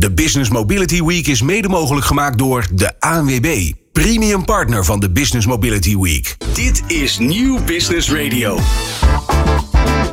De 0.00 0.12
Business 0.12 0.50
Mobility 0.50 1.02
Week 1.02 1.26
is 1.26 1.42
mede 1.42 1.68
mogelijk 1.68 2.06
gemaakt 2.06 2.38
door 2.38 2.66
de 2.72 3.00
ANWB, 3.00 3.72
premium 3.92 4.44
partner 4.44 4.84
van 4.84 5.00
de 5.00 5.10
Business 5.10 5.46
Mobility 5.46 5.96
Week. 5.96 6.36
Dit 6.54 6.82
is 6.86 7.18
Nieuw 7.18 7.64
Business 7.64 8.10
Radio. 8.10 8.58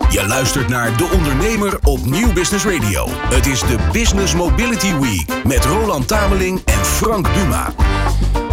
Je 0.10 0.26
luistert 0.28 0.68
naar 0.68 0.98
De 0.98 1.10
Ondernemer 1.14 1.80
op 1.84 2.06
Nieuw 2.06 2.34
Business 2.34 2.66
Radio. 2.66 3.08
Het 3.10 3.46
is 3.46 3.60
de 3.60 3.78
Business 3.92 4.34
Mobility 4.34 4.94
Week 4.94 5.44
met 5.44 5.66
Roland 5.66 6.08
Tameling 6.08 6.62
en 6.66 6.86
Frank 6.86 7.34
Duma. 7.34 7.74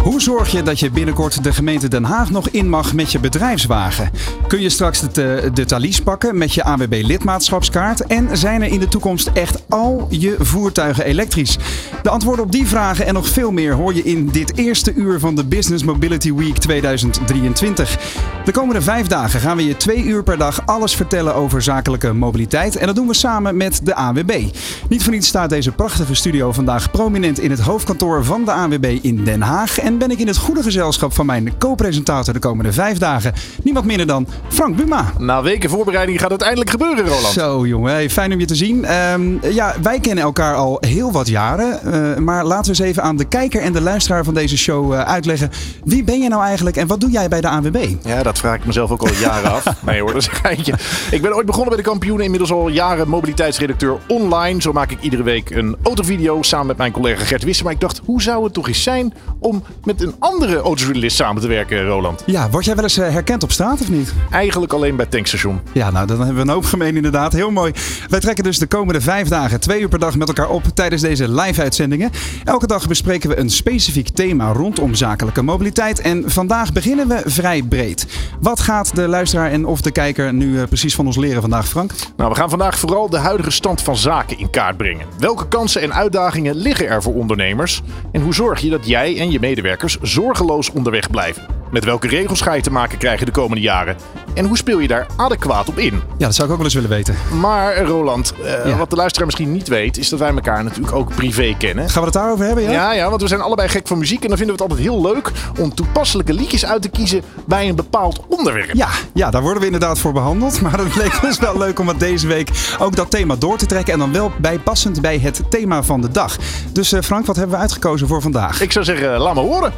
Hoe 0.05 0.21
zorg 0.21 0.51
je 0.51 0.63
dat 0.63 0.79
je 0.79 0.91
binnenkort 0.91 1.43
de 1.43 1.53
gemeente 1.53 1.87
Den 1.87 2.03
Haag 2.03 2.29
nog 2.29 2.49
in 2.49 2.69
mag 2.69 2.93
met 2.93 3.11
je 3.11 3.19
bedrijfswagen? 3.19 4.11
Kun 4.47 4.61
je 4.61 4.69
straks 4.69 4.99
de, 5.13 5.49
de 5.53 5.65
talies 5.65 6.01
pakken 6.01 6.37
met 6.37 6.53
je 6.53 6.63
AWB 6.63 7.01
lidmaatschapskaart? 7.03 8.05
En 8.05 8.37
zijn 8.37 8.61
er 8.61 8.67
in 8.67 8.79
de 8.79 8.87
toekomst 8.87 9.27
echt 9.27 9.63
al 9.69 10.07
je 10.09 10.35
voertuigen 10.39 11.05
elektrisch? 11.05 11.57
De 12.03 12.09
antwoorden 12.09 12.45
op 12.45 12.51
die 12.51 12.67
vragen 12.67 13.05
en 13.05 13.13
nog 13.13 13.27
veel 13.27 13.51
meer 13.51 13.73
hoor 13.73 13.93
je 13.93 14.03
in 14.03 14.27
dit 14.27 14.57
eerste 14.57 14.93
uur 14.93 15.19
van 15.19 15.35
de 15.35 15.45
Business 15.45 15.83
Mobility 15.83 16.33
Week 16.33 16.57
2023. 16.57 17.97
De 18.45 18.51
komende 18.51 18.81
vijf 18.81 19.07
dagen 19.07 19.39
gaan 19.39 19.57
we 19.57 19.65
je 19.65 19.77
twee 19.77 20.03
uur 20.03 20.23
per 20.23 20.37
dag 20.37 20.65
alles 20.65 20.95
vertellen 20.95 21.35
over 21.35 21.61
zakelijke 21.61 22.13
mobiliteit. 22.13 22.75
En 22.75 22.85
dat 22.85 22.95
doen 22.95 23.07
we 23.07 23.13
samen 23.13 23.57
met 23.57 23.79
de 23.83 23.95
AWB. 23.95 24.43
Niet 24.89 25.03
voor 25.03 25.13
niets 25.13 25.27
staat 25.27 25.49
deze 25.49 25.71
prachtige 25.71 26.15
studio 26.15 26.51
vandaag 26.51 26.91
prominent 26.91 27.39
in 27.39 27.51
het 27.51 27.59
hoofdkantoor 27.59 28.23
van 28.23 28.45
de 28.45 28.51
AWB 28.51 28.97
in 29.01 29.23
Den 29.23 29.41
Haag. 29.41 29.79
En 29.79 29.94
ben 29.97 30.11
ik 30.11 30.19
in 30.19 30.27
het 30.27 30.37
goede 30.37 30.63
gezelschap 30.63 31.13
van 31.13 31.25
mijn 31.25 31.57
co-presentator 31.57 32.33
de 32.33 32.39
komende 32.39 32.73
vijf 32.73 32.97
dagen. 32.97 33.33
Niemand 33.63 33.85
minder 33.85 34.07
dan 34.07 34.27
Frank 34.47 34.75
Buma. 34.75 35.13
Na 35.17 35.41
weken 35.41 35.69
voorbereiding 35.69 36.19
gaat 36.19 36.31
het 36.31 36.41
eindelijk 36.41 36.69
gebeuren, 36.69 37.07
Roland. 37.07 37.33
Zo 37.33 37.67
jongen, 37.67 37.91
hey, 37.91 38.09
fijn 38.09 38.33
om 38.33 38.39
je 38.39 38.45
te 38.45 38.55
zien. 38.55 38.85
Ehm, 38.85 39.53
ja, 39.53 39.75
wij 39.81 39.99
kennen 39.99 40.23
elkaar 40.23 40.55
al 40.55 40.77
heel 40.79 41.11
wat 41.11 41.27
jaren. 41.27 41.79
Uh, 41.85 42.17
maar 42.17 42.45
laten 42.45 42.63
we 42.63 42.69
eens 42.69 42.89
even 42.89 43.03
aan 43.03 43.17
de 43.17 43.25
kijker 43.25 43.61
en 43.61 43.73
de 43.73 43.81
luisteraar 43.81 44.23
van 44.23 44.33
deze 44.33 44.57
show 44.57 44.93
uh, 44.93 45.01
uitleggen. 45.01 45.49
Wie 45.83 46.03
ben 46.03 46.19
je 46.19 46.29
nou 46.29 46.43
eigenlijk 46.43 46.77
en 46.77 46.87
wat 46.87 46.99
doe 46.99 47.11
jij 47.11 47.27
bij 47.27 47.41
de 47.41 47.49
ANWB? 47.49 47.87
Ja, 48.01 48.23
dat 48.23 48.37
vraag 48.37 48.55
ik 48.55 48.65
mezelf 48.65 48.91
ook 48.91 49.01
al 49.01 49.13
jaren 49.13 49.51
af. 49.51 49.63
Nee 49.85 49.99
hoor, 50.01 50.13
dat 50.13 50.21
is 50.21 50.27
een 50.27 50.35
geintje. 50.35 50.73
Ik 51.11 51.21
ben 51.21 51.35
ooit 51.35 51.45
begonnen 51.45 51.73
bij 51.73 51.83
de 51.83 51.89
kampioen. 51.89 52.21
Inmiddels 52.21 52.51
al 52.51 52.67
jaren 52.67 53.07
mobiliteitsredacteur 53.07 53.97
online. 54.07 54.61
Zo 54.61 54.71
maak 54.71 54.91
ik 54.91 55.01
iedere 55.01 55.23
week 55.23 55.49
een 55.49 55.75
autovideo 55.83 56.41
samen 56.41 56.67
met 56.67 56.77
mijn 56.77 56.91
collega 56.91 57.23
Gert 57.23 57.43
Wissen. 57.43 57.65
Maar 57.65 57.73
ik 57.73 57.79
dacht, 57.79 58.01
hoe 58.05 58.21
zou 58.21 58.43
het 58.43 58.53
toch 58.53 58.67
eens 58.67 58.83
zijn 58.83 59.13
om 59.39 59.63
met 59.85 60.01
een 60.01 60.15
andere 60.19 60.57
autojournalist 60.57 61.15
samen 61.15 61.41
te 61.41 61.47
werken, 61.47 61.85
Roland? 61.85 62.23
Ja, 62.25 62.49
word 62.49 62.65
jij 62.65 62.75
wel 62.75 62.83
eens 62.83 62.97
uh, 62.97 63.09
herkend 63.09 63.43
op 63.43 63.51
straat 63.51 63.81
of 63.81 63.89
niet? 63.89 64.13
Eigenlijk 64.31 64.73
alleen 64.73 64.95
bij 64.95 65.05
tankstation. 65.05 65.61
Ja, 65.71 65.91
nou 65.91 66.07
dan 66.07 66.17
hebben 66.17 66.35
we 66.35 66.41
een 66.41 66.49
hoop 66.49 66.65
gemeen 66.65 66.95
inderdaad. 66.95 67.33
Heel 67.33 67.51
mooi. 67.51 67.73
Wij 68.09 68.19
trekken 68.19 68.43
dus 68.43 68.59
de 68.59 68.65
komende 68.65 69.01
vijf 69.01 69.27
dagen 69.27 69.59
twee 69.59 69.81
uur 69.81 69.87
per 69.87 69.99
dag 69.99 70.15
met 70.15 70.27
elkaar 70.27 70.49
op 70.49 70.63
tijdens 70.73 71.01
deze 71.01 71.31
live-uitzendingen. 71.31 72.11
Elke 72.43 72.67
dag 72.67 72.87
bespreken 72.87 73.29
we 73.29 73.37
een 73.37 73.49
specifiek 73.49 74.09
thema 74.09 74.51
rondom 74.51 74.95
zakelijke 74.95 75.41
mobiliteit. 75.41 76.01
En 76.01 76.31
vandaag 76.31 76.73
beginnen 76.73 77.07
we 77.07 77.21
vrij 77.25 77.63
breed. 77.63 78.07
Wat 78.39 78.59
gaat 78.59 78.95
de 78.95 79.07
luisteraar 79.07 79.51
en 79.51 79.65
of 79.65 79.81
de 79.81 79.91
kijker 79.91 80.33
nu 80.33 80.53
uh, 80.53 80.63
precies 80.63 80.95
van 80.95 81.05
ons 81.05 81.17
leren 81.17 81.41
vandaag, 81.41 81.67
Frank? 81.67 81.91
Nou, 82.17 82.29
we 82.29 82.35
gaan 82.35 82.49
vandaag 82.49 82.79
vooral 82.79 83.09
de 83.09 83.17
huidige 83.17 83.51
stand 83.51 83.81
van 83.81 83.97
zaken 83.97 84.39
in 84.39 84.49
kaart 84.49 84.77
brengen. 84.77 85.05
Welke 85.19 85.47
kansen 85.47 85.81
en 85.81 85.93
uitdagingen 85.93 86.55
liggen 86.55 86.87
er 86.87 87.01
voor 87.01 87.13
ondernemers? 87.13 87.81
En 88.11 88.21
hoe 88.21 88.33
zorg 88.33 88.59
je 88.59 88.69
dat 88.69 88.87
jij 88.87 89.19
en 89.19 89.31
je 89.31 89.39
medewerkers 89.39 89.73
zorgeloos 90.01 90.71
onderweg 90.71 91.09
blijven? 91.09 91.64
Met 91.71 91.85
welke 91.85 92.07
regels 92.07 92.41
ga 92.41 92.53
je 92.53 92.61
te 92.61 92.71
maken 92.71 92.97
krijgen 92.97 93.25
de 93.25 93.31
komende 93.31 93.61
jaren? 93.61 93.95
En 94.33 94.45
hoe 94.45 94.57
speel 94.57 94.79
je 94.79 94.87
daar 94.87 95.07
adequaat 95.15 95.67
op 95.67 95.77
in? 95.77 95.93
Ja, 96.17 96.25
dat 96.25 96.35
zou 96.35 96.47
ik 96.47 96.51
ook 96.53 96.57
wel 96.57 96.65
eens 96.65 96.73
willen 96.73 96.89
weten. 96.89 97.15
Maar 97.39 97.81
Roland, 97.81 98.33
uh, 98.43 98.65
ja. 98.65 98.77
wat 98.77 98.89
de 98.89 98.95
luisteraar 98.95 99.25
misschien 99.25 99.51
niet 99.51 99.67
weet, 99.67 99.97
is 99.97 100.09
dat 100.09 100.19
wij 100.19 100.29
elkaar 100.29 100.63
natuurlijk 100.63 100.95
ook 100.95 101.15
privé 101.15 101.55
kennen. 101.57 101.89
Gaan 101.89 101.99
we 101.99 102.07
het 102.07 102.13
daarover 102.17 102.45
hebben? 102.45 102.63
Ja? 102.63 102.71
ja, 102.71 102.93
ja, 102.93 103.09
want 103.09 103.21
we 103.21 103.27
zijn 103.27 103.41
allebei 103.41 103.69
gek 103.69 103.87
van 103.87 103.97
muziek 103.97 104.21
en 104.21 104.27
dan 104.27 104.37
vinden 104.37 104.55
we 104.55 104.63
het 104.63 104.71
altijd 104.71 104.89
heel 104.89 105.13
leuk 105.13 105.31
om 105.59 105.73
toepasselijke 105.73 106.33
liedjes 106.33 106.65
uit 106.65 106.81
te 106.81 106.89
kiezen 106.89 107.21
bij 107.45 107.69
een 107.69 107.75
bepaald 107.75 108.21
onderwerp. 108.27 108.73
Ja, 108.73 108.89
ja, 109.13 109.29
daar 109.29 109.41
worden 109.41 109.59
we 109.59 109.65
inderdaad 109.65 109.99
voor 109.99 110.13
behandeld. 110.13 110.61
Maar 110.61 110.79
het 110.79 110.95
leek 110.95 111.19
ons 111.23 111.39
wel 111.39 111.57
leuk 111.57 111.79
om 111.79 111.87
het 111.87 111.99
deze 111.99 112.27
week 112.27 112.49
ook 112.79 112.95
dat 112.95 113.11
thema 113.11 113.35
door 113.35 113.57
te 113.57 113.65
trekken. 113.65 113.93
En 113.93 113.99
dan 113.99 114.11
wel 114.11 114.31
bijpassend 114.37 115.01
bij 115.01 115.19
het 115.19 115.41
thema 115.49 115.83
van 115.83 116.01
de 116.01 116.11
dag. 116.11 116.37
Dus 116.71 116.93
uh, 116.93 117.01
Frank, 117.01 117.25
wat 117.25 117.35
hebben 117.35 117.55
we 117.55 117.61
uitgekozen 117.61 118.07
voor 118.07 118.21
vandaag? 118.21 118.61
Ik 118.61 118.71
zou 118.71 118.85
zeggen, 118.85 119.17
laat 119.17 119.33
me 119.35 119.41
horen. 119.41 119.73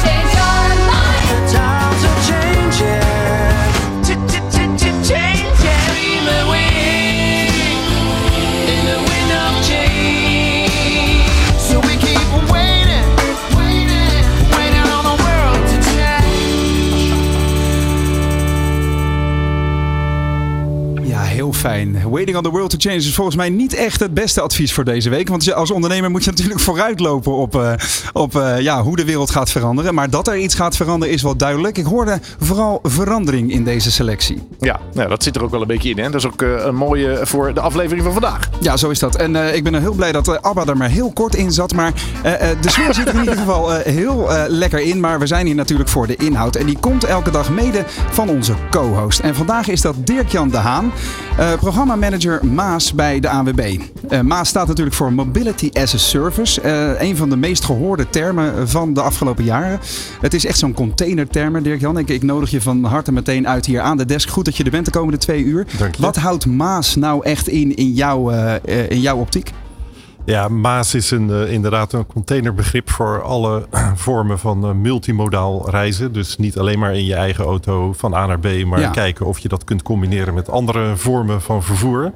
change 0.00 0.32
your 0.34 0.64
mind. 0.88 1.50
Time's 1.52 2.26
change. 2.26 2.41
Fijn. 21.50 22.10
Waiting 22.10 22.36
on 22.36 22.42
the 22.42 22.50
world 22.50 22.70
to 22.70 22.76
change 22.78 22.96
is 22.96 23.14
volgens 23.14 23.36
mij 23.36 23.50
niet 23.50 23.74
echt 23.74 24.00
het 24.00 24.14
beste 24.14 24.40
advies 24.40 24.72
voor 24.72 24.84
deze 24.84 25.10
week. 25.10 25.28
Want 25.28 25.54
als 25.54 25.70
ondernemer 25.70 26.10
moet 26.10 26.24
je 26.24 26.30
natuurlijk 26.30 26.60
vooruitlopen 26.70 27.32
op, 27.32 27.54
uh, 27.54 27.72
op 28.12 28.34
uh, 28.34 28.60
ja, 28.60 28.82
hoe 28.82 28.96
de 28.96 29.04
wereld 29.04 29.30
gaat 29.30 29.50
veranderen. 29.50 29.94
Maar 29.94 30.10
dat 30.10 30.28
er 30.28 30.36
iets 30.36 30.54
gaat 30.54 30.76
veranderen 30.76 31.14
is 31.14 31.22
wel 31.22 31.36
duidelijk. 31.36 31.78
Ik 31.78 31.84
hoorde 31.84 32.18
vooral 32.38 32.78
verandering 32.82 33.52
in 33.52 33.64
deze 33.64 33.90
selectie. 33.90 34.42
Ja, 34.58 34.80
nou, 34.92 35.08
dat 35.08 35.22
zit 35.22 35.36
er 35.36 35.42
ook 35.42 35.50
wel 35.50 35.60
een 35.60 35.66
beetje 35.66 35.90
in. 35.90 35.98
Hè? 35.98 36.10
Dat 36.10 36.14
is 36.14 36.26
ook 36.26 36.42
uh, 36.42 36.64
een 36.64 36.74
mooie 36.74 37.20
voor 37.22 37.54
de 37.54 37.60
aflevering 37.60 38.02
van 38.04 38.12
vandaag. 38.12 38.48
Ja, 38.60 38.76
zo 38.76 38.90
is 38.90 38.98
dat. 38.98 39.16
En 39.16 39.54
ik 39.54 39.64
ben 39.64 39.80
heel 39.80 39.94
blij 39.94 40.12
dat 40.12 40.42
Abba 40.42 40.66
er 40.66 40.76
maar 40.76 40.88
heel 40.88 41.12
kort 41.12 41.34
in 41.34 41.52
zat. 41.52 41.74
Maar 41.74 41.92
de 42.60 42.70
sfeer 42.70 42.94
zit 42.94 43.08
er 43.08 43.14
in 43.14 43.20
ieder 43.20 43.36
geval 43.36 43.70
heel 43.70 44.28
lekker 44.48 44.80
in. 44.80 45.00
Maar 45.00 45.18
we 45.18 45.26
zijn 45.26 45.46
hier 45.46 45.54
natuurlijk 45.54 45.88
voor 45.88 46.06
de 46.06 46.16
inhoud. 46.16 46.56
En 46.56 46.66
die 46.66 46.78
komt 46.78 47.04
elke 47.04 47.30
dag 47.30 47.50
mede 47.50 47.84
van 48.10 48.28
onze 48.28 48.54
co-host. 48.70 49.20
En 49.20 49.34
vandaag 49.34 49.68
is 49.68 49.80
dat 49.80 49.94
Dirk-Jan 50.06 50.48
de 50.48 50.56
Haan. 50.56 50.92
Uh, 51.38 51.52
programmamanager 51.54 52.46
Maas 52.46 52.94
bij 52.94 53.20
de 53.20 53.28
ANWB. 53.28 53.78
Uh, 54.10 54.20
Maas 54.20 54.48
staat 54.48 54.66
natuurlijk 54.66 54.96
voor 54.96 55.12
Mobility 55.12 55.70
as 55.72 55.94
a 55.94 55.98
Service. 55.98 56.62
Uh, 56.64 57.00
een 57.00 57.16
van 57.16 57.30
de 57.30 57.36
meest 57.36 57.64
gehoorde 57.64 58.10
termen 58.10 58.68
van 58.68 58.94
de 58.94 59.00
afgelopen 59.00 59.44
jaren. 59.44 59.80
Het 60.20 60.34
is 60.34 60.44
echt 60.44 60.58
zo'n 60.58 60.74
containerterm, 60.74 61.62
Dirk-Jan. 61.62 61.98
Ik, 61.98 62.08
ik, 62.08 62.22
nodig 62.22 62.50
je 62.50 62.60
van 62.60 62.84
harte 62.84 63.12
meteen 63.12 63.48
uit 63.48 63.66
hier 63.66 63.80
aan 63.80 63.96
de 63.96 64.04
desk. 64.04 64.28
Goed 64.28 64.44
dat 64.44 64.56
je 64.56 64.64
er 64.64 64.70
bent 64.70 64.84
de 64.84 64.90
komende 64.90 65.18
twee 65.18 65.44
uur. 65.44 65.66
Wat 65.98 66.16
houdt 66.16 66.46
Maas 66.46 66.96
nou 66.96 67.24
echt 67.24 67.48
in 67.48 67.76
in, 67.76 67.92
jou, 67.92 68.34
in 68.88 69.00
jouw 69.00 69.16
optiek? 69.16 69.52
Ja, 70.24 70.48
Maas 70.48 70.94
is 70.94 71.10
een, 71.10 71.28
uh, 71.28 71.52
inderdaad 71.52 71.92
een 71.92 72.06
containerbegrip 72.06 72.90
voor 72.90 73.22
alle 73.22 73.66
vormen 73.94 74.38
van 74.38 74.64
uh, 74.64 74.72
multimodaal 74.72 75.70
reizen. 75.70 76.12
Dus 76.12 76.36
niet 76.36 76.58
alleen 76.58 76.78
maar 76.78 76.94
in 76.94 77.04
je 77.04 77.14
eigen 77.14 77.44
auto 77.44 77.92
van 77.92 78.14
A 78.14 78.26
naar 78.26 78.38
B, 78.38 78.64
maar 78.64 78.80
ja. 78.80 78.90
kijken 78.90 79.26
of 79.26 79.38
je 79.38 79.48
dat 79.48 79.64
kunt 79.64 79.82
combineren 79.82 80.34
met 80.34 80.50
andere 80.50 80.96
vormen 80.96 81.42
van 81.42 81.62
vervoer. 81.62 82.12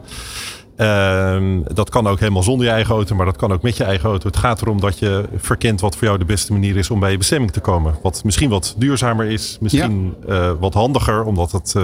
Uh, 0.76 1.42
dat 1.72 1.90
kan 1.90 2.06
ook 2.06 2.20
helemaal 2.20 2.42
zonder 2.42 2.66
je 2.66 2.72
eigen 2.72 2.94
auto, 2.94 3.14
maar 3.14 3.26
dat 3.26 3.36
kan 3.36 3.52
ook 3.52 3.62
met 3.62 3.76
je 3.76 3.84
eigen 3.84 4.08
auto. 4.08 4.26
Het 4.26 4.36
gaat 4.36 4.62
erom 4.62 4.80
dat 4.80 4.98
je 4.98 5.24
verkent 5.36 5.80
wat 5.80 5.96
voor 5.96 6.06
jou 6.06 6.18
de 6.18 6.24
beste 6.24 6.52
manier 6.52 6.76
is 6.76 6.90
om 6.90 7.00
bij 7.00 7.10
je 7.10 7.18
bestemming 7.18 7.52
te 7.52 7.60
komen. 7.60 7.94
Wat 8.02 8.24
misschien 8.24 8.50
wat 8.50 8.74
duurzamer 8.78 9.26
is, 9.26 9.58
misschien 9.60 10.14
ja. 10.26 10.34
uh, 10.34 10.52
wat 10.60 10.74
handiger, 10.74 11.24
omdat 11.24 11.52
het 11.52 11.74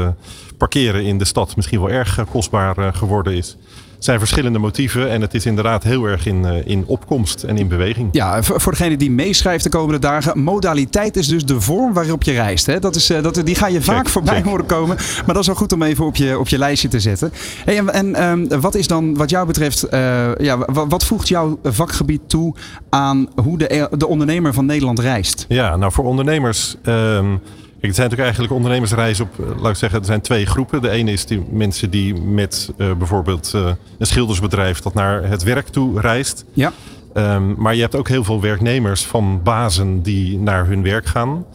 parkeren 0.57 1.05
in 1.05 1.19
de 1.19 1.25
stad 1.25 1.57
misschien 1.57 1.81
wel 1.81 1.91
erg 1.91 2.25
kostbaar 2.31 2.95
geworden 2.95 3.35
is 3.35 3.57
zijn 4.05 4.19
verschillende 4.19 4.59
motieven. 4.59 5.11
En 5.11 5.21
het 5.21 5.35
is 5.35 5.47
inderdaad 5.47 5.83
heel 5.83 6.05
erg 6.05 6.27
in, 6.27 6.43
uh, 6.45 6.57
in 6.65 6.85
opkomst 6.87 7.43
en 7.43 7.59
in 7.59 7.69
beweging. 7.69 8.09
Ja, 8.13 8.43
voor 8.43 8.73
degene 8.73 8.97
die 8.97 9.11
meeschrijft 9.11 9.65
de 9.65 9.71
komende 9.71 9.99
dagen. 9.99 10.43
Modaliteit 10.43 11.17
is 11.17 11.29
dus 11.29 11.45
de 11.45 11.61
vorm 11.61 11.93
waarop 11.93 12.23
je 12.23 12.33
reist. 12.33 12.67
Hè? 12.67 12.79
Dat 12.79 12.97
is, 12.97 13.11
uh, 13.11 13.23
dat, 13.23 13.41
die 13.45 13.55
ga 13.55 13.67
je 13.67 13.83
vaak 13.83 14.09
voorbij 14.09 14.35
check. 14.35 14.45
horen 14.45 14.67
komen. 14.67 14.97
Maar 14.97 15.35
dat 15.35 15.39
is 15.39 15.47
wel 15.47 15.57
goed 15.57 15.73
om 15.73 15.83
even 15.83 16.07
op 16.07 16.17
je, 16.17 16.39
op 16.39 16.49
je 16.49 16.59
lijstje 16.59 16.89
te 16.89 17.01
zetten. 17.01 17.33
Hey, 17.65 17.77
en 17.77 17.91
en 17.93 18.23
um, 18.25 18.61
wat 18.61 18.75
is 18.75 18.87
dan 18.87 19.17
wat 19.17 19.31
jou 19.31 19.47
betreft. 19.47 19.87
Uh, 19.91 20.35
ja, 20.37 20.59
wat, 20.59 20.87
wat, 20.89 21.05
voegt 21.05 21.29
jouw 21.29 21.59
vakgebied 21.63 22.21
toe 22.27 22.55
aan 22.91 23.29
hoe 23.43 23.59
de, 23.59 23.89
de 23.97 24.07
ondernemer 24.07 24.55
van 24.55 24.67
Nederland 24.67 24.99
reist? 24.99 25.45
Ja, 25.49 25.77
nou 25.77 25.93
voor 25.93 26.05
ondernemers. 26.05 26.77
Um, 26.85 27.41
Kijk, 27.41 27.62
het 27.89 27.97
zijn 27.97 28.11
natuurlijk 28.11 28.21
eigenlijk 28.21 28.53
ondernemersreizen 28.53 29.25
op, 29.25 29.61
laat 29.61 29.71
ik 29.71 29.77
zeggen, 29.77 29.99
er 29.99 30.05
zijn 30.05 30.21
twee 30.21 30.47
groepen. 30.47 30.83
De 30.83 30.91
ene 30.91 31.13
is 31.13 31.27
die 31.27 31.45
mensen 31.51 31.91
die 31.91 32.15
met 32.15 32.73
uh, 32.77 32.93
bijvoorbeeld 32.95 33.53
uh, 33.55 33.71
een 33.99 34.07
schildersbedrijf 34.07 34.81
dat 34.81 34.95
naar 34.95 35.29
het 35.29 35.43
werk 35.43 35.69
toe 35.69 36.01
reist. 36.01 36.45
Ja. 36.53 36.73
Um, 37.15 37.55
maar 37.59 37.75
je 37.75 37.81
hebt 37.81 37.95
ook 37.95 38.09
heel 38.09 38.25
veel 38.25 38.41
werknemers 38.41 39.05
van 39.05 39.43
bazen 39.43 40.03
die 40.03 40.39
naar 40.39 40.67
hun 40.67 40.83
werk 40.83 41.07
gaan. 41.07 41.47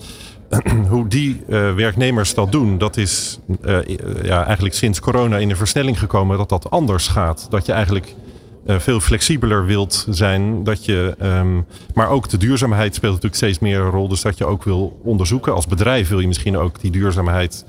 Hoe 0.89 1.07
die 1.07 1.43
uh, 1.49 1.73
werknemers 1.73 2.33
dat 2.33 2.51
doen, 2.51 2.77
dat 2.77 2.97
is 2.97 3.39
ja, 4.23 4.45
eigenlijk 4.45 4.75
sinds 4.75 4.99
corona 4.99 5.37
in 5.37 5.49
een 5.49 5.57
versnelling 5.57 5.99
gekomen 5.99 6.37
dat 6.37 6.49
dat 6.49 6.69
anders 6.69 7.07
gaat. 7.07 7.47
Dat 7.49 7.65
je 7.65 7.71
eigenlijk 7.71 8.15
uh, 8.65 8.79
veel 8.79 8.99
flexibeler 8.99 9.65
wilt 9.65 10.05
zijn. 10.09 10.63
Dat 10.63 10.85
je, 10.85 11.15
um, 11.21 11.65
maar 11.93 12.09
ook 12.09 12.29
de 12.29 12.37
duurzaamheid 12.37 12.95
speelt 12.95 13.13
natuurlijk 13.13 13.41
steeds 13.41 13.59
meer 13.59 13.79
een 13.79 13.89
rol. 13.89 14.07
Dus 14.07 14.21
dat 14.21 14.37
je 14.37 14.45
ook 14.45 14.63
wil 14.63 14.99
onderzoeken. 15.03 15.53
Als 15.53 15.67
bedrijf 15.67 16.09
wil 16.09 16.19
je 16.19 16.27
misschien 16.27 16.57
ook 16.57 16.79
die 16.81 16.91
duurzaamheid 16.91 17.65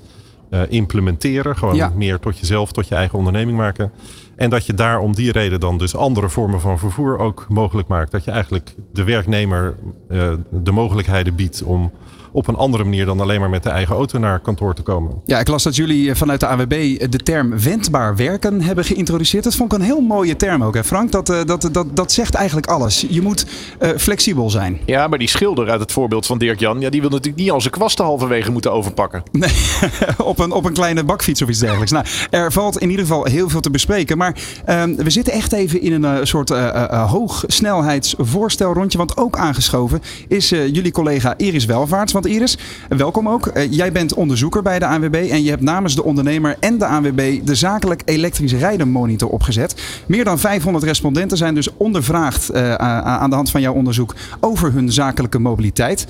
uh, 0.51 0.61
implementeren. 0.69 1.57
Gewoon 1.57 1.75
ja. 1.75 1.93
meer 1.97 2.19
tot 2.19 2.39
jezelf, 2.39 2.73
tot 2.73 2.89
je 2.89 2.95
eigen 2.95 3.19
onderneming 3.19 3.57
maken. 3.57 3.93
En 4.37 4.51
dat 4.51 4.67
je 4.67 4.75
daar 4.75 5.01
om 5.01 5.15
die 5.15 5.33
reden 5.33 5.61
dan 5.61 5.79
dus 5.79 5.97
andere 5.97 6.29
vormen 6.29 6.61
van 6.61 6.79
vervoer 6.79 7.19
ook 7.19 7.47
mogelijk 7.49 7.89
maakt. 7.89 8.11
Dat 8.11 8.25
je 8.25 8.31
eigenlijk 8.31 8.75
de 8.93 9.05
werknemer 9.05 9.77
uh, 10.11 10.33
de 10.51 10.73
mogelijkheden 10.73 11.35
biedt 11.35 11.63
om 11.63 11.93
op 12.39 12.49
een 12.49 12.57
andere 12.57 12.85
manier 12.85 13.07
dan 13.07 13.21
alleen 13.21 13.41
maar 13.41 13.51
met 13.51 13.63
de 13.63 13.71
eigen 13.71 13.95
auto 13.95 14.19
naar 14.19 14.41
kantoor 14.41 14.75
te 14.75 14.83
komen. 14.83 15.13
Ja, 15.25 15.39
ik 15.39 15.49
las 15.49 15.63
dat 15.63 15.77
jullie 15.77 16.15
vanuit 16.15 16.41
de 16.41 16.47
AWB 16.47 16.99
de 17.11 17.19
term 17.19 17.61
wendbaar 17.61 18.17
werken 18.17 18.63
hebben 18.63 18.85
geïntroduceerd. 18.85 19.45
Dat 19.45 19.55
vond 19.55 19.73
ik 19.73 19.79
een 19.79 19.85
heel 19.85 20.01
mooie 20.01 20.37
term 20.37 20.65
ook, 20.65 20.75
hè 20.75 20.85
Frank? 20.85 21.13
Dat, 21.13 21.29
eh, 21.29 21.45
dat, 21.45 21.69
dat, 21.73 21.97
dat 21.97 22.13
zegt 22.13 22.35
eigenlijk 22.35 22.67
alles. 22.67 23.07
Je 23.09 23.23
moet 23.23 23.47
uh, 23.81 23.91
flexibel 23.97 24.51
zijn. 24.51 24.81
Ja, 24.87 25.09
maar 25.09 25.19
die 25.19 25.29
schilder 25.29 25.71
uit 25.71 25.81
het 25.81 25.93
voorbeeld 25.93 26.27
van 26.27 26.39
Dirk 26.39 26.61
Jan, 26.61 26.81
ja, 26.81 26.91
die 26.91 27.01
wil 27.01 27.11
natuurlijk 27.11 27.43
niet 27.43 27.51
al 27.51 27.61
zijn 27.61 27.73
kwasten 27.73 28.05
halverwege 28.05 28.51
moeten 28.51 28.73
overpakken. 28.73 29.23
Nee, 29.33 29.51
op 30.33 30.39
een, 30.39 30.53
op 30.53 30.65
een 30.65 30.73
kleine 30.73 31.05
bakfiets 31.05 31.43
of 31.43 31.49
iets 31.49 31.59
dergelijks. 31.59 31.93
Nou, 31.93 32.07
er 32.31 32.53
valt 32.53 32.79
in 32.79 32.91
ieder 32.91 33.07
geval 33.07 33.25
heel 33.25 33.49
veel 33.49 33.61
te 33.61 33.71
bespreken. 33.71 34.19
Maar 34.19 34.37
uh, 34.69 34.83
we 34.97 35.11
zitten 35.11 35.33
echt 35.33 35.53
even 35.53 35.81
in 35.81 35.93
een 35.93 36.19
uh, 36.19 36.25
soort 36.25 36.49
hoogsnelheidsvoorstelrondje. 36.91 38.99
Want 38.99 39.17
ook 39.17 39.37
aangeschoven 39.37 40.03
is 40.29 40.49
jullie 40.49 40.93
collega 40.93 41.35
Iris 41.37 41.65
Welvaarts. 41.65 42.13
Want 42.13 42.27
Iris, 42.29 42.59
welkom 42.89 43.29
ook. 43.29 43.47
Uh, 43.47 43.73
jij 43.73 43.93
bent 43.93 44.15
onderzoeker 44.15 44.63
bij 44.63 44.79
de 44.79 44.87
ANWB 44.87 45.15
en 45.31 45.43
je 45.43 45.51
hebt 45.51 45.63
namens 45.63 45.95
de 45.95 46.05
ondernemer 46.05 46.57
en 46.61 46.79
de 46.79 46.87
ANWB 46.87 47.41
de 47.45 47.55
zakelijk 47.55 48.03
elektrisch 48.05 48.53
rijden 48.53 48.89
monitor 48.89 49.29
opgezet. 49.29 49.75
Meer 50.07 50.25
dan 50.25 50.39
500 50.39 50.85
respondenten 50.85 51.37
zijn 51.37 51.55
dus 51.55 51.69
ondervraagd 51.77 52.55
uh, 52.55 52.75
aan 52.75 53.31
de 53.31 53.37
hand 53.37 53.51
van 53.51 53.61
jouw 53.61 53.75
onderzoek 53.75 54.15
over 54.41 54.73
hun 54.73 54.93
zakelijke 54.93 55.39
mobiliteit. 55.39 56.07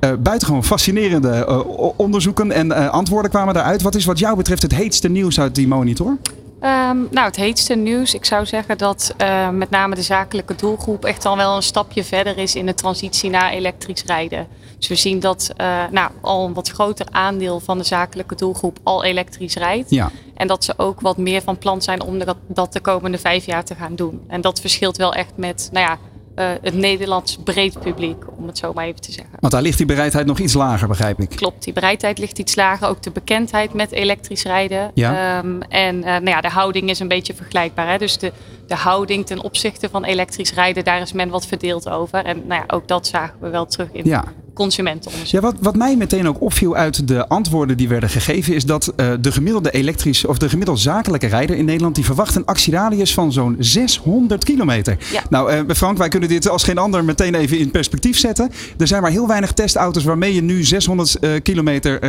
Uh, 0.00 0.10
buitengewoon 0.22 0.64
fascinerende 0.64 1.64
onderzoeken 1.96 2.52
en 2.52 2.90
antwoorden 2.90 3.30
kwamen 3.30 3.54
daaruit. 3.54 3.82
Wat 3.82 3.94
is 3.94 4.04
wat 4.04 4.18
jou 4.18 4.36
betreft 4.36 4.62
het 4.62 4.74
heetste 4.74 5.08
nieuws 5.08 5.40
uit 5.40 5.54
die 5.54 5.68
monitor? 5.68 6.16
Um, 6.64 7.08
nou, 7.10 7.26
het 7.26 7.36
heetste 7.36 7.74
nieuws. 7.74 8.14
Ik 8.14 8.24
zou 8.24 8.46
zeggen 8.46 8.78
dat 8.78 9.14
uh, 9.22 9.48
met 9.48 9.70
name 9.70 9.94
de 9.94 10.02
zakelijke 10.02 10.54
doelgroep 10.54 11.04
echt 11.04 11.24
al 11.26 11.36
wel 11.36 11.56
een 11.56 11.62
stapje 11.62 12.04
verder 12.04 12.38
is 12.38 12.54
in 12.54 12.66
de 12.66 12.74
transitie 12.74 13.30
naar 13.30 13.50
elektrisch 13.50 14.04
rijden. 14.04 14.46
Dus 14.78 14.88
we 14.88 14.94
zien 14.94 15.20
dat 15.20 15.50
uh, 15.60 15.82
nou, 15.90 16.10
al 16.20 16.46
een 16.46 16.54
wat 16.54 16.68
groter 16.68 17.06
aandeel 17.10 17.60
van 17.60 17.78
de 17.78 17.84
zakelijke 17.84 18.34
doelgroep 18.34 18.78
al 18.82 19.04
elektrisch 19.04 19.54
rijdt. 19.54 19.90
Ja. 19.90 20.10
En 20.34 20.46
dat 20.46 20.64
ze 20.64 20.74
ook 20.76 21.00
wat 21.00 21.16
meer 21.16 21.42
van 21.42 21.58
plan 21.58 21.82
zijn 21.82 22.02
om 22.02 22.18
dat, 22.18 22.36
dat 22.46 22.72
de 22.72 22.80
komende 22.80 23.18
vijf 23.18 23.46
jaar 23.46 23.64
te 23.64 23.74
gaan 23.74 23.94
doen. 23.94 24.22
En 24.28 24.40
dat 24.40 24.60
verschilt 24.60 24.96
wel 24.96 25.14
echt 25.14 25.32
met, 25.36 25.68
nou 25.72 25.86
ja, 25.86 25.98
uh, 26.36 26.50
het 26.62 26.74
Nederlands 26.74 27.38
breed 27.44 27.80
publiek, 27.80 28.24
om 28.36 28.46
het 28.46 28.58
zo 28.58 28.72
maar 28.72 28.84
even 28.84 29.00
te 29.00 29.12
zeggen. 29.12 29.32
Want 29.40 29.52
daar 29.52 29.62
ligt 29.62 29.76
die 29.76 29.86
bereidheid 29.86 30.26
nog 30.26 30.38
iets 30.38 30.54
lager, 30.54 30.88
begrijp 30.88 31.20
ik. 31.20 31.28
Klopt, 31.28 31.64
die 31.64 31.72
bereidheid 31.72 32.18
ligt 32.18 32.38
iets 32.38 32.54
lager. 32.54 32.88
Ook 32.88 33.02
de 33.02 33.10
bekendheid 33.10 33.74
met 33.74 33.92
elektrisch 33.92 34.42
rijden. 34.42 34.90
Ja. 34.94 35.38
Um, 35.38 35.62
en 35.62 35.96
uh, 35.96 36.04
nou 36.04 36.28
ja, 36.28 36.40
de 36.40 36.48
houding 36.48 36.90
is 36.90 36.98
een 36.98 37.08
beetje 37.08 37.34
vergelijkbaar. 37.34 37.88
Hè? 37.88 37.98
Dus 37.98 38.18
de, 38.18 38.32
de 38.66 38.74
houding 38.74 39.26
ten 39.26 39.42
opzichte 39.42 39.88
van 39.88 40.04
elektrisch 40.04 40.54
rijden, 40.54 40.84
daar 40.84 41.00
is 41.00 41.12
men 41.12 41.28
wat 41.28 41.46
verdeeld 41.46 41.88
over. 41.88 42.24
En 42.24 42.42
nou 42.46 42.60
ja, 42.60 42.74
ook 42.74 42.88
dat 42.88 43.06
zagen 43.06 43.36
we 43.40 43.48
wel 43.48 43.66
terug 43.66 43.92
in 43.92 44.04
ja 44.04 44.24
consumentenonderzoek. 44.54 45.40
Ja, 45.40 45.40
wat, 45.40 45.54
wat 45.60 45.76
mij 45.76 45.96
meteen 45.96 46.28
ook 46.28 46.40
opviel 46.40 46.76
uit 46.76 47.08
de 47.08 47.28
antwoorden 47.28 47.76
die 47.76 47.88
werden 47.88 48.08
gegeven, 48.08 48.54
is 48.54 48.64
dat 48.64 48.92
uh, 48.96 49.12
de 49.20 49.32
gemiddelde 49.32 49.70
elektrische 49.70 50.28
of 50.28 50.38
de 50.38 50.48
gemiddelde 50.48 50.80
zakelijke 50.80 51.26
rijder 51.26 51.56
in 51.56 51.64
Nederland, 51.64 51.94
die 51.94 52.04
verwacht 52.04 52.34
een 52.34 52.44
actieradius 52.44 53.14
van 53.14 53.32
zo'n 53.32 53.56
600 53.58 54.44
kilometer. 54.44 54.96
Ja. 55.12 55.22
Nou, 55.30 55.52
uh, 55.52 55.74
Frank, 55.74 55.98
wij 55.98 56.08
kunnen 56.08 56.28
dit 56.28 56.48
als 56.48 56.64
geen 56.64 56.78
ander 56.78 57.04
meteen 57.04 57.34
even 57.34 57.58
in 57.58 57.70
perspectief 57.70 58.18
zetten. 58.18 58.50
Er 58.78 58.86
zijn 58.86 59.02
maar 59.02 59.10
heel 59.10 59.28
weinig 59.28 59.52
testauto's 59.52 60.04
waarmee 60.04 60.34
je 60.34 60.42
nu 60.42 60.64
600 60.64 61.16
uh, 61.20 61.34
eh, 61.34 61.42
kilometer 61.42 62.00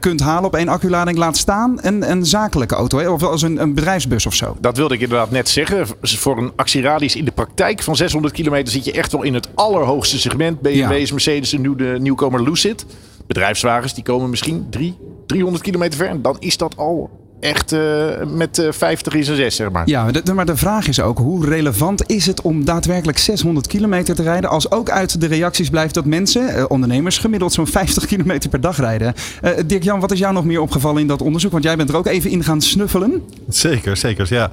kunt 0.00 0.20
halen 0.20 0.44
op 0.44 0.54
één 0.54 0.68
acculading. 0.68 1.18
Laat 1.18 1.36
staan 1.36 1.78
een, 1.80 2.10
een 2.10 2.26
zakelijke 2.26 2.74
auto, 2.74 2.98
hè? 2.98 3.08
of 3.08 3.22
als 3.22 3.42
een, 3.42 3.62
een 3.62 3.74
bedrijfsbus 3.74 4.26
of 4.26 4.34
zo. 4.34 4.56
Dat 4.60 4.76
wilde 4.76 4.94
ik 4.94 5.00
inderdaad 5.00 5.30
net 5.30 5.48
zeggen. 5.48 5.86
Voor 6.02 6.38
een 6.38 6.52
actieradius 6.56 7.16
in 7.16 7.24
de 7.24 7.30
praktijk 7.30 7.82
van 7.82 7.96
600 7.96 8.34
kilometer 8.34 8.72
zit 8.72 8.84
je 8.84 8.92
echt 8.92 9.12
wel 9.12 9.22
in 9.22 9.34
het 9.34 9.48
allerhoogste 9.54 10.18
segment. 10.18 10.60
BMW's, 10.60 11.08
ja. 11.08 11.12
Mercedes 11.12 11.52
en 11.52 11.60
de 11.76 11.96
nieuwkomer 12.00 12.42
Lucid. 12.42 12.86
Bedrijfswagens 13.26 13.94
die 13.94 14.04
komen 14.04 14.30
misschien 14.30 14.66
drie, 14.70 14.98
300 15.26 15.62
kilometer 15.62 15.98
ver. 15.98 16.08
En 16.08 16.22
dan 16.22 16.36
is 16.38 16.56
dat 16.56 16.76
al 16.76 17.10
echt 17.40 17.72
uh, 17.72 18.06
met 18.26 18.58
uh, 18.58 18.72
50 18.72 19.14
in 19.14 19.24
zijn 19.24 19.36
6, 19.36 19.56
zeg 19.56 19.70
maar. 19.70 19.88
Ja, 19.88 20.10
de, 20.10 20.34
maar 20.34 20.46
de 20.46 20.56
vraag 20.56 20.88
is 20.88 21.00
ook, 21.00 21.18
hoe 21.18 21.46
relevant 21.46 22.10
is 22.10 22.26
het 22.26 22.42
om 22.42 22.64
daadwerkelijk 22.64 23.18
600 23.18 23.66
kilometer 23.66 24.14
te 24.14 24.22
rijden... 24.22 24.50
als 24.50 24.70
ook 24.70 24.90
uit 24.90 25.20
de 25.20 25.26
reacties 25.26 25.70
blijft 25.70 25.94
dat 25.94 26.04
mensen, 26.04 26.56
uh, 26.56 26.64
ondernemers, 26.68 27.18
gemiddeld 27.18 27.52
zo'n 27.52 27.66
50 27.66 28.06
kilometer 28.06 28.50
per 28.50 28.60
dag 28.60 28.76
rijden. 28.76 29.14
Uh, 29.42 29.50
Dirk-Jan, 29.66 30.00
wat 30.00 30.12
is 30.12 30.18
jou 30.18 30.34
nog 30.34 30.44
meer 30.44 30.60
opgevallen 30.60 31.00
in 31.00 31.06
dat 31.06 31.22
onderzoek? 31.22 31.52
Want 31.52 31.64
jij 31.64 31.76
bent 31.76 31.88
er 31.88 31.96
ook 31.96 32.06
even 32.06 32.30
in 32.30 32.44
gaan 32.44 32.60
snuffelen. 32.60 33.22
Zeker, 33.48 33.96
zeker, 33.96 34.26
ja. 34.28 34.50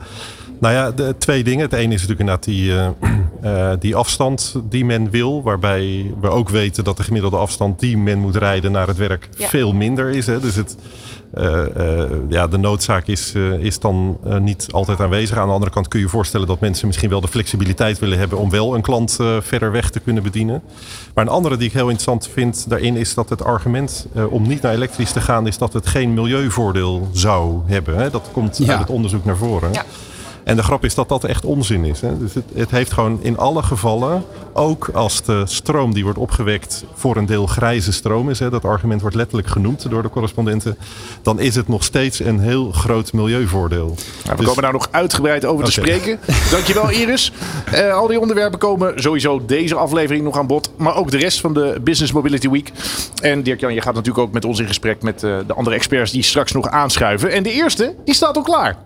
Nou 0.60 0.74
ja, 0.74 0.92
de, 0.92 1.16
twee 1.18 1.44
dingen. 1.44 1.62
Het 1.62 1.74
ene 1.74 1.94
is 1.94 2.08
natuurlijk 2.08 2.20
inderdaad 2.20 2.44
die, 2.44 2.72
uh, 3.46 3.56
uh, 3.56 3.72
die 3.80 3.96
afstand 3.96 4.56
die 4.70 4.86
men 4.86 5.10
wil. 5.10 5.44
Waarbij 5.44 6.14
we 6.22 6.30
ook 6.30 6.50
weten 6.50 6.84
dat 6.84 6.98
de 6.98 7.04
gemiddelde 7.04 7.38
afstand 7.38 7.80
die 7.80 7.98
men 7.98 8.20
moet 8.20 8.36
rijden 8.36 8.72
naar 8.72 8.88
het 8.88 8.98
werk 8.98 9.30
ja. 9.38 9.48
veel 9.48 9.74
minder 9.74 10.10
is. 10.10 10.26
Hè. 10.26 10.40
Dus 10.40 10.56
het, 10.56 10.76
uh, 11.38 11.64
ja, 12.30 12.48
de 12.48 12.58
noodzaak 12.58 13.08
is, 13.08 13.34
is 13.60 13.80
dan 13.80 14.18
niet 14.40 14.68
altijd 14.72 15.00
aanwezig. 15.00 15.38
Aan 15.38 15.48
de 15.48 15.54
andere 15.54 15.72
kant 15.72 15.88
kun 15.88 16.00
je 16.00 16.06
je 16.06 16.12
voorstellen 16.12 16.48
dat 16.48 16.60
mensen 16.60 16.88
misschien 16.88 17.10
wel 17.10 17.22
de 17.22 17.28
flexibiliteit 17.28 18.00
willen 18.00 18.18
hebben 18.18 18.38
om 18.38 18.50
wel 18.50 18.76
een 18.76 18.82
klant 18.82 19.18
verder 19.40 19.72
weg 19.72 19.90
te 19.90 20.00
kunnen 20.00 20.24
bedienen. 20.24 20.62
Maar 21.14 21.26
een 21.26 21.32
andere 21.32 21.58
die 21.58 21.68
ik 21.68 21.74
heel 21.74 21.90
interessant 21.90 22.30
vind 22.34 22.70
daarin 22.70 22.96
is 22.96 23.14
dat 23.14 23.30
het 23.30 23.44
argument 23.44 24.08
om 24.30 24.48
niet 24.48 24.62
naar 24.62 24.74
elektrisch 24.74 25.12
te 25.12 25.22
gaan 25.22 25.48
is 25.48 25.58
dat 25.58 25.74
het 25.74 25.88
geen 25.88 26.14
milieuvoordeel 26.14 27.10
zou 27.12 27.62
hebben. 27.66 27.96
Hè. 27.98 28.10
Dat 28.10 28.30
komt 28.32 28.58
ja. 28.58 28.70
uit 28.70 28.80
het 28.80 28.90
onderzoek 28.90 29.26
naar 29.26 29.38
voren. 29.38 29.74
Ja. 29.74 29.86
En 30.46 30.56
de 30.56 30.64
grap 30.64 30.84
is 30.84 30.96
dat 30.96 31.10
dat 31.10 31.24
echt 31.24 31.46
onzin 31.46 31.86
is. 31.86 32.02
Hè? 32.02 32.18
Dus 32.18 32.34
het, 32.34 32.44
het, 32.54 32.72
heeft 32.72 32.94
gewoon 32.94 33.20
in 33.22 33.38
alle 33.38 33.64
gevallen, 33.64 34.24
ook 34.54 34.90
als 34.94 35.24
de 35.24 35.44
stroom 35.46 35.94
die 35.94 36.04
wordt 36.04 36.20
opgewekt 36.20 36.86
voor 36.94 37.16
een 37.16 37.26
deel 37.26 37.46
grijze 37.46 37.92
stroom 37.92 38.30
is, 38.30 38.40
hè, 38.40 38.50
dat 38.50 38.66
argument 38.66 39.02
wordt 39.02 39.16
letterlijk 39.16 39.48
genoemd 39.48 39.90
door 39.90 40.02
de 40.02 40.10
correspondenten, 40.10 40.78
dan 41.22 41.40
is 41.40 41.56
het 41.56 41.68
nog 41.68 41.84
steeds 41.84 42.20
een 42.20 42.40
heel 42.40 42.72
groot 42.72 43.14
milieuvoordeel. 43.14 43.86
Nou, 43.86 43.98
we 44.30 44.36
dus... 44.36 44.46
komen 44.46 44.64
daar 44.64 44.72
nog 44.72 44.88
uitgebreid 44.92 45.46
over 45.46 45.58
okay. 45.58 45.66
te 45.66 45.72
spreken. 45.72 46.20
Dankjewel 46.52 46.90
Iris. 46.90 47.32
Uh, 47.74 47.94
al 47.94 48.08
die 48.08 48.20
onderwerpen 48.20 48.60
komen 48.60 49.02
sowieso 49.02 49.46
deze 49.46 49.76
aflevering 49.76 50.24
nog 50.24 50.38
aan 50.38 50.48
bod, 50.48 50.72
maar 50.78 50.96
ook 50.96 51.12
de 51.12 51.18
rest 51.18 51.42
van 51.42 51.54
de 51.54 51.80
Business 51.84 52.14
Mobility 52.14 52.50
Week. 52.50 52.72
En 53.22 53.44
Dirk-Jan, 53.44 53.74
je 53.74 53.82
gaat 53.82 53.94
natuurlijk 53.94 54.28
ook 54.28 54.34
met 54.34 54.46
ons 54.46 54.60
in 54.60 54.68
gesprek 54.68 55.02
met 55.02 55.24
uh, 55.24 55.38
de 55.48 55.54
andere 55.54 55.76
experts 55.76 56.12
die 56.12 56.24
straks 56.24 56.52
nog 56.52 56.70
aanschuiven. 56.70 57.32
En 57.32 57.44
de 57.44 57.52
eerste, 57.52 57.96
die 58.04 58.16
staat 58.16 58.36
al 58.38 58.44
klaar. 58.44 58.78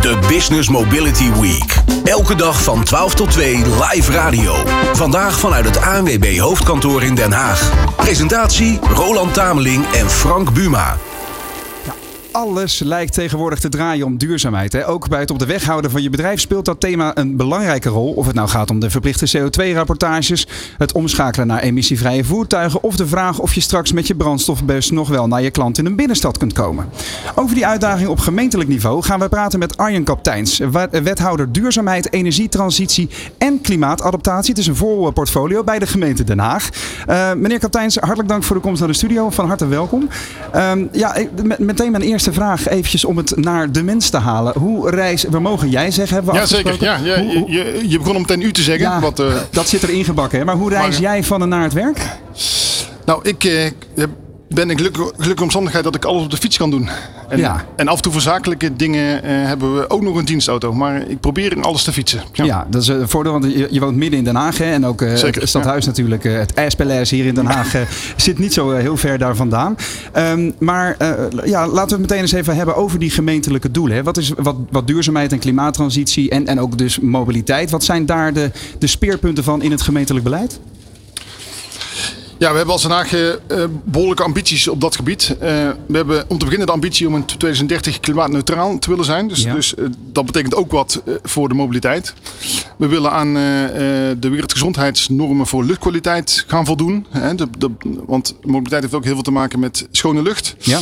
De 0.00 0.18
Business 0.28 0.68
Mobility 0.68 1.32
Week. 1.40 1.74
Elke 2.04 2.34
dag 2.34 2.62
van 2.62 2.84
12 2.84 3.14
tot 3.14 3.30
2 3.30 3.56
live 3.56 4.12
radio. 4.12 4.54
Vandaag 4.92 5.38
vanuit 5.38 5.64
het 5.64 5.80
ANWB 5.80 6.38
hoofdkantoor 6.38 7.02
in 7.02 7.14
Den 7.14 7.32
Haag. 7.32 7.70
Presentatie 7.96 8.78
Roland 8.94 9.34
Tameling 9.34 9.84
en 9.92 10.10
Frank 10.10 10.52
Buma 10.52 10.96
alles 12.34 12.78
lijkt 12.78 13.12
tegenwoordig 13.12 13.58
te 13.58 13.68
draaien 13.68 14.06
om 14.06 14.16
duurzaamheid. 14.16 14.72
Hè? 14.72 14.88
Ook 14.88 15.08
bij 15.08 15.20
het 15.20 15.30
op 15.30 15.38
de 15.38 15.46
weg 15.46 15.64
houden 15.64 15.90
van 15.90 16.02
je 16.02 16.10
bedrijf 16.10 16.40
speelt 16.40 16.64
dat 16.64 16.80
thema 16.80 17.16
een 17.16 17.36
belangrijke 17.36 17.88
rol. 17.88 18.12
Of 18.12 18.26
het 18.26 18.34
nou 18.34 18.48
gaat 18.48 18.70
om 18.70 18.80
de 18.80 18.90
verplichte 18.90 19.38
CO2-rapportages, 19.38 20.46
het 20.78 20.92
omschakelen 20.92 21.46
naar 21.46 21.60
emissievrije 21.60 22.24
voertuigen 22.24 22.82
of 22.82 22.96
de 22.96 23.06
vraag 23.06 23.38
of 23.38 23.54
je 23.54 23.60
straks 23.60 23.92
met 23.92 24.06
je 24.06 24.14
brandstofbus 24.14 24.90
nog 24.90 25.08
wel 25.08 25.26
naar 25.26 25.42
je 25.42 25.50
klant 25.50 25.78
in 25.78 25.86
een 25.86 25.96
binnenstad 25.96 26.38
kunt 26.38 26.52
komen. 26.52 26.88
Over 27.34 27.54
die 27.54 27.66
uitdaging 27.66 28.08
op 28.08 28.18
gemeentelijk 28.18 28.68
niveau 28.68 29.02
gaan 29.02 29.20
we 29.20 29.28
praten 29.28 29.58
met 29.58 29.76
Arjen 29.76 30.04
Kapteins, 30.04 30.60
wethouder 30.90 31.52
duurzaamheid, 31.52 32.12
energietransitie 32.12 33.08
en 33.38 33.60
klimaatadaptatie. 33.60 34.50
Het 34.50 34.58
is 34.58 34.66
een 34.66 34.76
vol 34.76 35.10
portfolio 35.10 35.64
bij 35.64 35.78
de 35.78 35.86
gemeente 35.86 36.24
Den 36.24 36.38
Haag. 36.38 36.68
Uh, 37.08 37.32
meneer 37.32 37.58
Kapteins, 37.58 37.96
hartelijk 37.96 38.28
dank 38.28 38.42
voor 38.42 38.56
de 38.56 38.62
komst 38.62 38.78
naar 38.78 38.88
de 38.88 38.94
studio. 38.94 39.30
Van 39.30 39.46
harte 39.46 39.66
welkom. 39.66 40.08
Uh, 40.54 40.72
ja, 40.92 41.16
meteen 41.58 41.90
mijn 41.90 42.02
eerste 42.02 42.23
eerste 42.26 42.42
vraag 42.42 42.68
eventjes 42.68 43.04
om 43.04 43.16
het 43.16 43.36
naar 43.36 43.72
de 43.72 43.82
mens 43.82 44.10
te 44.10 44.16
halen. 44.16 44.58
Hoe 44.58 44.90
reis, 44.90 45.24
we 45.30 45.38
mogen 45.38 45.68
jij 45.68 45.90
zeggen, 45.90 46.14
hebben 46.16 46.34
we 46.34 46.40
Ja, 46.40 46.46
zeker. 46.46 46.76
Ja, 46.80 46.96
ja, 47.02 47.22
hoe, 47.22 47.50
je, 47.50 47.84
je, 47.88 47.98
begon 47.98 48.14
om 48.14 48.20
meteen 48.20 48.40
u 48.40 48.52
te 48.52 48.62
zeggen. 48.62 48.90
Ja, 48.90 49.00
wat, 49.00 49.20
uh, 49.20 49.34
dat 49.50 49.68
zit 49.68 49.82
er 49.82 49.90
ingebakken. 49.90 50.46
Maar 50.46 50.54
hoe 50.54 50.70
reis 50.70 50.92
maar, 50.92 51.00
jij 51.00 51.24
van 51.24 51.42
en 51.42 51.48
naar 51.48 51.62
het 51.62 51.72
werk? 51.72 51.98
Nou, 53.04 53.20
ik 53.22 53.44
uh, 53.44 54.04
ben 54.54 54.70
in 54.70 54.76
gelukkige, 54.76 55.12
gelukkige 55.16 55.42
omstandigheid 55.42 55.84
dat 55.84 55.94
ik 55.94 56.04
alles 56.04 56.24
op 56.24 56.30
de 56.30 56.36
fiets 56.36 56.56
kan 56.56 56.70
doen. 56.70 56.88
En, 57.28 57.38
ja. 57.38 57.64
en 57.76 57.88
af 57.88 57.96
en 57.96 58.02
toe 58.02 58.12
voor 58.12 58.20
zakelijke 58.20 58.76
dingen 58.76 59.24
uh, 59.24 59.30
hebben 59.30 59.74
we 59.74 59.90
ook 59.90 60.02
nog 60.02 60.16
een 60.16 60.24
dienstauto. 60.24 60.72
Maar 60.72 61.08
ik 61.08 61.20
probeer 61.20 61.52
in 61.52 61.62
alles 61.62 61.82
te 61.82 61.92
fietsen. 61.92 62.22
Ja, 62.32 62.44
ja 62.44 62.66
dat 62.70 62.82
is 62.82 62.88
een 62.88 63.08
voordeel, 63.08 63.32
want 63.32 63.44
je, 63.44 63.68
je, 63.70 63.80
woont 63.80 63.96
midden 63.96 64.18
in 64.18 64.24
Den 64.24 64.34
Haag. 64.34 64.58
Hè, 64.58 64.72
en 64.72 64.86
ook 64.86 65.02
uh, 65.02 65.14
Zeker, 65.14 65.40
het 65.40 65.48
stadhuis 65.48 65.84
ja. 65.84 65.90
natuurlijk, 65.90 66.22
het 66.22 66.54
Espelers 66.54 67.10
hier 67.10 67.26
in 67.26 67.34
Den 67.34 67.46
Haag, 67.46 67.74
zit 68.16 68.38
niet 68.38 68.52
zo 68.52 68.70
heel 68.70 68.96
ver 68.96 69.18
daar 69.18 69.36
vandaan. 69.36 69.76
Um, 70.16 70.54
maar 70.58 70.96
ja, 71.44 71.66
laten 71.66 71.96
we 71.96 72.02
het 72.02 72.10
meteen 72.10 72.20
eens 72.20 72.32
even 72.32 72.56
hebben 72.56 72.76
over 72.76 72.98
die 72.98 73.10
gemeentelijke 73.10 73.70
doelen. 73.70 73.96
Hè. 73.96 74.02
Wat 74.02 74.16
is 74.16 74.32
wat, 74.36 74.56
wat 74.70 74.86
duurzaamheid 74.86 75.32
en 75.32 75.38
klimaattransitie 75.38 76.30
en, 76.30 76.46
en 76.46 76.60
ook 76.60 76.78
dus 76.78 77.00
mobiliteit. 77.00 77.70
Wat 77.70 77.84
zijn 77.84 78.06
daar 78.06 78.32
de, 78.32 78.50
de 78.78 78.86
speerpunten 78.86 79.44
van 79.44 79.62
in 79.62 79.70
het 79.70 79.82
gemeentelijk 79.82 80.24
beleid? 80.24 80.60
Ja, 82.38 82.50
we 82.50 82.56
hebben 82.56 82.74
als 82.74 82.82
Den 82.82 82.90
Haag 82.90 83.12
uh, 83.12 83.64
behoorlijke 83.84 84.22
ambities 84.22 84.68
op 84.68 84.80
dat 84.80 84.96
gebied. 84.96 85.30
Uh, 85.34 85.38
we 85.86 85.96
hebben 85.96 86.24
om 86.28 86.38
te 86.38 86.44
beginnen 86.44 86.66
de 86.66 86.72
ambitie 86.72 87.06
om 87.06 87.14
in 87.14 87.24
2030 87.24 88.00
klimaatneutraal 88.00 88.78
te 88.78 88.90
willen 88.90 89.04
zijn. 89.04 89.28
Dus, 89.28 89.44
dus 89.44 89.74
uh, 89.78 89.86
dat 90.12 90.26
betekent 90.26 90.54
ook 90.54 90.70
wat 90.70 91.02
voor 91.22 91.48
de 91.48 91.54
mobiliteit. 91.54 92.14
We 92.76 92.86
willen 92.86 93.10
aan 93.10 93.34
de 93.34 94.28
wereldgezondheidsnormen 94.30 95.46
voor 95.46 95.64
luchtkwaliteit 95.64 96.44
gaan 96.46 96.64
voldoen. 96.64 97.06
Hè, 97.10 97.34
de, 97.34 97.48
de, 97.58 97.70
want 98.06 98.36
mobiliteit 98.42 98.82
heeft 98.82 98.94
ook 98.94 99.04
heel 99.04 99.14
veel 99.14 99.22
te 99.22 99.30
maken 99.30 99.58
met 99.58 99.86
schone 99.90 100.22
lucht. 100.22 100.56
Ja. 100.58 100.80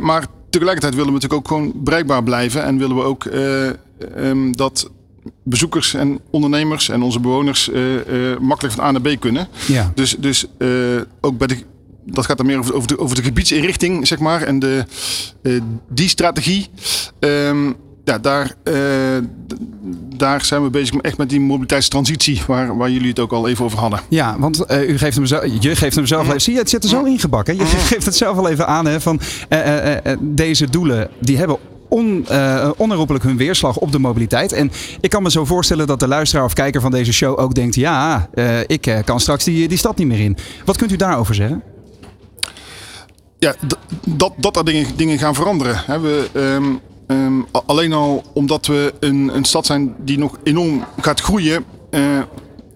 maar 0.00 0.26
tegelijkertijd 0.50 0.94
willen 0.94 1.12
we 1.12 1.18
natuurlijk 1.20 1.40
ook 1.40 1.48
gewoon 1.48 1.72
bereikbaar 1.74 2.22
blijven. 2.22 2.64
En 2.64 2.78
willen 2.78 2.96
we 2.96 3.02
ook 3.02 3.24
um, 4.16 4.56
dat 4.56 4.90
bezoekers 5.44 5.94
en 5.94 6.20
ondernemers 6.30 6.88
en 6.88 7.02
onze 7.02 7.20
bewoners 7.20 7.68
uh, 7.68 7.94
uh, 7.94 8.38
makkelijk 8.38 8.74
van 8.74 8.84
A 8.84 8.90
naar 8.90 9.00
B 9.00 9.20
kunnen. 9.20 9.48
Ja. 9.66 9.92
Dus, 9.94 10.16
dus 10.18 10.46
uh, 10.58 10.68
ook 11.20 11.38
bij 11.38 11.46
de, 11.46 11.56
dat 12.06 12.26
gaat 12.26 12.36
dan 12.36 12.46
meer 12.46 12.58
over, 12.58 12.74
over, 12.74 12.88
de, 12.88 12.98
over 12.98 13.16
de 13.16 13.22
gebiedsinrichting, 13.22 14.06
zeg 14.06 14.18
maar. 14.18 14.42
En 14.42 14.58
de, 14.58 14.84
die 15.88 16.08
strategie. 16.08 16.68
Um, 17.18 17.76
ja, 18.04 18.18
daar, 18.18 18.54
daar 20.16 20.44
zijn 20.44 20.62
we 20.62 20.70
bezig 20.70 20.96
echt 20.96 21.18
met 21.18 21.28
die 21.28 21.40
mobiliteitstransitie, 21.40 22.42
waar, 22.46 22.76
waar 22.76 22.90
jullie 22.90 23.08
het 23.08 23.18
ook 23.18 23.32
al 23.32 23.48
even 23.48 23.64
over 23.64 23.78
hadden. 23.78 24.00
Ja, 24.08 24.38
want 24.38 24.64
u 24.70 24.98
geeft 24.98 25.16
hem 25.16 25.26
zo, 25.26 25.44
je 25.60 25.76
geeft 25.76 25.96
hem 25.96 26.06
zelf 26.06 26.20
al 26.22 26.28
even. 26.28 26.40
Zie 26.40 26.52
je, 26.52 26.58
het 26.58 26.70
zit 26.70 26.82
er 26.82 26.88
zo 26.88 27.04
ingebakken. 27.04 27.56
Je 27.56 27.66
geeft 27.90 28.04
het 28.04 28.16
zelf 28.16 28.38
al 28.38 28.48
even 28.48 28.66
aan 28.66 28.86
hè, 28.86 29.00
van 29.00 29.20
deze 30.20 30.70
doelen, 30.70 31.10
die 31.20 31.36
hebben 31.36 31.58
on, 31.92 32.26
uh, 32.30 32.70
onherroepelijk 32.76 33.24
hun 33.24 33.36
weerslag 33.36 33.76
op 33.76 33.92
de 33.92 33.98
mobiliteit. 33.98 34.52
En 34.52 34.70
ik 35.00 35.10
kan 35.10 35.22
me 35.22 35.30
zo 35.30 35.44
voorstellen 35.44 35.86
dat 35.86 36.00
de 36.00 36.08
luisteraar 36.08 36.44
of 36.44 36.52
kijker 36.52 36.80
van 36.80 36.90
deze 36.90 37.12
show 37.12 37.38
ook 37.38 37.54
denkt: 37.54 37.74
ja, 37.74 38.28
uh, 38.34 38.60
ik 38.66 39.02
kan 39.04 39.20
straks 39.20 39.44
die, 39.44 39.68
die 39.68 39.78
stad 39.78 39.96
niet 39.96 40.06
meer 40.06 40.20
in. 40.20 40.36
Wat 40.64 40.76
kunt 40.76 40.92
u 40.92 40.96
daarover 40.96 41.34
zeggen? 41.34 41.62
Ja, 43.38 43.54
dat, 44.06 44.32
dat 44.36 44.56
er 44.56 44.64
dingen, 44.64 44.86
dingen 44.96 45.18
gaan 45.18 45.34
veranderen. 45.34 46.02
We, 46.02 46.28
um, 46.34 46.80
um, 47.06 47.46
alleen 47.66 47.92
al 47.92 48.24
omdat 48.34 48.66
we 48.66 48.94
een, 49.00 49.30
een 49.34 49.44
stad 49.44 49.66
zijn 49.66 49.94
die 49.98 50.18
nog 50.18 50.38
enorm 50.42 50.84
gaat 51.00 51.20
groeien 51.20 51.64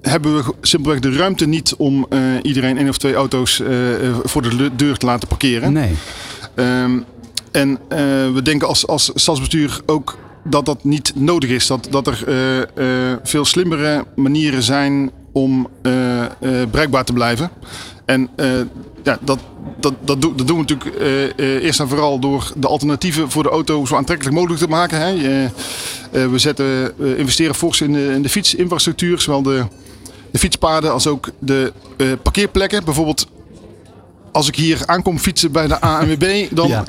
hebben 0.08 0.37
we 0.37 0.54
simpelweg 0.61 1.00
de 1.00 1.12
ruimte 1.12 1.46
niet 1.46 1.75
om 1.76 2.06
uh, 2.11 2.20
iedereen 2.42 2.78
één 2.78 2.88
of 2.88 2.99
twee 2.99 3.14
auto's 3.14 3.58
uh, 3.58 3.68
voor 4.23 4.42
de 4.42 4.70
deur 4.76 4.96
te 4.96 5.06
laten 5.06 5.28
parkeren. 5.28 5.73
Nee. 5.73 5.94
Um, 6.54 7.04
en 7.56 7.70
uh, 7.70 7.78
we 8.34 8.40
denken 8.42 8.68
als, 8.68 8.86
als 8.86 9.10
stadsbestuur 9.14 9.80
ook 9.86 10.18
dat 10.44 10.66
dat 10.66 10.84
niet 10.84 11.12
nodig 11.14 11.50
is. 11.50 11.66
Dat, 11.66 11.88
dat 11.90 12.06
er 12.06 12.25
uh, 12.28 12.56
uh, 12.58 13.16
veel 13.22 13.44
slimmere 13.44 14.04
manieren 14.14 14.62
zijn 14.62 15.10
om 15.32 15.68
bereikbaar 16.70 17.04
te 17.04 17.12
blijven. 17.12 17.50
En 18.04 18.28
ja, 19.02 19.18
dat, 19.20 19.38
dat, 19.80 19.94
dat, 20.04 20.22
doen, 20.22 20.34
we 20.36 20.54
natuurlijk 20.54 20.94
eerst 21.36 21.80
en 21.80 21.88
vooral 21.88 22.18
door 22.18 22.52
de 22.56 22.66
alternatieven 22.66 23.30
voor 23.30 23.42
de 23.42 23.48
auto 23.48 23.84
zo 23.84 23.96
aantrekkelijk 23.96 24.36
mogelijk 24.36 24.60
te 24.60 24.68
maken. 24.68 25.00
Hè. 25.00 25.50
we, 26.30 26.38
zetten, 26.38 26.92
investeren 27.18 27.54
fors 27.54 27.80
in 27.80 27.92
de, 27.92 28.12
in 28.14 28.22
de 28.22 28.28
fietsinfrastructuur, 28.28 29.20
zowel 29.20 29.42
de, 29.42 29.64
de 30.30 30.38
fietspaden 30.38 30.92
als 30.92 31.06
ook 31.06 31.30
de 31.38 31.72
parkeerplekken. 32.22 32.84
Bijvoorbeeld 32.84 33.26
als 34.33 34.49
ik 34.49 34.56
hier 34.56 34.83
aankom 34.87 35.18
fietsen 35.18 35.52
bij 35.52 35.66
de 35.66 35.80
ANWB, 35.80 36.47
dan... 36.50 36.68
Ja. 36.68 36.85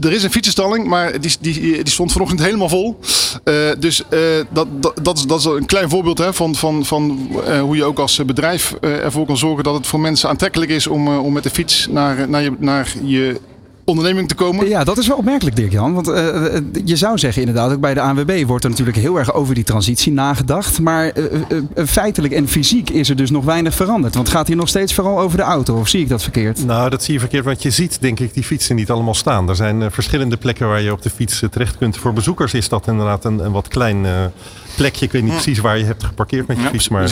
Er 0.00 0.12
is 0.12 0.22
een 0.22 0.30
fietsenstalling, 0.30 0.86
maar 0.86 1.20
die, 1.20 1.36
die, 1.40 1.60
die 1.60 1.92
stond 1.92 2.12
vanochtend 2.12 2.40
helemaal 2.40 2.68
vol. 2.68 2.98
Uh, 3.44 3.54
dus 3.78 4.02
uh, 4.10 4.20
dat, 4.50 4.66
dat, 4.80 4.98
dat, 5.02 5.18
is, 5.18 5.24
dat 5.24 5.38
is 5.38 5.44
een 5.44 5.66
klein 5.66 5.88
voorbeeld 5.88 6.18
hè, 6.18 6.34
van, 6.34 6.54
van, 6.54 6.84
van 6.84 7.28
uh, 7.48 7.60
hoe 7.60 7.76
je 7.76 7.84
ook 7.84 7.98
als 7.98 8.24
bedrijf 8.24 8.72
ervoor 8.80 9.26
kan 9.26 9.36
zorgen 9.36 9.64
dat 9.64 9.74
het 9.74 9.86
voor 9.86 10.00
mensen 10.00 10.28
aantrekkelijk 10.28 10.70
is 10.70 10.86
om, 10.86 11.08
om 11.08 11.32
met 11.32 11.42
de 11.42 11.50
fiets 11.50 11.86
naar, 11.90 12.28
naar, 12.28 12.42
je, 12.42 12.52
naar 12.58 12.94
je 13.02 13.40
onderneming 13.84 14.28
te 14.28 14.34
komen. 14.34 14.68
Ja, 14.68 14.84
dat 14.84 14.98
is 14.98 15.06
wel 15.06 15.16
opmerkelijk, 15.16 15.56
Dirk-Jan. 15.56 15.94
Want 15.94 16.08
uh, 16.08 16.14
je 16.84 16.96
zou 16.96 17.18
zeggen 17.18 17.42
inderdaad, 17.42 17.72
ook 17.72 17.80
bij 17.80 17.94
de 17.94 18.00
ANWB 18.00 18.44
wordt 18.46 18.64
er 18.64 18.70
natuurlijk 18.70 18.96
heel 18.96 19.18
erg 19.18 19.34
over 19.34 19.54
die 19.54 19.64
transitie 19.64 20.12
nagedacht. 20.12 20.80
Maar 20.80 21.12
uh, 21.18 21.86
feitelijk 21.86 22.34
en 22.34 22.48
fysiek 22.48 22.90
is 22.90 23.08
er 23.08 23.16
dus 23.16 23.30
nog 23.30 23.44
weinig 23.44 23.74
veranderd. 23.74 24.14
Want 24.14 24.26
het 24.26 24.36
gaat 24.36 24.46
hier 24.46 24.56
nog 24.56 24.68
steeds 24.68 24.94
vooral 24.94 25.20
over 25.20 25.36
de 25.36 25.42
auto, 25.42 25.78
of 25.78 25.88
zie 25.88 26.00
ik 26.00 26.08
dat 26.08 26.22
verkeerd? 26.22 26.66
Nou, 26.66 26.90
dat 26.90 27.02
zie 27.02 27.14
je 27.14 27.20
verkeerd, 27.20 27.44
want 27.44 27.62
je 27.62 27.70
ziet 27.70 28.00
denk 28.00 28.20
ik 28.20 28.34
die 28.34 28.44
fietsen 28.44 28.76
niet 28.76 28.90
allemaal 28.90 29.14
staan. 29.14 29.48
Er 29.48 29.56
zijn 29.56 29.90
verschillende 29.90 30.36
plekken 30.36 30.68
waar 30.68 30.82
je 30.82 30.92
op 30.92 31.02
de 31.02 31.10
fiets 31.10 31.42
terecht 31.50 31.78
kunt. 31.78 31.96
Voor 31.96 32.12
bezoekers 32.12 32.54
is 32.54 32.68
dat 32.68 32.86
inderdaad 32.86 33.24
een, 33.24 33.44
een 33.44 33.52
wat 33.52 33.68
klein 33.68 34.06
plekje. 34.76 35.04
Ik 35.04 35.12
weet 35.12 35.22
niet 35.22 35.32
precies 35.32 35.58
waar 35.58 35.78
je 35.78 35.84
hebt 35.84 36.04
geparkeerd 36.04 36.46
met 36.46 36.56
je 36.56 36.68
fiets. 36.68 36.88
Maar... 36.88 37.08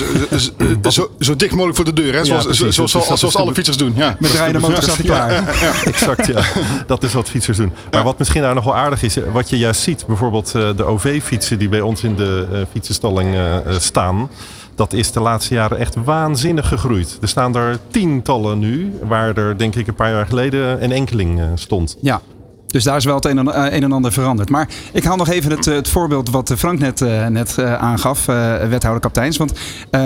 Zo, 0.89 1.11
zo, 1.19 1.37
dicht 1.37 1.53
mogelijk 1.53 1.77
voor 1.77 1.85
de 1.85 1.93
deur, 1.93 2.15
hè? 2.15 2.25
Zoals, 2.25 2.45
ja, 2.45 2.71
zoals, 2.71 2.91
zoals, 2.91 3.37
alle 3.37 3.55
fietsers 3.55 3.77
doen. 3.77 3.93
Ja. 3.97 4.17
Met 4.19 4.31
rijden 4.31 4.61
motor 4.61 4.83
staat 4.83 5.03
klaar. 5.03 5.49
Exact, 5.85 6.27
ja. 6.27 6.43
Dat 6.87 7.03
is 7.03 7.13
wat 7.13 7.29
fietsers 7.29 7.57
doen. 7.57 7.73
Maar 7.91 8.03
wat 8.03 8.19
misschien 8.19 8.43
daar 8.43 8.55
nog 8.55 8.65
wel 8.65 8.77
aardig 8.77 9.03
is, 9.03 9.19
wat 9.33 9.51
je 9.51 9.59
juist 9.59 9.81
ziet, 9.81 10.07
bijvoorbeeld 10.07 10.55
eh, 10.55 10.69
de 10.77 10.85
OV-fietsen 10.85 11.59
die 11.59 11.69
bij 11.69 11.81
ons 11.81 12.03
in 12.03 12.17
de 12.17 12.47
uh, 12.53 12.59
fietsenstalling 12.71 13.35
uh, 13.35 13.57
staan. 13.79 14.31
Dat 14.75 14.93
is 14.93 15.13
de 15.13 15.21
laatste 15.21 15.55
jaren 15.55 15.79
echt 15.79 15.95
waanzinnig 16.05 16.69
gegroeid. 16.69 17.19
Er 17.21 17.29
staan 17.29 17.57
er 17.57 17.79
tientallen 17.91 18.59
nu, 18.59 18.93
waar 19.03 19.37
er 19.37 19.59
denk 19.59 19.75
ik 19.75 19.87
een 19.87 19.95
paar 19.95 20.11
jaar 20.11 20.27
geleden 20.27 20.85
een 20.85 20.93
enkeling 20.93 21.41
stond. 21.55 21.97
Ja, 22.01 22.21
dus 22.71 22.85
daar 22.85 22.97
is 22.97 23.05
wel 23.05 23.15
het 23.15 23.25
een 23.25 23.39
en, 23.39 23.53
eh, 23.53 23.73
een 23.77 23.83
en 23.83 23.93
ander 23.93 24.13
veranderd. 24.13 24.51
Maar 24.51 24.69
ik 24.93 25.05
haal 25.05 25.17
nog 25.17 25.29
even 25.29 25.51
het, 25.51 25.67
eh, 25.67 25.75
het 25.75 25.89
voorbeeld 25.89 26.31
wat 26.31 26.53
Frank 26.57 26.79
net, 26.79 27.01
net 27.31 27.59
aangaf, 27.59 28.27
wethouder 28.69 29.01
kapteins. 29.01 29.37
Want 29.37 29.53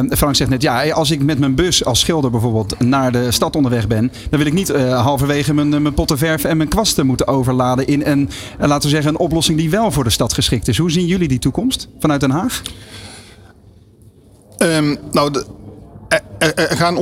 Frank 0.08 0.34
zegt 0.34 0.50
net, 0.50 0.62
ja, 0.62 0.90
als 0.90 1.10
ik 1.10 1.22
met 1.22 1.38
mijn 1.38 1.54
bus 1.54 1.84
als 1.84 2.00
schilder 2.00 2.30
bijvoorbeeld 2.30 2.80
naar 2.80 3.12
de 3.12 3.30
stad 3.30 3.56
onderweg 3.56 3.86
ben, 3.86 4.12
dan 4.30 4.38
wil 4.38 4.46
ik 4.46 4.52
niet 4.52 4.68
halverwege 4.78 5.54
mijn, 5.54 5.68
mijn 5.68 5.94
pottenverf 5.94 6.44
en 6.44 6.56
mijn 6.56 6.68
kwasten 6.68 7.06
moeten 7.06 7.26
overladen 7.26 7.86
in 7.86 8.02
een, 8.04 8.28
laten 8.58 8.82
we 8.82 8.94
zeggen, 8.94 9.10
een 9.10 9.18
oplossing 9.18 9.58
die 9.58 9.70
wel 9.70 9.90
voor 9.90 10.04
de 10.04 10.10
stad 10.10 10.32
geschikt 10.32 10.68
is. 10.68 10.78
Hoe 10.78 10.90
zien 10.90 11.06
jullie 11.06 11.28
die 11.28 11.38
toekomst 11.38 11.88
vanuit 11.98 12.20
Den 12.20 12.30
Haag? 12.30 12.62
Um, 14.58 14.98
nou, 15.12 15.32
de, 15.32 15.44
er, 16.38 16.76
gaan 16.76 16.96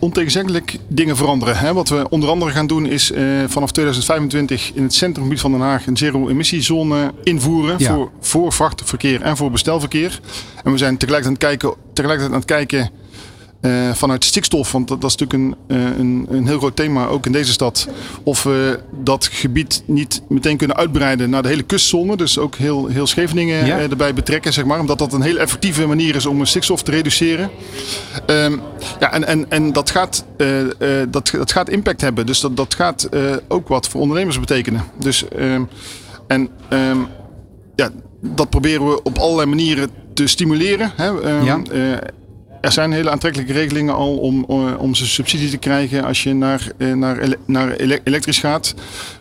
ontegenzeggelijk 0.00 0.76
dingen 0.88 1.16
veranderen. 1.16 1.56
Hè. 1.56 1.72
Wat 1.72 1.88
we 1.88 2.08
onder 2.08 2.28
andere 2.28 2.50
gaan 2.50 2.66
doen 2.66 2.86
is 2.86 3.12
vanaf 3.46 3.70
2025 3.70 4.72
in 4.74 4.82
het 4.82 4.94
centrumgebied 4.94 5.40
van 5.40 5.50
Den 5.50 5.60
Haag 5.60 5.86
een 5.86 5.96
zero-emissiezone 5.96 7.12
invoeren 7.22 7.80
voor, 7.80 8.10
voor 8.20 8.52
vrachtverkeer 8.52 9.22
en 9.22 9.36
voor 9.36 9.50
bestelverkeer. 9.50 10.20
En 10.64 10.72
we 10.72 10.78
zijn 10.78 10.96
tegelijkertijd 10.96 11.42
aan 11.42 11.48
het 11.48 11.60
kijken, 11.60 11.78
tegelijkertijd 11.92 12.34
aan 12.34 12.40
het 12.40 12.48
kijken 12.48 12.90
uh, 13.60 13.94
vanuit 13.94 14.24
stikstof, 14.24 14.72
want 14.72 14.88
dat, 14.88 15.00
dat 15.00 15.10
is 15.10 15.16
natuurlijk 15.16 15.58
een, 15.68 15.76
uh, 15.76 15.98
een, 15.98 16.26
een, 16.30 16.46
heel 16.46 16.58
groot 16.58 16.76
thema 16.76 17.06
ook 17.06 17.26
in 17.26 17.32
deze 17.32 17.52
stad. 17.52 17.88
Of 18.22 18.42
we 18.42 18.80
dat 19.02 19.26
gebied 19.26 19.82
niet 19.86 20.22
meteen 20.28 20.56
kunnen 20.56 20.76
uitbreiden 20.76 21.30
naar 21.30 21.42
de 21.42 21.48
hele 21.48 21.62
kustzone. 21.62 22.16
Dus 22.16 22.38
ook 22.38 22.54
heel, 22.54 22.86
heel 22.86 23.06
Scheveningen 23.06 23.66
ja. 23.66 23.78
uh, 23.78 23.90
erbij 23.90 24.14
betrekken, 24.14 24.52
zeg 24.52 24.64
maar. 24.64 24.80
Omdat 24.80 24.98
dat 24.98 25.12
een 25.12 25.22
heel 25.22 25.36
effectieve 25.36 25.86
manier 25.86 26.14
is 26.14 26.26
om 26.26 26.44
stikstof 26.44 26.82
te 26.82 26.90
reduceren. 26.90 27.50
Um, 28.26 28.60
ja, 29.00 29.12
en, 29.12 29.26
en, 29.26 29.50
en 29.50 29.72
dat, 29.72 29.90
gaat, 29.90 30.24
dat, 31.10 31.30
dat 31.30 31.52
gaat 31.52 31.68
impact 31.68 32.00
hebben. 32.00 32.26
Dus 32.26 32.40
dat, 32.40 32.56
dat 32.56 32.74
gaat 32.74 33.08
ook 33.48 33.68
wat 33.68 33.88
voor 33.88 34.00
ondernemers 34.00 34.40
betekenen. 34.40 34.84
Dus, 34.98 35.24
um, 35.38 35.68
en 36.26 36.48
um, 36.70 37.06
ja, 37.74 37.90
dat 38.20 38.50
proberen 38.50 38.88
we 38.88 39.02
op 39.02 39.18
allerlei 39.18 39.48
manieren 39.48 39.90
te 40.14 40.26
stimuleren. 40.26 40.92
Hè. 40.96 41.06
Ja. 41.40 41.60
Er 42.66 42.72
zijn 42.72 42.92
hele 42.92 43.10
aantrekkelijke 43.10 43.52
regelingen 43.52 43.94
al 43.94 44.16
om, 44.16 44.44
eh, 44.48 44.56
om 44.78 44.94
ze 44.94 45.06
subsidie 45.06 45.50
te 45.50 45.56
krijgen 45.56 46.04
als 46.04 46.22
je 46.22 46.34
naar, 46.34 46.72
eh, 46.78 46.92
naar, 46.92 47.28
naar 47.46 47.70
elektrisch 48.04 48.38
gaat. 48.38 48.74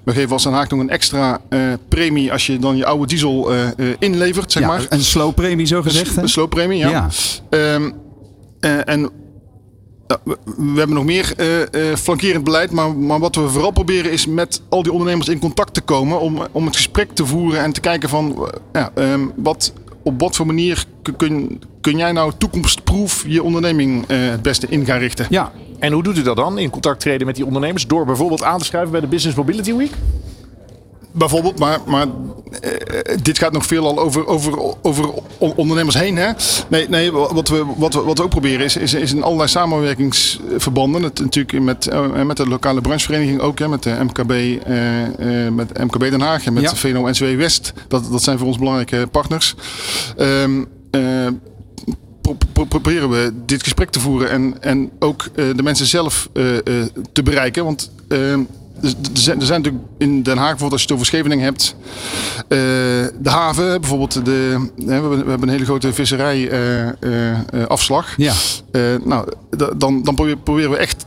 We 0.04 0.14
geven 0.14 0.32
als 0.32 0.44
Den 0.44 0.54
Haag 0.54 0.70
nog 0.70 0.80
een 0.80 0.90
extra 0.90 1.42
uh, 1.50 1.74
premie 1.90 2.32
als 2.32 2.46
je 2.46 2.60
dan 2.60 2.78
je 2.78 2.86
oude 2.86 3.08
diesel 3.08 3.54
uh, 3.54 3.68
inlevert, 4.00 4.52
zeg 4.52 4.64
ja, 4.64 4.68
maar. 4.68 4.86
Een 4.90 5.04
slooppremie 5.04 5.66
zo 5.66 5.82
gezegd, 5.82 6.18
Een, 6.18 6.24
een 6.24 6.30
slooppremie, 6.30 6.78
ja. 6.78 6.90
ja. 6.90 7.74
Um, 7.74 7.94
en 8.86 9.10
we 10.44 10.78
hebben 10.78 10.96
nog 10.96 11.06
meer 11.06 11.34
flankerend 11.98 12.44
beleid, 12.44 12.72
maar, 12.72 12.96
maar, 12.96 13.20
wat 13.20 13.36
we 13.36 13.50
vooral 13.50 13.72
proberen 13.72 14.12
is 14.12 14.26
met 14.26 14.62
al 14.70 14.84
die 14.84 14.92
ondernemers 14.92 15.28
in 15.28 15.40
contact 15.40 15.74
te 15.74 15.82
komen 15.82 16.20
om, 16.20 16.48
om 16.52 16.66
het 16.66 16.76
gesprek 16.76 17.12
te 17.12 17.26
voeren 17.26 17.64
en 17.64 17.74
te 17.74 17.80
kijken 17.80 18.10
van 18.10 18.50
ja, 18.74 18.92
um, 18.96 19.32
wat, 19.36 19.74
op 20.06 20.20
wat 20.20 20.36
voor 20.36 20.46
manier 20.46 20.86
kun, 21.18 21.62
kun 21.82 21.98
jij 21.98 22.12
nou 22.12 22.32
toekomstproef 22.38 23.24
je 23.28 23.44
onderneming 23.44 24.12
uh, 24.12 24.30
het 24.30 24.42
beste 24.42 24.68
in 24.68 24.86
gaan 24.86 25.00
richten? 25.00 25.26
Ja. 25.30 25.52
En 25.80 25.92
hoe 25.92 26.04
doet 26.04 26.18
u 26.18 26.22
dat 26.22 26.36
dan? 26.36 26.58
In 26.58 26.70
contact 26.70 27.00
treden 27.00 27.28
met 27.28 27.36
die 27.36 27.46
ondernemers? 27.46 27.88
Door 27.88 28.06
bijvoorbeeld 28.06 28.44
aan 28.44 28.60
te 28.60 28.66
schrijven 28.66 28.92
bij 28.92 29.02
de 29.02 29.08
Business 29.08 29.38
Mobility 29.38 29.76
Week? 29.76 29.92
Bijvoorbeeld, 31.18 31.60
maar, 31.60 31.80
maar 31.86 32.06
uh, 32.06 33.18
dit 33.22 33.38
gaat 33.38 33.52
nog 33.52 33.66
veel 33.66 33.86
al 33.86 34.00
over, 34.00 34.28
over, 34.28 34.60
over 34.82 35.14
ondernemers 35.38 36.00
heen. 36.00 36.16
Hè? 36.16 36.32
Nee, 36.68 36.90
nee 36.90 37.12
wat, 37.12 37.48
we, 37.48 37.66
wat, 37.78 37.94
we, 37.94 38.02
wat 38.02 38.18
we 38.18 38.24
ook 38.24 38.30
proberen 38.30 38.66
is, 38.66 38.78
is, 38.78 38.94
is 38.94 39.14
in 39.14 39.24
allerlei 39.24 39.50
samenwerkingsverbanden. 39.50 41.04
Het, 41.04 41.20
natuurlijk 41.20 41.64
met, 41.64 41.90
uh, 41.94 42.24
met 42.24 42.38
de 42.38 42.48
lokale 42.48 42.82
branchevereniging 42.82 43.40
ook, 43.40 43.60
hè, 43.60 43.68
met 43.68 43.84
de 43.84 43.98
MKB, 44.04 44.32
uh, 44.32 45.50
met 45.50 45.78
MKB 45.84 46.00
Den 46.00 46.22
Haag 46.22 46.46
en 46.46 46.54
met 46.54 46.64
ja. 46.64 46.70
de 46.70 46.76
VNO-NCW 46.76 47.38
West. 47.38 47.74
Dat, 47.88 48.12
dat 48.12 48.24
zijn 48.24 48.38
voor 48.38 48.48
ons 48.48 48.58
belangrijke 48.58 49.08
partners. 49.12 49.56
Um, 50.18 50.68
pro 52.54 52.64
proberen 52.64 53.10
we 53.10 53.34
dit 53.46 53.64
gesprek 53.64 53.90
te 53.90 54.00
voeren 54.00 54.30
en, 54.30 54.62
en 54.62 54.92
ook 55.00 55.30
de 55.34 55.64
mensen 55.64 55.86
zelf 55.86 56.30
te 57.14 57.24
bereiken. 57.24 57.64
Want 57.64 57.92
ehm, 58.08 58.42
er 58.82 58.94
zijn, 59.14 59.40
er 59.40 59.46
zijn 59.46 59.62
natuurlijk 59.62 59.86
in 59.98 60.24
Den 60.24 60.38
Haag, 60.38 60.50
bijvoorbeeld 60.50 60.72
als 60.72 60.82
je 60.82 60.88
het 60.88 60.96
over 60.96 61.06
Scheveningen 61.06 61.46
hebt, 61.46 61.76
de 63.22 63.30
haven, 63.30 63.82
bijvoorbeeld 63.82 64.26
de, 64.26 64.70
we, 64.76 64.92
hebben, 64.92 65.10
we 65.10 65.30
hebben 65.30 65.42
een 65.42 65.50
hele 65.50 65.66
grote 65.66 65.94
visserijafslag. 65.94 68.14
ja. 68.18 68.34
nou, 69.04 69.28
dan, 69.78 70.04
dan 70.04 70.16
proberen 70.44 70.72
we 70.72 70.78
echt 70.78 71.06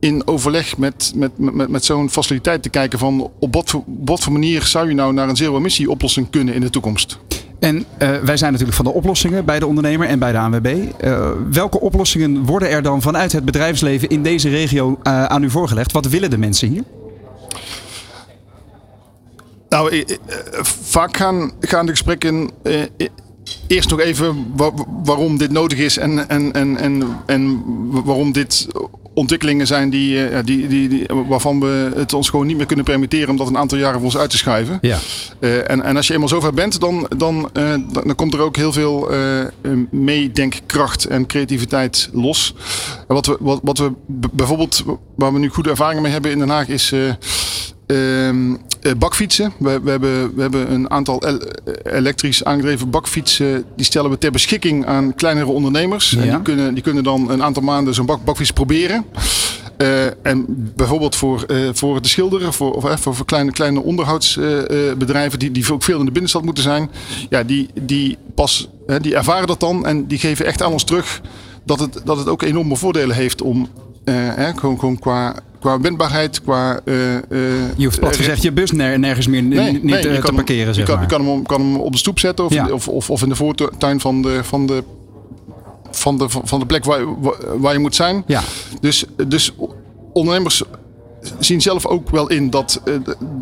in 0.00 0.26
overleg 0.26 0.76
met, 0.76 1.12
met, 1.14 1.38
met, 1.38 1.68
met 1.68 1.84
zo'n 1.84 2.10
faciliteit 2.10 2.62
te 2.62 2.68
kijken 2.68 2.98
van 2.98 3.30
op 3.38 3.54
wat 3.54 3.70
voor, 3.70 3.82
wat 3.86 4.20
voor 4.20 4.32
manier 4.32 4.62
zou 4.62 4.88
je 4.88 4.94
nou 4.94 5.12
naar 5.12 5.28
een 5.28 5.36
zero-emissie 5.36 5.90
oplossing 5.90 6.30
kunnen 6.30 6.54
in 6.54 6.60
de 6.60 6.70
toekomst. 6.70 7.18
En 7.60 7.76
uh, 7.76 7.84
wij 8.18 8.36
zijn 8.36 8.50
natuurlijk 8.52 8.76
van 8.76 8.84
de 8.84 8.92
oplossingen 8.92 9.44
bij 9.44 9.58
de 9.58 9.66
ondernemer 9.66 10.08
en 10.08 10.18
bij 10.18 10.32
de 10.32 10.38
ANWB. 10.38 10.66
Uh, 11.04 11.30
welke 11.50 11.80
oplossingen 11.80 12.44
worden 12.44 12.70
er 12.70 12.82
dan 12.82 13.02
vanuit 13.02 13.32
het 13.32 13.44
bedrijfsleven 13.44 14.08
in 14.08 14.22
deze 14.22 14.48
regio 14.48 14.98
uh, 15.02 15.24
aan 15.24 15.42
u 15.42 15.50
voorgelegd? 15.50 15.92
Wat 15.92 16.06
willen 16.06 16.30
de 16.30 16.38
mensen 16.38 16.68
hier? 16.68 16.82
Nou, 19.68 20.04
vaak 20.82 21.16
gaan, 21.16 21.52
gaan 21.60 21.86
de 21.86 21.90
gesprekken 21.90 22.50
eerst 23.66 23.90
nog 23.90 24.00
even 24.00 24.52
waarom 25.04 25.38
dit 25.38 25.50
nodig 25.50 25.78
is 25.78 25.98
en, 25.98 26.28
en, 26.28 26.52
en, 26.52 26.76
en, 26.76 27.02
en 27.26 27.62
waarom 28.04 28.32
dit 28.32 28.66
ontwikkelingen 29.14 29.66
zijn 29.66 29.90
die, 29.90 30.30
uh, 30.30 30.38
die, 30.44 30.68
die, 30.68 30.88
die, 30.88 31.06
waarvan 31.28 31.60
we 31.60 31.90
het 31.96 32.12
ons 32.12 32.28
gewoon 32.28 32.46
niet 32.46 32.56
meer 32.56 32.66
kunnen 32.66 32.84
permitteren 32.84 33.28
om 33.28 33.36
dat 33.36 33.48
een 33.48 33.58
aantal 33.58 33.78
jaren 33.78 33.94
voor 33.94 34.04
ons 34.04 34.16
uit 34.16 34.30
te 34.30 34.36
schuiven. 34.36 34.78
Ja. 34.80 34.98
Uh, 35.40 35.70
en, 35.70 35.82
en 35.82 35.96
als 35.96 36.06
je 36.06 36.12
eenmaal 36.12 36.28
zover 36.28 36.54
bent, 36.54 36.80
dan, 36.80 37.06
dan, 37.16 37.50
uh, 37.52 37.74
dan 37.92 38.14
komt 38.14 38.34
er 38.34 38.40
ook 38.40 38.56
heel 38.56 38.72
veel 38.72 39.08
meedenkkracht 39.90 41.04
en 41.04 41.26
creativiteit 41.26 42.08
los. 42.12 42.54
En 43.08 43.14
wat 43.14 43.26
we, 43.26 43.36
wat, 43.40 43.60
wat 43.62 43.78
we 43.78 43.92
bijvoorbeeld, 44.32 44.84
waar 45.14 45.32
we 45.32 45.38
nu 45.38 45.48
goede 45.48 45.70
ervaringen 45.70 46.02
mee 46.02 46.12
hebben 46.12 46.30
in 46.30 46.38
Den 46.38 46.48
Haag, 46.48 46.68
is 46.68 46.94
Ehm, 47.90 48.54
eh, 48.80 48.92
bakfietsen. 48.98 49.52
We, 49.58 49.80
we, 49.80 49.90
hebben, 49.90 50.34
we 50.34 50.40
hebben 50.40 50.72
een 50.72 50.90
aantal 50.90 51.22
elektrisch 51.82 52.44
aangedreven 52.44 52.90
bakfietsen. 52.90 53.64
Die 53.76 53.84
stellen 53.84 54.10
we 54.10 54.18
ter 54.18 54.30
beschikking 54.30 54.86
aan 54.86 55.14
kleinere 55.14 55.50
ondernemers. 55.50 56.16
En 56.16 56.30
die, 56.30 56.42
kunnen, 56.42 56.74
die 56.74 56.82
kunnen 56.82 57.04
dan 57.04 57.30
een 57.30 57.42
aantal 57.42 57.62
maanden 57.62 57.94
zo'n 57.94 58.06
bak, 58.06 58.24
bakfiets 58.24 58.50
proberen. 58.50 59.04
Uh, 59.78 60.04
en 60.26 60.44
bijvoorbeeld 60.76 61.16
voor, 61.16 61.44
uh, 61.48 61.68
voor 61.72 62.02
de 62.02 62.08
schilderen, 62.08 62.52
voor, 62.52 62.72
of, 62.72 63.00
voor, 63.00 63.14
voor 63.14 63.26
kleine, 63.26 63.52
kleine 63.52 63.82
onderhoudsbedrijven 63.82 65.38
die, 65.38 65.50
die 65.50 65.72
ook 65.72 65.82
veel 65.82 65.98
in 65.98 66.04
de 66.04 66.10
binnenstad 66.10 66.44
moeten 66.44 66.62
zijn. 66.62 66.90
Ja, 67.28 67.42
die, 67.42 67.68
die, 67.80 68.18
pas, 68.34 68.68
die 69.00 69.14
ervaren 69.14 69.46
dat 69.46 69.60
dan 69.60 69.86
en 69.86 70.06
die 70.06 70.18
geven 70.18 70.46
echt 70.46 70.62
aan 70.62 70.72
ons 70.72 70.84
terug 70.84 71.20
dat 71.64 71.80
het, 71.80 72.00
dat 72.04 72.18
het 72.18 72.28
ook 72.28 72.42
enorme 72.42 72.76
voordelen 72.76 73.16
heeft 73.16 73.42
om 73.42 73.68
gewoon, 74.54 74.78
gewoon 74.78 74.98
qua 74.98 75.34
qua 75.60 75.80
wendbaarheid, 75.80 76.42
qua... 76.42 76.80
Uh, 76.84 77.14
uh, 77.14 77.20
je 77.76 77.84
hoeft 77.84 78.00
plat 78.00 78.16
gezegd 78.16 78.42
je 78.42 78.52
bus 78.52 78.72
nergens 78.72 79.26
meer 79.26 79.42
nee, 79.42 79.72
niet 79.72 79.82
nee, 79.82 80.20
te 80.20 80.32
parkeren, 80.34 80.64
hem, 80.64 80.74
zeg 80.74 80.76
je 80.76 80.82
kan, 80.82 80.94
maar. 80.94 81.02
Je 81.02 81.16
kan, 81.16 81.26
hem, 81.26 81.46
kan 81.46 81.60
hem 81.60 81.76
op 81.76 81.92
de 81.92 81.98
stoep 81.98 82.18
zetten 82.18 82.44
of, 82.44 82.52
ja. 82.52 82.68
of, 82.68 82.88
of, 82.88 83.10
of, 83.10 83.22
in 83.22 83.28
de 83.28 83.34
voortuin 83.34 84.00
van 84.00 84.22
de, 84.22 84.44
van 84.44 84.66
de, 84.66 84.84
van 85.90 86.18
de, 86.18 86.26
van 86.28 86.58
de 86.58 86.66
plek 86.66 86.84
waar, 86.84 87.04
waar 87.58 87.72
je 87.72 87.78
moet 87.78 87.94
zijn. 87.94 88.24
Ja. 88.26 88.42
Dus, 88.80 89.04
dus 89.26 89.52
ondernemers 90.12 90.62
zien 91.38 91.60
zelf 91.60 91.86
ook 91.86 92.10
wel 92.10 92.28
in 92.28 92.50
dat, 92.50 92.82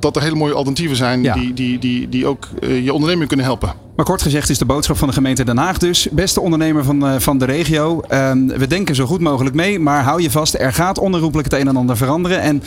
dat 0.00 0.16
er 0.16 0.22
hele 0.22 0.34
mooie 0.34 0.54
alternatieven 0.54 0.96
zijn 0.96 1.22
ja. 1.22 1.34
die, 1.34 1.52
die, 1.52 1.78
die, 1.78 2.08
die 2.08 2.26
ook 2.26 2.48
je 2.60 2.92
onderneming 2.92 3.28
kunnen 3.28 3.46
helpen. 3.46 3.88
Maar 3.99 4.07
kort 4.07 4.23
gezegd 4.23 4.50
is 4.50 4.59
de 4.59 4.64
boodschap 4.64 4.97
van 4.97 5.09
de 5.09 5.14
gemeente 5.14 5.45
Den 5.45 5.57
Haag 5.57 5.78
dus. 5.78 6.09
Beste 6.11 6.40
ondernemer 6.40 6.85
van, 6.85 7.05
uh, 7.05 7.19
van 7.19 7.38
de 7.38 7.45
regio, 7.45 8.00
we 8.47 8.67
denken 8.69 8.95
zo 8.95 9.07
goed 9.07 9.21
mogelijk 9.21 9.55
mee, 9.55 9.78
maar 9.78 10.02
hou 10.02 10.23
je 10.23 10.31
vast, 10.31 10.55
er 10.55 10.73
gaat 10.73 10.99
onherroepelijk 10.99 11.50
het 11.50 11.61
een 11.61 11.69
en 11.69 11.76
ander 11.76 11.97
veranderen 11.97 12.40
en 12.40 12.62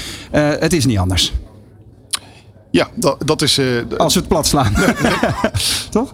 het 0.59 0.73
is 0.73 0.85
niet 0.85 0.97
anders. 0.97 1.33
Ja, 2.71 2.87
dat, 2.95 3.17
dat 3.25 3.41
is... 3.41 3.61
Als 3.97 4.13
we 4.13 4.19
het 4.19 4.29
plat 4.29 4.47
slaan. 4.47 4.73
Toch? 5.89 6.13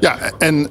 Ja, 0.00 0.16
en 0.38 0.70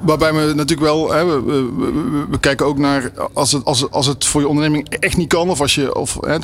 Waarbij 0.00 0.32
we 0.34 0.52
natuurlijk 0.54 0.88
wel, 0.88 1.12
hè, 1.12 1.24
we, 1.24 1.42
we, 1.42 2.26
we, 2.30 2.38
kijken 2.40 2.66
ook 2.66 2.78
naar 2.78 3.12
als 3.32 3.52
het, 3.52 3.64
als, 3.64 3.90
als 3.90 4.06
het 4.06 4.24
voor 4.24 4.40
je 4.40 4.48
onderneming 4.48 4.88
echt 4.88 5.16
niet 5.16 5.28
kan. 5.28 5.50
Of 5.50 5.60
als 5.60 5.74
je, 5.74 5.94
of 5.94 6.18
hè, 6.20 6.38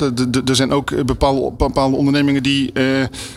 er 0.45 0.55
zijn 0.55 0.71
ook 0.71 1.05
bepaalde, 1.05 1.51
bepaalde 1.57 1.97
ondernemingen 1.97 2.43
die 2.43 2.71
eh, 2.73 2.83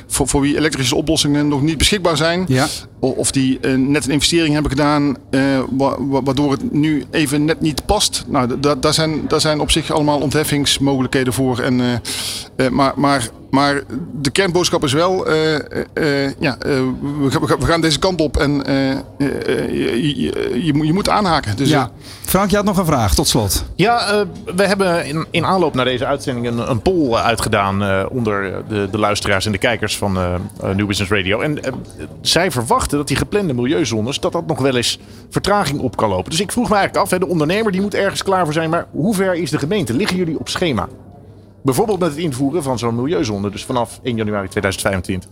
voor, 0.07 0.29
voor 0.29 0.41
wie 0.41 0.57
elektrische 0.57 0.95
oplossingen 0.95 1.49
nog 1.49 1.63
niet 1.63 1.79
beschikbaar 1.79 2.17
zijn. 2.17 2.45
Ja. 2.49 2.67
Of 3.01 3.31
die 3.31 3.59
uh, 3.61 3.75
net 3.75 4.05
een 4.05 4.13
investering 4.13 4.53
hebben 4.53 4.71
gedaan, 4.71 5.17
uh, 5.31 5.41
waardoor 6.25 6.51
het 6.51 6.73
nu 6.73 7.05
even 7.11 7.45
net 7.45 7.61
niet 7.61 7.87
past. 7.87 8.25
Nou, 8.27 8.61
daar 8.81 8.95
zijn, 8.95 9.29
daar 9.29 9.41
zijn 9.41 9.61
op 9.61 9.71
zich 9.71 9.91
allemaal 9.91 10.21
ontheffingsmogelijkheden 10.21 11.33
voor. 11.33 11.59
En, 11.59 11.81
uh, 11.81 12.69
maar, 12.69 12.93
maar 12.97 13.29
maar 13.51 13.83
de 14.21 14.31
kernboodschap 14.31 14.85
is 14.85 14.93
wel, 14.93 15.31
uh, 15.31 15.55
uh, 15.95 16.31
ja, 16.39 16.57
uh, 16.67 16.83
we, 17.21 17.57
we, 17.59 17.67
gaan 17.67 17.81
deze 17.81 17.99
kant 17.99 18.21
op 18.21 18.37
en 18.37 18.63
je, 19.19 20.13
je, 20.17 20.85
je, 20.85 20.93
moet 20.93 21.09
aanhaken. 21.09 21.57
Dus, 21.57 21.69
ja. 21.69 21.91
Frank, 22.25 22.51
je 22.51 22.57
had 22.57 22.65
nog 22.65 22.77
een 22.77 22.87
vraag 22.87 23.15
tot 23.15 23.29
slot. 23.29 23.65
Ja, 23.75 24.25
we 24.57 24.67
hebben 24.67 25.07
in, 25.07 25.27
in, 25.31 25.45
aanloop 25.45 25.75
naar 25.75 25.85
deze 25.85 26.07
uitzending 26.07 26.47
een, 26.47 26.71
een 26.71 26.83
poll 26.83 27.15
uitgedaan 27.15 28.09
onder 28.09 28.63
de, 28.69 28.89
de, 28.91 28.99
luisteraars 28.99 29.47
en 29.47 29.53
de 29.53 29.59
kijkers 29.59 29.97
van 29.97 30.13
New 30.75 30.87
Business 30.87 31.11
Radio. 31.11 31.41
En 31.41 31.61
zij 32.21 32.51
verwachten 32.51 32.99
dat 32.99 33.09
die 33.09 33.17
geplande 33.17 33.55
milieuzones, 33.55 34.21
dat 34.21 34.33
dat 34.33 34.47
nog 34.47 34.59
wel 34.59 34.77
eens 34.77 34.99
vertraging 35.31 35.81
op 35.81 35.97
kan 35.97 36.09
lopen. 36.09 36.31
Dus 36.31 36.41
ik 36.41 36.53
vroeg 36.53 36.69
me 36.69 36.75
eigenlijk 36.75 37.05
af, 37.05 37.11
hè, 37.11 37.19
de 37.19 37.29
ondernemer 37.29 37.73
die 37.73 37.81
moet 37.81 37.95
ergens 37.95 38.23
klaar 38.23 38.45
voor 38.45 38.53
zijn, 38.53 38.71
maar 38.71 38.87
hoe 38.91 39.15
ver 39.15 39.35
is 39.35 39.51
de 39.51 39.59
gemeente? 39.59 39.95
Liggen 39.95 40.17
jullie 40.17 40.39
op 40.39 40.49
schema? 40.49 40.89
Bijvoorbeeld 41.63 41.99
met 41.99 42.11
het 42.11 42.19
invoeren 42.19 42.63
van 42.63 42.79
zo'n 42.79 42.95
milieuzone, 42.95 43.51
dus 43.51 43.65
vanaf 43.65 44.01
1 44.03 44.17
januari 44.17 44.49
2025. 44.49 45.31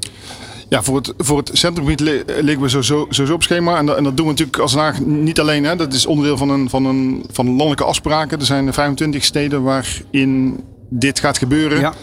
Ja, 0.69 0.83
voor 0.83 0.97
het, 0.97 1.15
voor 1.19 1.39
het 1.39 1.51
centrumgebied 1.53 2.01
liggen 2.27 2.61
we 2.61 2.69
sowieso, 2.69 3.07
sowieso 3.09 3.35
op 3.35 3.43
schema. 3.43 3.79
En 3.79 3.87
dat, 3.87 3.97
en 3.97 4.05
dat 4.05 4.17
doen 4.17 4.27
we 4.27 4.33
natuurlijk 4.33 4.59
als 4.59 4.75
Haag 4.75 5.01
niet 5.01 5.41
alleen. 5.41 5.65
Hè. 5.65 5.77
Dat 5.77 5.93
is 5.93 6.07
onderdeel 6.07 6.37
van 6.37 6.49
een, 6.49 6.71
van, 6.71 6.85
een, 6.85 7.25
van 7.31 7.47
landelijke 7.47 7.85
afspraken. 7.85 8.39
Er 8.39 8.47
zijn 8.47 8.73
25 8.73 9.25
steden 9.25 9.63
waarin 9.63 10.61
dit 10.89 11.21
gaat 11.21 11.39
gebeuren. 11.39 11.81
Ja. 11.81 11.95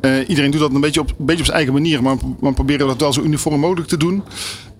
Uh, 0.00 0.28
iedereen 0.28 0.50
doet 0.50 0.60
dat 0.60 0.74
een 0.74 0.80
beetje 0.80 1.00
op, 1.00 1.08
een 1.08 1.24
beetje 1.24 1.40
op 1.40 1.46
zijn 1.46 1.56
eigen 1.56 1.74
manier. 1.74 2.02
Maar 2.02 2.16
we 2.40 2.52
proberen 2.52 2.86
dat 2.86 3.00
wel 3.00 3.12
zo 3.12 3.22
uniform 3.22 3.60
mogelijk 3.60 3.88
te 3.88 3.96
doen. 3.96 4.22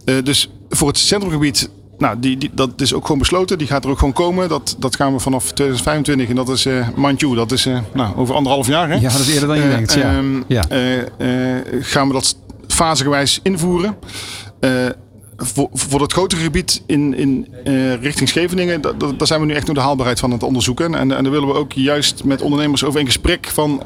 Uh, 0.04 0.14
dus 0.24 0.50
voor 0.68 0.88
het 0.88 0.98
centrumgebied 0.98 1.70
nou, 1.98 2.18
die, 2.18 2.36
die, 2.36 2.50
dat 2.52 2.80
is 2.80 2.94
ook 2.94 3.02
gewoon 3.02 3.18
besloten. 3.18 3.58
Die 3.58 3.66
gaat 3.66 3.84
er 3.84 3.90
ook 3.90 3.98
gewoon 3.98 4.14
komen. 4.14 4.48
Dat, 4.48 4.76
dat 4.78 4.96
gaan 4.96 5.12
we 5.12 5.18
vanaf 5.18 5.44
2025. 5.44 6.28
En 6.28 6.34
dat 6.34 6.48
is 6.48 6.66
uh, 6.66 6.88
Manju. 6.94 7.34
Dat 7.34 7.52
is 7.52 7.66
uh, 7.66 7.78
nou, 7.94 8.16
over 8.16 8.34
anderhalf 8.34 8.66
jaar. 8.66 8.88
Hè? 8.88 8.94
Ja, 8.94 9.10
dat 9.10 9.20
is 9.20 9.32
eerder 9.32 9.48
dan 9.48 9.56
je 9.56 9.64
uh, 9.64 9.70
denkt. 9.70 9.94
Ja. 9.94 10.16
Um, 10.16 10.44
ja. 10.48 10.64
gaan 11.80 12.06
we 12.06 12.12
dat 12.12 12.36
fasegewijs 12.68 13.40
invoeren. 13.42 13.96
voor, 15.36 15.68
voor 15.72 16.00
het 16.00 16.12
grotere 16.12 16.42
gebied 16.42 16.82
in, 16.86 17.14
in 17.14 17.48
richting 18.00 18.28
Scheveningen, 18.28 18.80
daar 18.80 19.26
zijn 19.26 19.40
we 19.40 19.46
nu 19.46 19.54
echt 19.54 19.66
naar 19.66 19.74
de 19.74 19.80
haalbaarheid 19.80 20.20
van 20.20 20.30
het 20.30 20.42
onderzoeken. 20.42 20.94
En, 20.94 21.16
en 21.16 21.22
daar 21.22 21.32
willen 21.32 21.48
we 21.48 21.54
ook 21.54 21.72
juist 21.72 22.24
met 22.24 22.42
ondernemers 22.42 22.84
over 22.84 23.00
in 23.00 23.06
gesprek 23.06 23.46
van 23.46 23.82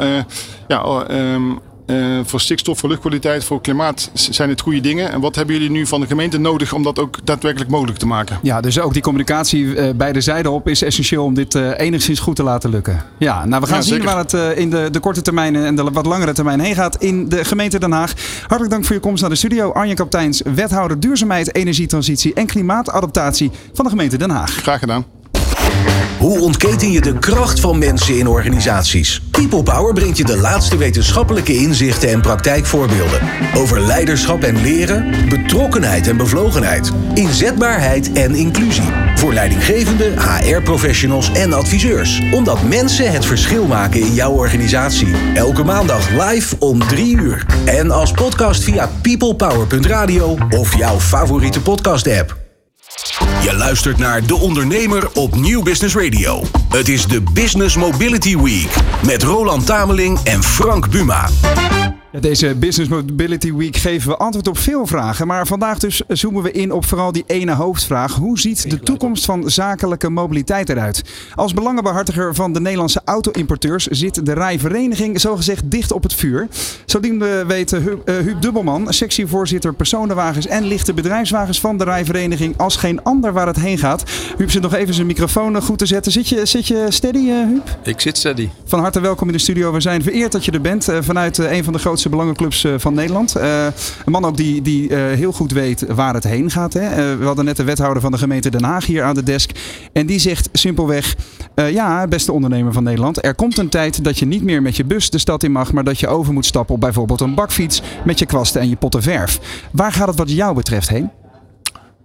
ja, 0.69 1.07
um, 1.11 1.59
uh, 1.87 2.21
voor 2.25 2.41
stikstof, 2.41 2.79
voor 2.79 2.89
luchtkwaliteit, 2.89 3.45
voor 3.45 3.61
klimaat 3.61 4.11
zijn 4.15 4.49
het 4.49 4.61
goede 4.61 4.81
dingen. 4.81 5.11
En 5.11 5.21
wat 5.21 5.35
hebben 5.35 5.55
jullie 5.55 5.71
nu 5.71 5.87
van 5.87 6.01
de 6.01 6.07
gemeente 6.07 6.39
nodig 6.39 6.73
om 6.73 6.83
dat 6.83 6.99
ook 6.99 7.19
daadwerkelijk 7.25 7.71
mogelijk 7.71 7.99
te 7.99 8.07
maken? 8.07 8.39
Ja, 8.43 8.61
dus 8.61 8.81
ook 8.81 8.93
die 8.93 9.03
communicatie 9.03 9.65
uh, 9.65 9.91
beide 9.97 10.21
zijden 10.21 10.53
op 10.53 10.69
is 10.69 10.83
essentieel 10.83 11.25
om 11.25 11.35
dit 11.35 11.55
uh, 11.55 11.79
enigszins 11.79 12.19
goed 12.19 12.37
te 12.37 12.43
laten 12.43 12.71
lukken. 12.71 13.03
Ja, 13.19 13.45
nou 13.45 13.61
we 13.61 13.67
gaan 13.67 13.77
ja, 13.77 13.83
zien 13.83 14.03
waar 14.03 14.19
het 14.19 14.33
in 14.33 14.71
de, 14.71 14.89
de 14.91 15.01
korte 15.01 15.23
termijn 15.23 15.57
en 15.57 15.77
de 15.77 15.83
wat 15.83 16.07
langere 16.07 16.33
termijn 16.33 16.61
heen 16.61 16.75
gaat 16.75 16.97
in 17.03 17.29
de 17.29 17.45
gemeente 17.45 17.79
Den 17.79 17.93
Haag. 17.93 18.13
Hartelijk 18.41 18.71
dank 18.71 18.85
voor 18.85 18.95
je 18.95 19.01
komst 19.01 19.21
naar 19.21 19.31
de 19.31 19.37
studio. 19.37 19.73
Arjen 19.73 19.97
Kapteins, 19.97 20.43
wethouder 20.55 21.01
duurzaamheid, 21.01 21.55
energietransitie 21.55 22.35
en 22.35 22.47
klimaatadaptatie 22.47 23.51
van 23.73 23.85
de 23.85 23.91
gemeente 23.91 24.19
Den 24.19 24.31
Haag. 24.31 24.51
Graag 24.51 24.79
gedaan. 24.79 25.20
Hoe 26.19 26.41
ontketen 26.41 26.91
je 26.91 27.01
de 27.01 27.19
kracht 27.19 27.61
van 27.61 27.79
mensen 27.79 28.19
in 28.19 28.27
organisaties? 28.27 29.23
People 29.31 29.63
Power 29.63 29.93
brengt 29.95 30.17
je 30.17 30.25
de 30.25 30.37
laatste 30.37 30.77
wetenschappelijke 30.77 31.57
inzichten 31.57 32.09
en 32.09 32.21
praktijkvoorbeelden. 32.21 33.21
Over 33.57 33.81
leiderschap 33.81 34.43
en 34.43 34.63
leren, 34.63 35.29
betrokkenheid 35.29 36.09
en 36.09 36.17
bevlogenheid, 36.17 36.93
inzetbaarheid 37.15 38.13
en 38.13 38.35
inclusie. 38.35 38.89
Voor 39.15 39.33
leidinggevende, 39.33 40.13
HR-professionals 40.19 41.33
en 41.33 41.53
adviseurs. 41.53 42.23
Omdat 42.33 42.63
mensen 42.63 43.13
het 43.13 43.27
verschil 43.27 43.67
maken 43.67 44.01
in 44.01 44.15
jouw 44.15 44.33
organisatie. 44.33 45.15
Elke 45.35 45.65
maandag 45.65 46.09
live 46.11 46.57
om 46.59 46.89
3 46.89 47.17
uur. 47.17 47.47
En 47.65 47.91
als 47.91 48.11
podcast 48.11 48.65
via 48.65 48.91
peoplepower.radio 49.03 50.39
of 50.51 50.77
jouw 50.77 51.01
favoriete 51.01 51.61
podcast-app. 51.61 52.40
Je 53.43 53.55
luistert 53.55 53.99
naar 53.99 54.27
De 54.27 54.37
Ondernemer 54.37 55.09
op 55.15 55.35
Nieuw 55.35 55.63
Business 55.63 55.95
Radio. 55.95 56.43
Het 56.69 56.89
is 56.89 57.07
de 57.07 57.23
Business 57.33 57.77
Mobility 57.77 58.37
Week 58.37 58.75
met 59.07 59.23
Roland 59.23 59.67
Tameling 59.67 60.19
en 60.25 60.43
Frank 60.43 60.91
Buma. 60.91 61.29
Deze 62.19 62.55
Business 62.55 62.91
Mobility 62.91 63.55
Week 63.55 63.77
geven 63.77 64.09
we 64.11 64.17
antwoord 64.17 64.49
op 64.49 64.59
veel 64.59 64.87
vragen. 64.87 65.27
Maar 65.27 65.47
vandaag 65.47 65.79
dus 65.79 66.03
zoomen 66.09 66.43
we 66.43 66.53
in 66.53 66.73
op 66.73 66.85
vooral 66.85 67.13
die 67.13 67.25
ene 67.27 67.55
hoofdvraag. 67.55 68.15
Hoe 68.15 68.39
ziet 68.39 68.71
de 68.71 68.81
toekomst 68.81 69.25
van 69.25 69.51
zakelijke 69.51 70.09
mobiliteit 70.09 70.69
eruit? 70.69 71.05
Als 71.35 71.55
belangenbehartiger 71.55 72.35
van 72.35 72.53
de 72.53 72.61
Nederlandse 72.61 73.01
auto-importeurs 73.05 73.87
zit 73.87 74.27
de 74.27 74.33
rijvereniging 74.33 75.21
zogezegd 75.21 75.71
dicht 75.71 75.93
op 75.93 76.03
het 76.03 76.15
vuur. 76.15 76.49
Zo 76.87 77.01
diende 77.01 77.45
weten 77.47 77.83
Huub, 77.83 78.09
uh, 78.09 78.17
Huub 78.17 78.43
Dubbelman, 78.43 78.93
sectievoorzitter 78.93 79.75
personenwagens 79.75 80.47
en 80.47 80.65
lichte 80.65 80.95
bedrijfswagens 80.95 81.61
van 81.61 81.79
de 81.79 81.85
rijvereniging 81.85 82.59
als 82.59 82.77
geen 82.77 83.03
ander 83.03 83.33
waar 83.33 83.47
het 83.47 83.61
heen 83.61 83.79
gaat. 83.79 84.05
Huub 84.37 84.51
zit 84.51 84.63
nog 84.63 84.75
even 84.75 84.95
zijn 84.95 85.07
microfoon 85.07 85.63
goed 85.63 85.79
te 85.79 85.87
zetten. 85.87 86.13
Zit 86.13 86.29
je, 86.29 86.47
zit 86.47 86.67
je 86.67 86.87
steady, 86.89 87.19
uh, 87.19 87.47
Huub? 87.47 87.79
Ik 87.83 88.01
zit 88.01 88.19
steady. 88.19 88.49
Van 88.65 88.81
harte 88.81 89.01
welkom 89.01 89.27
in 89.27 89.33
de 89.33 89.39
studio. 89.39 89.73
We 89.73 89.81
zijn 89.81 90.03
vereerd 90.03 90.33
dat 90.33 90.45
je 90.45 90.51
er 90.53 90.61
bent 90.61 90.89
uh, 90.89 90.99
vanuit 91.01 91.39
een 91.39 91.65
van 91.65 91.73
de 91.73 91.79
grootste 91.79 92.00
belangenclubs 92.09 92.65
eh, 92.65 92.75
van 92.77 92.95
Nederland. 92.95 93.37
Eh, 93.37 93.67
een 94.05 94.13
man 94.13 94.25
ook 94.25 94.37
die, 94.37 94.63
die 94.63 94.89
eh, 94.89 95.17
heel 95.17 95.33
goed 95.33 95.53
weet 95.53 95.87
waar 95.87 96.15
het 96.15 96.25
heen 96.25 96.51
gaat. 96.51 96.73
Hè. 96.73 97.17
we 97.17 97.25
hadden 97.25 97.45
net 97.45 97.57
de 97.57 97.65
wethouder 97.65 98.03
van 98.03 98.13
de 98.13 98.19
gemeente 98.19 98.51
Den 98.51 98.63
Haag 98.63 98.87
hier 98.87 99.03
aan 99.03 99.15
de 99.15 99.23
desk. 99.23 99.51
En 99.93 100.07
die 100.07 100.19
zegt 100.19 100.49
simpelweg, 100.53 101.17
ja, 101.55 102.07
beste 102.07 102.33
ondernemer 102.33 102.73
van 102.73 102.83
Nederland. 102.83 103.25
Er 103.25 103.35
komt 103.35 103.59
een 103.59 103.69
tijd 103.69 104.05
dat 104.05 104.19
je 104.19 104.27
niet 104.27 104.43
meer 104.43 104.63
met 104.63 104.77
je 104.77 104.85
bus 104.85 105.11
de 105.11 105.19
stad 105.19 105.43
in 105.43 105.53
mag. 105.53 105.73
Maar 105.73 105.85
dat 105.85 106.01
je 106.01 106.09
over 106.09 106.33
moet 106.33 106.47
stappen 106.47 106.75
op 106.75 106.81
bijvoorbeeld 106.81 107.21
een 107.21 107.35
bakfiets 107.35 107.83
met 108.05 108.19
je 108.19 108.27
kwasten 108.27 108.61
en 108.61 108.69
je 108.69 108.77
potten 108.77 109.03
verf. 109.03 109.41
Waar 109.73 109.93
gaat 109.93 110.09
het 110.09 110.17
wat 110.17 110.31
jou 110.31 110.55
betreft 110.55 110.89
heen? 110.89 111.11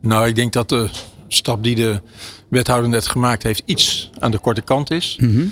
Nou, 0.02 0.28
ik 0.28 0.36
denk 0.36 0.54
dat 0.54 0.70
de 0.70 0.90
stap 1.28 1.64
die 1.64 1.76
de 1.76 2.02
wethouder 2.50 2.90
net 2.90 3.08
gemaakt 3.08 3.44
heeft 3.44 3.62
iets 3.66 4.10
aan 4.20 4.32
de 4.32 4.40
korte 4.40 4.62
kant 4.62 4.92
is. 4.92 5.18
Mm 5.22 5.52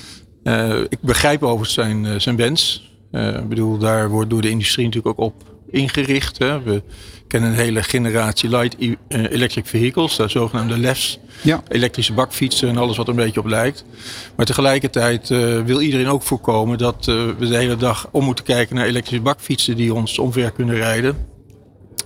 ik 0.90 1.02
begrijp 1.02 1.44
overigens 1.44 1.74
zijn, 1.74 2.22
zijn 2.22 2.36
wens. 2.36 2.92
Uh, 3.14 3.28
ik 3.28 3.50
bedoel, 3.50 3.78
daar 3.78 4.10
wordt 4.10 4.30
door 4.30 4.42
de 4.42 4.50
industrie 4.50 4.86
natuurlijk 4.86 5.20
ook 5.20 5.26
op 5.26 5.44
ingericht. 5.70 6.38
Hè. 6.38 6.62
We 6.62 6.84
kennen 7.28 7.50
een 7.50 7.56
hele 7.56 7.84
generatie 7.84 8.50
light 8.50 8.76
eh, 9.08 9.32
electric 9.32 9.66
vehicles, 9.66 10.16
de 10.16 10.28
zogenaamde 10.28 10.78
LEFs. 10.78 11.20
Ja. 11.42 11.64
Elektrische 11.68 12.14
bakfietsen 12.14 12.70
en 12.70 12.78
alles 12.78 12.98
wat 12.98 13.08
er 13.08 13.14
een 13.14 13.24
beetje 13.24 13.40
op 13.40 13.46
lijkt. 13.46 13.86
Maar 14.36 14.46
tegelijkertijd 14.46 15.30
uh, 15.30 15.62
wil 15.62 15.82
iedereen 15.82 16.08
ook 16.08 16.24
voorkomen 16.24 16.78
dat 16.78 17.08
uh, 17.10 17.16
we 17.38 17.48
de 17.48 17.58
hele 17.58 17.76
dag 17.76 18.08
om 18.12 18.24
moeten 18.24 18.46
kijken 18.46 18.76
naar 18.76 18.86
elektrische 18.86 19.24
bakfietsen 19.24 19.76
die 19.76 19.94
ons 19.94 20.20
omver 20.20 20.52
kunnen 20.52 20.76
rijden. 20.76 21.18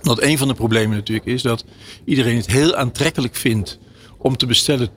Want 0.02 0.22
een 0.22 0.38
van 0.38 0.48
de 0.48 0.54
problemen 0.54 0.96
natuurlijk 0.96 1.26
is 1.26 1.42
dat 1.42 1.64
iedereen 2.04 2.36
het 2.36 2.46
heel 2.46 2.74
aantrekkelijk 2.74 3.34
vindt 3.34 3.78
om 4.18 4.36
te 4.36 4.46
bestellen 4.46 4.88
24-7. 4.88 4.90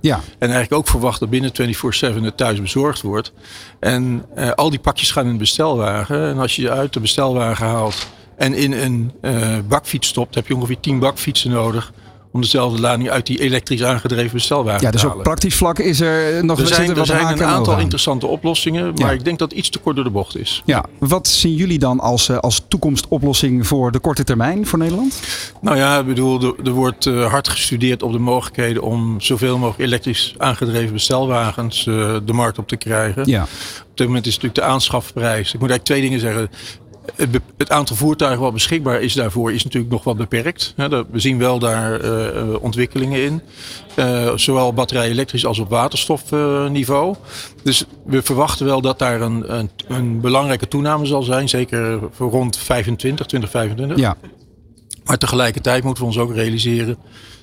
Ja. 0.00 0.20
En 0.38 0.50
eigenlijk 0.50 0.72
ook 0.72 0.88
verwacht 0.88 1.20
dat 1.20 1.30
binnen 1.30 1.52
24-7 1.52 2.22
het 2.22 2.36
thuis 2.36 2.60
bezorgd 2.60 3.02
wordt. 3.02 3.32
En 3.80 4.24
uh, 4.36 4.50
al 4.50 4.70
die 4.70 4.78
pakjes 4.78 5.10
gaan 5.10 5.26
in 5.26 5.32
de 5.32 5.38
bestelwagen. 5.38 6.28
En 6.28 6.38
als 6.38 6.56
je 6.56 6.70
uit 6.70 6.92
de 6.92 7.00
bestelwagen 7.00 7.66
haalt 7.66 8.06
en 8.36 8.54
in 8.54 8.72
een 8.72 9.12
uh, 9.22 9.58
bakfiets 9.68 10.08
stopt, 10.08 10.34
heb 10.34 10.46
je 10.46 10.54
ongeveer 10.54 10.80
10 10.80 10.98
bakfietsen 10.98 11.50
nodig 11.50 11.92
om 12.32 12.40
dezelfde 12.40 12.80
lading 12.80 13.10
uit 13.10 13.26
die 13.26 13.40
elektrisch 13.40 13.82
aangedreven 13.82 14.32
bestelwagen 14.32 14.82
ja, 14.82 14.90
dus 14.90 15.04
op 15.04 15.22
praktisch 15.22 15.54
vlak 15.54 15.78
is 15.78 16.00
er 16.00 16.44
nog 16.44 16.60
er 16.60 16.66
zijn, 16.66 16.96
er 16.96 17.06
zijn 17.06 17.26
een 17.26 17.44
aantal 17.44 17.78
interessante 17.78 18.26
oplossingen, 18.26 18.94
maar 18.94 19.14
ik 19.14 19.24
denk 19.24 19.38
dat 19.38 19.52
iets 19.52 19.68
te 19.68 19.78
kort 19.78 19.94
door 19.96 20.04
de 20.04 20.10
bocht 20.10 20.38
is. 20.38 20.62
Ja, 20.64 20.84
wat 20.98 21.28
zien 21.28 21.54
jullie 21.54 21.78
dan 21.78 22.00
als, 22.00 22.28
eh, 22.28 22.38
als 22.38 22.62
toekomstoplossing 22.68 23.66
voor 23.66 23.92
de 23.92 23.98
korte 23.98 24.24
termijn 24.24 24.66
voor 24.66 24.78
Nederland? 24.78 25.20
Nou 25.60 25.76
ja, 25.76 25.98
ik 25.98 26.06
bedoel, 26.06 26.56
er, 26.64 26.70
wordt 26.70 27.06
uh, 27.06 27.30
hard 27.30 27.48
gestudeerd 27.48 28.02
op 28.02 28.12
de 28.12 28.18
mogelijkheden 28.18 28.82
om 28.82 29.20
zoveel 29.20 29.58
mogelijk 29.58 29.88
elektrisch 29.88 30.34
aangedreven 30.38 30.92
bestelwagens 30.92 31.86
uh, 31.86 32.16
de 32.24 32.32
markt 32.32 32.58
op 32.58 32.68
te 32.68 32.76
krijgen. 32.76 33.22
Ja. 33.26 33.42
Op 33.90 33.98
dit 33.98 34.06
moment 34.06 34.26
is 34.26 34.34
natuurlijk 34.34 34.60
de 34.60 34.72
aanschafprijs. 34.72 35.54
Ik 35.54 35.60
moet 35.60 35.70
eigenlijk 35.70 35.84
twee 35.84 36.00
dingen 36.00 36.20
zeggen 36.20 36.50
het, 37.56 37.70
aantal 37.70 37.96
voertuigen 37.96 38.42
wat 38.42 38.52
beschikbaar 38.52 39.00
is 39.00 39.14
daarvoor 39.14 39.52
is 39.52 39.64
natuurlijk 39.64 39.92
nog 39.92 40.04
wat 40.04 40.16
beperkt. 40.16 40.74
we 40.76 41.20
zien 41.20 41.38
wel 41.38 41.58
daar 41.58 42.04
uh, 42.04 42.62
ontwikkelingen 42.62 43.24
in. 43.24 43.42
Uh, 43.96 44.32
zowel 44.36 44.72
batterij 44.72 45.08
elektrisch 45.08 45.46
als 45.46 45.58
op 45.58 45.68
waterstofniveau. 45.68 47.16
dus 47.62 47.84
we 48.04 48.22
verwachten 48.22 48.66
wel 48.66 48.80
dat 48.80 48.98
daar 48.98 49.20
een, 49.20 49.58
een, 49.58 49.70
een, 49.88 50.20
belangrijke 50.20 50.68
toename 50.68 51.06
zal 51.06 51.22
zijn. 51.22 51.48
Zeker 51.48 52.00
voor 52.10 52.30
rond 52.30 52.56
25, 52.56 53.26
2025. 53.26 53.98
Ja. 53.98 54.16
Maar 55.04 55.18
tegelijkertijd 55.18 55.84
moeten 55.84 56.02
we 56.02 56.08
ons 56.08 56.18
ook 56.18 56.34
realiseren 56.34 56.96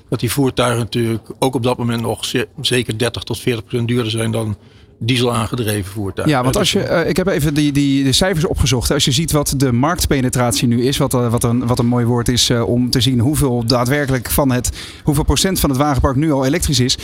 dat 0.09 0.19
die 0.19 0.31
voertuigen 0.31 0.79
natuurlijk 0.79 1.29
ook 1.39 1.55
op 1.55 1.63
dat 1.63 1.77
moment 1.77 2.01
nog 2.01 2.25
zeker 2.61 2.97
30 2.97 3.23
tot 3.23 3.39
40 3.39 3.63
procent 3.65 3.87
duurder 3.87 4.11
zijn 4.11 4.31
dan 4.31 4.57
diesel 4.99 5.33
aangedreven 5.33 5.91
voertuigen. 5.91 6.37
Ja, 6.37 6.43
want 6.43 6.57
als 6.57 6.71
je, 6.71 6.87
uh, 6.89 7.09
ik 7.09 7.17
heb 7.17 7.27
even 7.27 7.53
die, 7.53 7.71
die 7.71 8.03
de 8.03 8.11
cijfers 8.11 8.45
opgezocht. 8.45 8.91
Als 8.91 9.05
je 9.05 9.11
ziet 9.11 9.31
wat 9.31 9.53
de 9.57 9.71
marktpenetratie 9.71 10.67
nu 10.67 10.83
is, 10.83 10.97
wat, 10.97 11.13
uh, 11.13 11.31
wat, 11.31 11.43
een, 11.43 11.67
wat 11.67 11.79
een 11.79 11.85
mooi 11.85 12.05
woord 12.05 12.27
is 12.27 12.49
uh, 12.49 12.67
om 12.67 12.89
te 12.89 13.01
zien 13.01 13.19
hoeveel 13.19 13.65
daadwerkelijk 13.65 14.31
van 14.31 14.51
het, 14.51 14.69
hoeveel 15.03 15.23
procent 15.23 15.59
van 15.59 15.69
het 15.69 15.79
wagenpark 15.79 16.15
nu 16.15 16.31
al 16.31 16.45
elektrisch 16.45 16.79
is. 16.79 16.97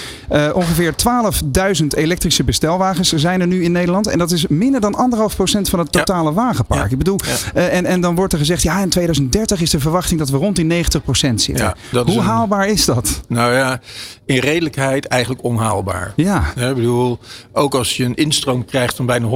ongeveer 0.54 0.94
12.000 1.82 1.86
elektrische 1.88 2.44
bestelwagens 2.44 3.14
zijn 3.14 3.42
er 3.42 3.48
nu 3.48 3.64
in 3.64 3.72
Nederland. 3.72 4.08
En 4.08 4.18
dat 4.18 4.32
is 4.32 4.48
minder 4.48 4.82
dan 4.82 4.96
anderhalf 4.96 5.36
procent 5.36 5.70
van 5.70 5.80
het 5.80 5.92
totale 5.92 6.30
ja. 6.30 6.36
wagenpark. 6.36 6.86
Ja. 6.86 6.92
Ik 6.92 6.98
bedoel, 6.98 7.20
ja. 7.54 7.68
en, 7.68 7.86
en 7.86 8.02
dan 8.02 8.16
wordt 8.16 8.34
er 8.34 8.40
gezegd, 8.40 8.62
ja, 8.62 8.82
in 8.82 8.90
2030 8.90 9.62
is 9.62 9.70
de 9.70 9.80
verwachting 9.80 10.20
dat 10.20 10.30
we 10.30 10.38
rond 10.38 10.56
die 10.56 10.66
90 10.66 11.04
procent 11.04 11.42
zitten. 11.42 11.76
Hoe 12.06 12.22
haalbaar 12.22 12.68
is 12.68 12.86
dat? 12.86 13.22
Nou 13.28 13.54
ja, 13.54 13.82
in 14.26 14.40
redelijkheid 14.40 15.06
eigenlijk 15.06 15.44
onhaalbaar. 15.44 16.14
Ja. 16.16 16.54
ik 16.56 16.76
bedoel, 16.76 17.20
ook 17.52 17.76
als 17.76 17.85
als 17.86 17.98
je 17.98 18.04
een 18.04 18.15
instroom 18.15 18.65
krijgt 18.65 18.95
van 18.95 19.06
bijna 19.06 19.28
100% 19.28 19.32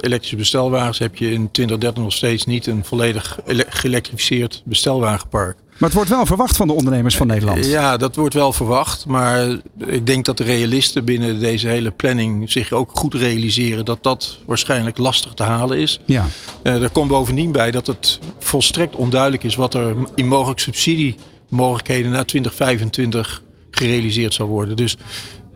elektrische 0.00 0.36
bestelwagens, 0.36 0.98
heb 0.98 1.16
je 1.16 1.32
in 1.32 1.50
2030 1.50 2.02
nog 2.02 2.12
steeds 2.12 2.44
niet 2.44 2.66
een 2.66 2.84
volledig 2.84 3.38
geëlektrificeerd 3.68 4.62
bestelwagenpark. 4.64 5.56
Maar 5.78 5.88
het 5.88 5.92
wordt 5.92 6.10
wel 6.10 6.26
verwacht 6.26 6.56
van 6.56 6.66
de 6.66 6.72
ondernemers 6.72 7.16
van 7.16 7.26
Nederland. 7.26 7.66
Ja, 7.66 7.96
dat 7.96 8.16
wordt 8.16 8.34
wel 8.34 8.52
verwacht. 8.52 9.06
Maar 9.06 9.58
ik 9.86 10.06
denk 10.06 10.24
dat 10.24 10.36
de 10.36 10.44
realisten 10.44 11.04
binnen 11.04 11.40
deze 11.40 11.68
hele 11.68 11.90
planning 11.90 12.50
zich 12.50 12.72
ook 12.72 12.90
goed 12.92 13.14
realiseren 13.14 13.84
dat 13.84 14.02
dat 14.02 14.38
waarschijnlijk 14.46 14.98
lastig 14.98 15.32
te 15.34 15.42
halen 15.42 15.78
is. 15.78 16.00
Ja. 16.04 16.26
Uh, 16.62 16.82
er 16.82 16.90
komt 16.90 17.08
bovendien 17.08 17.52
bij 17.52 17.70
dat 17.70 17.86
het 17.86 18.18
volstrekt 18.38 18.96
onduidelijk 18.96 19.44
is 19.44 19.54
wat 19.54 19.74
er 19.74 19.96
in 20.14 20.28
mogelijk 20.28 20.60
subsidiemogelijkheden 20.60 22.10
na 22.10 22.24
2025 22.24 23.42
gerealiseerd 23.70 24.34
zal 24.34 24.46
worden. 24.46 24.76
Dus 24.76 24.96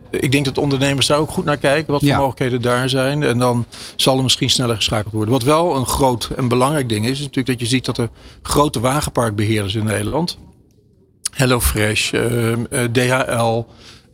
ik 0.09 0.31
denk 0.31 0.45
dat 0.45 0.57
ondernemers 0.57 1.07
daar 1.07 1.17
ook 1.17 1.29
goed 1.29 1.45
naar 1.45 1.57
kijken. 1.57 1.91
Wat 1.91 2.01
voor 2.01 2.15
mogelijkheden 2.15 2.61
daar 2.61 2.89
zijn. 2.89 3.23
En 3.23 3.39
dan 3.39 3.65
zal 3.95 4.17
er 4.17 4.23
misschien 4.23 4.49
sneller 4.49 4.75
geschakeld 4.75 5.13
worden. 5.13 5.33
Wat 5.33 5.43
wel 5.43 5.75
een 5.75 5.85
groot 5.85 6.29
en 6.35 6.47
belangrijk 6.47 6.89
ding 6.89 7.05
is. 7.05 7.11
Is 7.11 7.19
natuurlijk 7.19 7.47
dat 7.47 7.59
je 7.59 7.65
ziet 7.65 7.85
dat 7.85 7.97
er 7.97 8.09
grote 8.41 8.79
wagenparkbeheerders 8.79 9.75
in 9.75 9.83
Nederland. 9.83 10.37
HelloFresh, 11.31 12.11
uh, 12.11 12.49
uh, 12.49 12.55
DHL. 12.91 13.65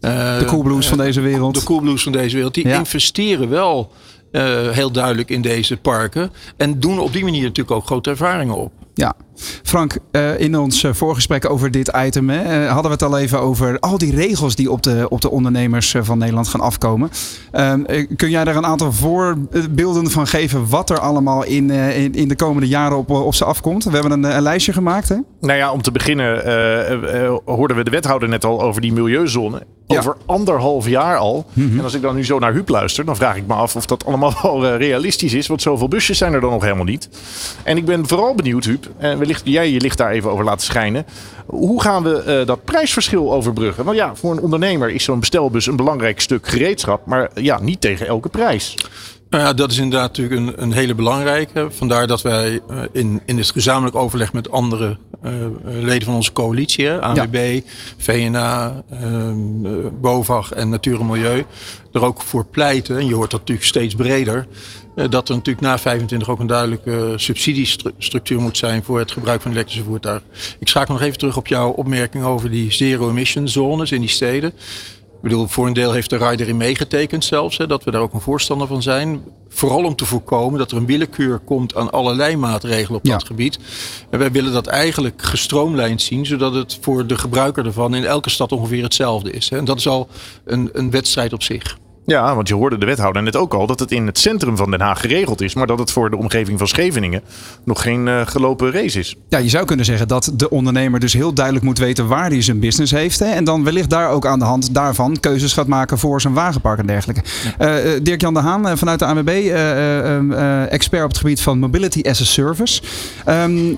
Uh, 0.02 0.40
de 0.40 0.46
Coolblues 0.46 0.88
van 0.88 0.98
deze 0.98 1.22
wereld. 1.22 1.56
De 1.56 1.64
Coolblues 1.64 2.04
van 2.04 2.12
deze 2.12 2.36
wereld. 2.36 2.54
Die 2.54 2.70
investeren 2.70 3.50
wel 3.50 3.92
uh, 4.32 4.70
heel 4.70 4.92
duidelijk 4.92 5.30
in 5.30 5.42
deze 5.42 5.78
parken. 5.78 6.32
En 6.58 6.80
doen 6.80 7.00
op 7.00 7.14
die 7.14 7.24
manier 7.24 7.42
natuurlijk 7.42 7.76
ook 7.76 7.86
grote 7.86 8.10
ervaringen 8.10 8.56
op. 8.56 8.72
Ja, 8.94 9.16
Frank, 9.64 9.98
uh, 10.12 10.40
in 10.40 10.58
ons 10.58 10.84
uh, 10.84 10.94
voorgesprek 10.94 11.50
over 11.50 11.72
dit 11.72 11.92
item 11.96 12.30
hè, 12.30 12.66
hadden 12.66 12.84
we 12.84 12.98
het 12.98 13.14
al 13.14 13.18
even 13.18 13.40
over 13.40 13.80
al 13.80 13.98
die 13.98 14.16
regels 14.16 14.56
die 14.56 14.72
op 14.72 14.84
de, 14.84 15.06
op 15.10 15.22
de 15.22 15.30
ondernemers 15.30 15.96
van 16.00 16.18
Nederland 16.18 16.48
gaan 16.48 16.62
afkomen. 16.62 17.10
Ehm, 17.52 18.06
kun 18.16 18.30
jij 18.30 18.44
daar 18.44 18.56
een 18.56 18.66
aantal 18.66 18.92
voorbeelden 18.92 20.12
van 20.12 20.28
geven 20.28 20.70
wat 20.70 20.90
er 20.90 21.00
allemaal 21.00 21.44
in, 21.44 21.70
in, 21.70 22.14
in, 22.14 22.28
de 22.28 22.36
komende 22.36 22.68
jaren 22.68 22.98
op, 22.98 23.10
op 23.10 23.36
ze 23.36 23.46
afkomt? 23.46 23.84
We 23.84 23.92
hebben 23.92 24.12
een, 24.12 24.36
een 24.36 24.42
lijstje 24.42 24.74
gemaakt. 24.74 25.10
Hè? 25.10 25.18
Nou 25.42 25.58
ja, 25.58 25.72
om 25.72 25.82
te 25.82 25.92
beginnen 25.92 26.36
hoorden 27.46 27.78
we 27.78 27.84
de 27.84 27.92
wethouder 27.92 28.30
net 28.30 28.46
al 28.46 28.62
over 28.62 28.82
die 28.82 28.94
milieuzone. 28.94 29.62
Over 29.88 30.16
anderhalf 30.26 30.88
jaar 30.88 31.18
al. 31.18 31.46
Mhm. 31.54 31.78
En 31.78 31.84
als 31.84 31.94
ik 31.94 32.02
dan 32.02 32.16
nu 32.16 32.26
zo 32.26 32.40
naar 32.40 32.54
Huub 32.54 32.70
luister, 32.70 33.06
dan 33.06 33.16
vraag 33.16 33.36
ik 33.36 33.48
me 33.48 33.54
af 33.54 33.76
of 33.76 33.86
dat 33.86 34.06
allemaal 34.06 34.34
wel 34.42 34.66
eh, 34.66 34.78
realistisch 34.78 35.34
is. 35.34 35.48
Want 35.48 35.62
zoveel 35.62 35.88
busjes 35.88 36.18
zijn 36.18 36.34
er 36.34 36.42
dan 36.42 36.52
nog 36.52 36.64
helemaal 36.64 36.86
niet. 36.86 37.10
En 37.64 37.78
ik 37.78 37.86
ben 37.86 38.08
vooral 38.08 38.36
benieuwd, 38.36 38.66
Huub, 38.66 38.88
wellicht 39.26 39.42
jij 39.46 39.72
je 39.72 39.82
licht 39.82 39.98
daar 39.98 40.12
even 40.12 40.32
over 40.32 40.46
laten 40.46 40.66
schijnen. 40.66 41.06
Hoe 41.46 41.82
gaan 41.82 42.04
we 42.04 42.24
uh, 42.40 42.48
dat 42.48 42.64
prijsverschil 42.64 43.34
overbruggen? 43.34 43.86
Want 43.86 43.98
ja, 43.98 44.16
voor 44.16 44.32
een 44.32 44.40
ondernemer 44.42 44.90
is 44.90 45.04
zo'n 45.04 45.20
bestelbus 45.20 45.68
een 45.68 45.76
belangrijk 45.76 46.22
stuk 46.22 46.48
gereedschap. 46.48 47.06
Maar 47.06 47.30
ja, 47.34 47.60
niet 47.60 47.82
tegen 47.82 48.08
elke 48.08 48.30
prijs. 48.30 48.76
Nou 49.36 49.48
ja, 49.48 49.54
dat 49.54 49.72
is 49.72 49.78
inderdaad 49.78 50.18
natuurlijk 50.18 50.42
een, 50.42 50.64
een 50.64 50.72
hele 50.72 50.96
belangrijke. 50.96 51.68
Vandaar 51.70 52.08
dat 52.08 52.22
wij 52.22 52.60
uh, 52.70 52.82
in, 52.92 53.22
in 53.26 53.38
het 53.38 53.52
gezamenlijk 53.52 53.96
overleg 53.96 54.34
met 54.34 54.52
andere 54.52 54.98
uh, 55.24 55.32
leden 55.64 56.06
van 56.06 56.14
onze 56.14 56.32
coalitie, 56.32 56.92
ANWB, 56.92 57.62
ja. 57.64 57.72
VNA, 57.98 58.84
uh, 58.94 59.32
BOVAG 60.02 60.52
en 60.52 60.70
Natuur 60.70 61.00
en 61.00 61.06
Milieu, 61.06 61.46
er 61.92 62.04
ook 62.04 62.22
voor 62.22 62.46
pleiten. 62.46 62.98
En 62.98 63.06
je 63.06 63.14
hoort 63.14 63.32
dat 63.32 63.40
natuurlijk 63.40 63.68
steeds 63.68 63.96
breder. 63.96 64.48
dat 64.96 65.30
er 65.30 65.36
natuurlijk 65.36 65.66
na 65.66 65.80
25 65.80 66.30
ook 66.30 66.40
een 66.40 66.48
duidelijke 66.48 67.14
subsidiestructuur 67.16 68.42
moet 68.42 68.58
zijn 68.58 68.84
voor 68.84 69.00
het 69.00 69.12
gebruik 69.12 69.42
van 69.42 69.52
elektrische 69.52 69.84
voertuigen. 69.84 70.28
Ik 70.60 70.68
schakel 70.68 70.94
nog 70.94 71.04
even 71.04 71.18
terug 71.18 71.38
op 71.38 71.48
jouw 71.48 71.70
opmerking 71.70 72.24
over 72.24 72.50
die 72.50 72.72
zero-emission 72.72 73.48
zones 73.48 73.92
in 73.92 74.00
die 74.00 74.10
steden. 74.10 74.54
Bedoel, 75.30 75.48
voor 75.48 75.68
een 75.68 75.74
deel 75.74 75.92
heeft 75.92 76.10
de 76.10 76.18
rider 76.18 76.48
in 76.48 76.58
meegetekend 76.58 77.26
zelfs. 77.26 77.58
Hè, 77.58 77.68
dat 77.68 77.84
we 77.84 77.92
daar 77.92 78.02
ook 78.02 78.14
een 78.14 78.22
voorstander 78.22 78.68
van 78.68 78.82
zijn. 78.82 79.24
Vooral 79.50 79.84
om 79.84 79.96
te 79.96 80.06
voorkomen 80.06 80.60
dat 80.60 80.72
er 80.72 80.78
een 80.78 80.86
willekeur 80.86 81.40
komt 81.40 81.76
aan 81.76 81.92
allerlei 81.92 82.38
maatregelen 82.38 82.98
op 82.98 83.06
dat 83.06 83.26
gebied. 83.26 83.60
En 84.10 84.20
wij 84.20 84.32
willen 84.32 84.54
dat 84.54 84.68
eigenlijk 84.68 85.22
gestroomlijnd 85.22 86.02
zien. 86.02 86.26
Zodat 86.26 86.54
het 86.54 86.78
voor 86.82 87.08
de 87.08 87.18
gebruiker 87.18 87.66
ervan 87.66 87.96
in 87.96 88.06
elke 88.06 88.30
stad 88.30 88.52
ongeveer 88.52 88.84
hetzelfde 88.84 89.32
is. 89.32 89.50
Hè. 89.50 89.58
En 89.58 89.66
dat 89.66 89.78
is 89.78 89.88
al 89.88 90.08
een, 90.46 90.70
een 90.74 90.92
wedstrijd 90.92 91.34
op 91.34 91.44
zich. 91.44 91.78
Ja, 92.06 92.36
want 92.36 92.48
je 92.48 92.54
hoorde 92.54 92.78
de 92.78 92.86
wethouder 92.86 93.24
net 93.24 93.36
ook 93.36 93.54
al 93.54 93.68
dat 93.68 93.80
het 93.80 93.92
in 93.92 94.06
het 94.06 94.20
centrum 94.20 94.58
van 94.58 94.72
Den 94.72 94.82
Haag 94.82 95.02
geregeld 95.02 95.42
is. 95.42 95.56
Maar 95.56 95.68
dat 95.68 95.80
het 95.80 95.92
voor 95.92 96.10
de 96.10 96.18
omgeving 96.18 96.58
van 96.58 96.68
Scheveningen 96.68 97.22
nog 97.64 97.82
geen 97.82 98.08
uh, 98.08 98.22
gelopen 98.26 98.72
race 98.72 99.00
is. 99.00 99.16
Ja, 99.30 99.38
je 99.38 99.50
zou 99.50 99.66
kunnen 99.66 99.86
zeggen 99.86 100.08
dat 100.08 100.32
de 100.36 100.50
ondernemer 100.50 101.00
dus 101.00 101.14
heel 101.14 101.34
duidelijk 101.34 101.66
moet 101.66 101.78
weten 101.78 102.08
waar 102.08 102.30
hij 102.30 102.42
zijn 102.42 102.60
business 102.60 102.92
heeft. 102.92 103.20
Hè, 103.20 103.26
en 103.26 103.44
dan 103.44 103.64
wellicht 103.64 103.90
daar 103.90 104.10
ook 104.10 104.26
aan 104.26 104.40
de 104.40 104.46
hand 104.46 104.74
daarvan 104.74 105.20
keuzes 105.20 105.54
gaat 105.54 105.68
maken 105.68 105.98
voor 105.98 106.22
zijn 106.22 106.34
wagenpark 106.34 106.80
en 106.80 106.86
dergelijke. 106.86 107.22
Uh, 107.60 108.04
Dirk-Jan 108.04 108.34
de 108.34 108.40
Haan 108.40 108.78
vanuit 108.78 109.00
de 109.00 109.06
ANWB, 109.06 109.30
expert 110.70 111.04
op 111.04 111.10
het 111.10 111.18
gebied 111.18 111.42
van 111.42 111.60
Mobility 111.60 112.02
as 112.02 112.22
a 112.22 112.26
Service. 112.26 112.82
Um, 113.30 113.78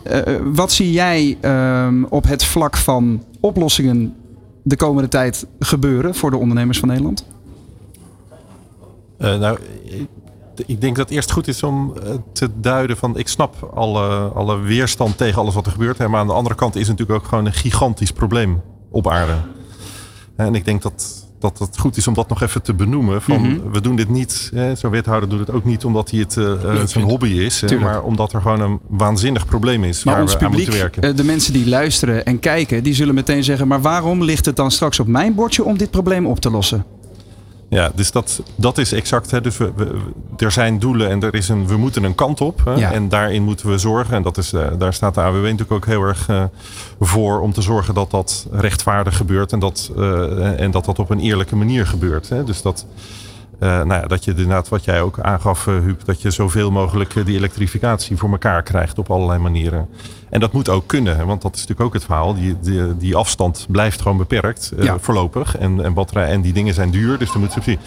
wat 0.53 0.71
zie 0.71 0.91
jij 0.91 1.37
um, 1.41 2.05
op 2.05 2.27
het 2.27 2.43
vlak 2.43 2.77
van 2.77 3.23
oplossingen 3.39 4.15
de 4.63 4.75
komende 4.75 5.09
tijd 5.09 5.45
gebeuren 5.59 6.15
voor 6.15 6.31
de 6.31 6.37
ondernemers 6.37 6.79
van 6.79 6.87
Nederland? 6.87 7.25
Uh, 9.19 9.37
nou, 9.37 9.57
ik 10.65 10.81
denk 10.81 10.95
dat 10.95 11.05
het 11.05 11.15
eerst 11.15 11.31
goed 11.31 11.47
is 11.47 11.63
om 11.63 11.93
eh, 12.03 12.09
te 12.33 12.49
duiden 12.59 12.97
van 12.97 13.17
ik 13.17 13.27
snap 13.27 13.71
alle, 13.75 14.07
alle 14.27 14.59
weerstand 14.59 15.17
tegen 15.17 15.41
alles 15.41 15.53
wat 15.53 15.65
er 15.65 15.71
gebeurt. 15.71 15.97
Maar 15.97 16.19
aan 16.19 16.27
de 16.27 16.33
andere 16.33 16.55
kant 16.55 16.75
is 16.75 16.87
het 16.87 16.97
natuurlijk 16.97 17.19
ook 17.23 17.29
gewoon 17.29 17.45
een 17.45 17.53
gigantisch 17.53 18.11
probleem 18.11 18.61
op 18.91 19.07
aarde. 19.07 19.33
En 20.35 20.55
ik 20.55 20.65
denk 20.65 20.81
dat, 20.81 21.27
dat 21.39 21.59
het 21.59 21.77
goed 21.77 21.97
is 21.97 22.07
om 22.07 22.13
dat 22.13 22.29
nog 22.29 22.41
even 22.41 22.61
te 22.61 22.73
benoemen. 22.73 23.21
Van, 23.21 23.41
mhm. 23.41 23.71
We 23.71 23.81
doen 23.81 23.95
dit 23.95 24.09
niet, 24.09 24.51
zo'n 24.75 24.91
wethouder 24.91 25.29
doet 25.29 25.39
het 25.39 25.51
ook 25.51 25.65
niet 25.65 25.85
omdat 25.85 26.11
hij 26.11 26.19
het 26.19 26.35
uh, 26.35 26.85
zijn 26.85 27.05
hobby 27.05 27.29
is. 27.29 27.61
Hè, 27.61 27.79
maar 27.79 28.03
omdat 28.03 28.33
er 28.33 28.41
gewoon 28.41 28.61
een 28.61 28.79
waanzinnig 28.87 29.45
probleem 29.45 29.83
is 29.83 30.03
maar 30.03 30.13
waar 30.13 30.23
ons 30.23 30.33
we 30.33 30.37
publiek, 30.37 30.67
aan 30.67 30.73
moeten 30.73 31.01
werken. 31.01 31.15
de 31.15 31.23
mensen 31.23 31.53
die 31.53 31.69
luisteren 31.69 32.25
en 32.25 32.39
kijken, 32.39 32.83
die 32.83 32.93
zullen 32.93 33.15
meteen 33.15 33.43
zeggen... 33.43 33.67
maar 33.67 33.81
waarom 33.81 34.23
ligt 34.23 34.45
het 34.45 34.55
dan 34.55 34.71
straks 34.71 34.99
op 34.99 35.07
mijn 35.07 35.35
bordje 35.35 35.63
om 35.63 35.77
dit 35.77 35.91
probleem 35.91 36.25
op 36.25 36.39
te 36.39 36.49
lossen? 36.49 36.85
Ja, 37.69 37.91
dus 37.95 38.11
dat, 38.11 38.41
dat 38.55 38.77
is 38.77 38.91
exact. 38.91 39.31
Hè. 39.31 39.41
Dus 39.41 39.57
we, 39.57 39.71
er 40.37 40.51
zijn 40.51 40.79
doelen 40.79 41.09
en 41.09 41.23
er 41.23 41.33
is 41.33 41.49
een, 41.49 41.67
we 41.67 41.77
moeten 41.77 42.03
een 42.03 42.15
kant 42.15 42.41
op. 42.41 42.61
Hè. 42.65 42.81
En 42.81 43.09
daarin 43.09 43.43
moeten 43.43 43.69
we 43.69 43.77
zorgen. 43.77 44.15
En 44.15 44.21
dat 44.21 44.37
is, 44.37 44.53
uh, 44.53 44.67
daar 44.77 44.93
staat 44.93 45.13
de 45.15 45.21
AWW 45.21 45.43
natuurlijk 45.43 45.71
ook 45.71 45.85
heel 45.85 46.01
erg 46.01 46.29
uh, 46.29 46.43
voor. 46.99 47.39
Om 47.39 47.53
te 47.53 47.61
zorgen 47.61 47.93
dat 47.93 48.11
dat 48.11 48.47
rechtvaardig 48.51 49.17
gebeurt. 49.17 49.51
En 49.51 49.59
dat, 49.59 49.91
uh, 49.97 50.59
en 50.59 50.71
dat 50.71 50.85
dat 50.85 50.99
op 50.99 51.09
een 51.09 51.19
eerlijke 51.19 51.55
manier 51.55 51.87
gebeurt. 51.87 52.29
Hè. 52.29 52.43
Dus 52.43 52.61
dat, 52.61 52.85
uh, 53.59 53.69
nou 53.69 54.01
ja, 54.01 54.07
dat 54.07 54.23
je 54.23 54.31
inderdaad, 54.31 54.69
wat 54.69 54.83
jij 54.83 55.01
ook 55.01 55.19
aangaf, 55.19 55.67
uh, 55.67 55.79
Huub, 55.79 56.05
dat 56.05 56.21
je 56.21 56.31
zoveel 56.31 56.71
mogelijk 56.71 57.15
uh, 57.15 57.25
die 57.25 57.35
elektrificatie 57.35 58.17
voor 58.17 58.29
elkaar 58.31 58.63
krijgt 58.63 58.99
op 58.99 59.11
allerlei 59.11 59.39
manieren. 59.39 59.87
En 60.29 60.39
dat 60.39 60.51
moet 60.51 60.69
ook 60.69 60.87
kunnen, 60.87 61.25
want 61.27 61.41
dat 61.41 61.55
is 61.55 61.59
natuurlijk 61.59 61.87
ook 61.87 61.93
het 61.93 62.03
verhaal. 62.03 62.33
Die, 62.33 62.55
die, 62.61 62.97
die 62.97 63.15
afstand 63.15 63.65
blijft 63.69 64.01
gewoon 64.01 64.17
beperkt 64.17 64.71
ja. 64.79 64.99
voorlopig. 64.99 65.57
En, 65.57 65.83
en, 65.83 65.93
batterij, 65.93 66.27
en 66.27 66.41
die 66.41 66.53
dingen 66.53 66.73
zijn 66.73 66.89
duur, 66.89 67.17
dus 67.17 67.33
er 67.33 67.39
moet 67.39 67.51
subsidie. 67.51 67.79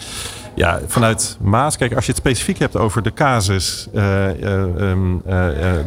Ja, 0.55 0.79
vanuit 0.87 1.37
Maas, 1.41 1.77
kijk, 1.77 1.95
als 1.95 2.05
je 2.05 2.11
het 2.11 2.19
specifiek 2.19 2.57
hebt 2.57 2.77
over 2.77 3.03
de 3.03 3.13
casus, 3.13 3.87
um, 3.93 5.21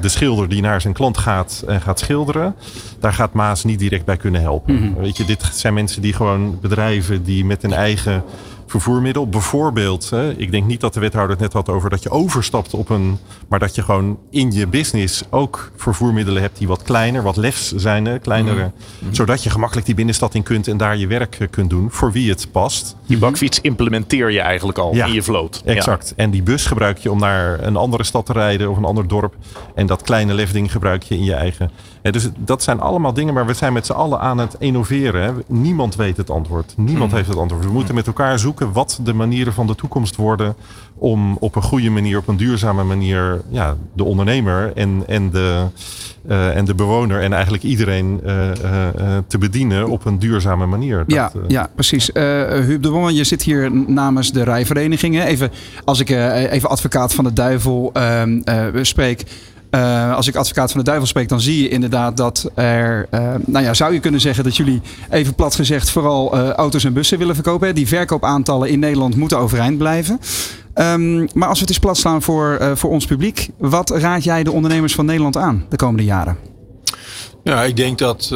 de 0.00 0.08
schilder 0.08 0.48
die 0.48 0.62
naar 0.62 0.80
zijn 0.80 0.94
klant 0.94 1.18
gaat 1.18 1.64
en 1.66 1.80
gaat 1.80 1.98
schilderen, 1.98 2.54
daar 3.00 3.12
gaat 3.12 3.32
Maas 3.32 3.64
niet 3.64 3.78
direct 3.78 4.04
bij 4.04 4.16
kunnen 4.16 4.40
helpen. 4.40 4.74
Mm 4.74 4.80
-hmm. 4.80 5.02
Weet 5.02 5.16
je, 5.16 5.24
dit 5.24 5.50
zijn 5.52 5.74
mensen 5.74 6.02
die 6.02 6.12
gewoon 6.12 6.58
bedrijven 6.60 7.22
die 7.22 7.44
met 7.44 7.62
een 7.62 7.72
eigen 7.72 8.24
vervoermiddel. 8.80 9.28
Bijvoorbeeld, 9.28 10.10
hè, 10.10 10.32
ik 10.32 10.50
denk 10.50 10.66
niet 10.66 10.80
dat 10.80 10.94
de 10.94 11.00
wethouder 11.00 11.32
het 11.32 11.40
net 11.40 11.52
had 11.52 11.68
over 11.68 11.90
dat 11.90 12.02
je 12.02 12.10
overstapt 12.10 12.74
op 12.74 12.88
een. 12.88 13.18
Maar 13.48 13.58
dat 13.58 13.74
je 13.74 13.82
gewoon 13.82 14.18
in 14.30 14.52
je 14.52 14.66
business 14.66 15.22
ook 15.30 15.70
vervoermiddelen 15.76 16.42
hebt 16.42 16.58
die 16.58 16.68
wat 16.68 16.82
kleiner, 16.82 17.22
wat 17.22 17.36
lefs 17.36 17.72
zijn, 17.72 18.20
kleinere. 18.20 18.64
Mm 18.64 18.72
-hmm. 18.98 19.14
Zodat 19.14 19.42
je 19.42 19.50
gemakkelijk 19.50 19.86
die 19.86 19.94
binnenstad 19.94 20.34
in 20.34 20.42
kunt 20.42 20.68
en 20.68 20.76
daar 20.76 20.96
je 20.96 21.06
werk 21.06 21.48
kunt 21.50 21.70
doen 21.70 21.90
voor 21.90 22.12
wie 22.12 22.30
het 22.30 22.48
past. 22.52 22.96
Die 23.06 23.18
bakfiets 23.18 23.60
implementeer 23.60 24.30
je 24.30 24.40
eigenlijk 24.40 24.78
al 24.78 24.94
ja, 24.94 25.06
in 25.06 25.12
je 25.12 25.22
vloot. 25.22 25.62
Exact. 25.64 26.08
Ja. 26.08 26.22
En 26.24 26.30
die 26.30 26.42
bus 26.42 26.66
gebruik 26.66 26.98
je 26.98 27.10
om 27.10 27.18
naar 27.18 27.64
een 27.64 27.76
andere 27.76 28.04
stad 28.04 28.26
te 28.26 28.32
rijden 28.32 28.70
of 28.70 28.76
een 28.76 28.84
ander 28.84 29.08
dorp. 29.08 29.34
En 29.74 29.86
dat 29.86 30.02
kleine 30.02 30.34
lefding 30.34 30.72
gebruik 30.72 31.02
je 31.02 31.14
in 31.14 31.24
je 31.24 31.34
eigen. 31.34 31.70
Ja, 32.04 32.10
dus 32.10 32.28
dat 32.36 32.62
zijn 32.62 32.80
allemaal 32.80 33.12
dingen, 33.12 33.34
maar 33.34 33.46
we 33.46 33.54
zijn 33.54 33.72
met 33.72 33.86
z'n 33.86 33.92
allen 33.92 34.20
aan 34.20 34.38
het 34.38 34.56
innoveren. 34.58 35.22
Hè. 35.22 35.32
Niemand 35.46 35.96
weet 35.96 36.16
het 36.16 36.30
antwoord. 36.30 36.74
Niemand 36.76 37.10
mm. 37.10 37.16
heeft 37.16 37.28
het 37.28 37.38
antwoord. 37.38 37.64
We 37.64 37.70
moeten 37.70 37.94
met 37.94 38.06
elkaar 38.06 38.38
zoeken 38.38 38.72
wat 38.72 39.00
de 39.02 39.14
manieren 39.14 39.52
van 39.52 39.66
de 39.66 39.74
toekomst 39.74 40.16
worden. 40.16 40.54
Om 40.94 41.36
op 41.40 41.56
een 41.56 41.62
goede 41.62 41.90
manier, 41.90 42.18
op 42.18 42.28
een 42.28 42.36
duurzame 42.36 42.84
manier, 42.84 43.42
ja, 43.48 43.76
de 43.92 44.04
ondernemer 44.04 44.72
en, 44.74 45.02
en, 45.06 45.30
de, 45.30 45.64
uh, 46.28 46.56
en 46.56 46.64
de 46.64 46.74
bewoner 46.74 47.20
en 47.20 47.32
eigenlijk 47.32 47.62
iedereen 47.62 48.20
uh, 48.24 48.46
uh, 48.46 48.52
te 49.26 49.38
bedienen 49.38 49.88
op 49.88 50.04
een 50.04 50.18
duurzame 50.18 50.66
manier. 50.66 50.98
Dat, 50.98 51.06
ja, 51.06 51.32
ja, 51.48 51.70
precies. 51.74 52.10
Huub 52.14 52.82
de 52.82 52.88
Wongen, 52.88 53.14
je 53.14 53.24
zit 53.24 53.42
hier 53.42 53.70
namens 53.86 54.32
de 54.32 54.42
rijverenigingen. 54.42 55.26
Even, 55.26 55.50
als 55.84 56.00
ik 56.00 56.08
even 56.08 56.68
advocaat 56.68 57.14
van 57.14 57.24
de 57.24 57.32
duivel 57.32 57.92
spreek. 58.82 59.24
Uh, 59.74 60.14
als 60.14 60.28
ik 60.28 60.36
advocaat 60.36 60.70
van 60.70 60.80
de 60.80 60.86
duivel 60.86 61.06
spreek, 61.06 61.28
dan 61.28 61.40
zie 61.40 61.62
je 61.62 61.68
inderdaad 61.68 62.16
dat 62.16 62.50
er, 62.54 63.06
uh, 63.10 63.34
nou 63.46 63.64
ja, 63.64 63.74
zou 63.74 63.92
je 63.92 64.00
kunnen 64.00 64.20
zeggen 64.20 64.44
dat 64.44 64.56
jullie 64.56 64.80
even 65.10 65.34
plat 65.34 65.54
gezegd 65.54 65.90
vooral 65.90 66.36
uh, 66.38 66.48
auto's 66.50 66.84
en 66.84 66.92
bussen 66.92 67.18
willen 67.18 67.34
verkopen. 67.34 67.74
Die 67.74 67.88
verkoopaantallen 67.88 68.68
in 68.68 68.78
Nederland 68.78 69.16
moeten 69.16 69.38
overeind 69.38 69.78
blijven. 69.78 70.20
Um, 70.74 71.28
maar 71.34 71.48
als 71.48 71.58
we 71.58 71.64
het 71.64 71.68
eens 71.68 71.78
plat 71.78 71.96
slaan 71.96 72.22
voor, 72.22 72.70
voor 72.74 72.90
ons 72.90 73.06
publiek, 73.06 73.48
wat 73.58 73.90
raad 73.90 74.24
jij 74.24 74.44
de 74.44 74.52
ondernemers 74.52 74.94
van 74.94 75.06
Nederland 75.06 75.36
aan 75.36 75.64
de 75.68 75.76
komende 75.76 76.04
jaren? 76.04 76.36
Ja, 77.42 77.62
ik 77.62 77.76
denk 77.76 77.98
dat 77.98 78.32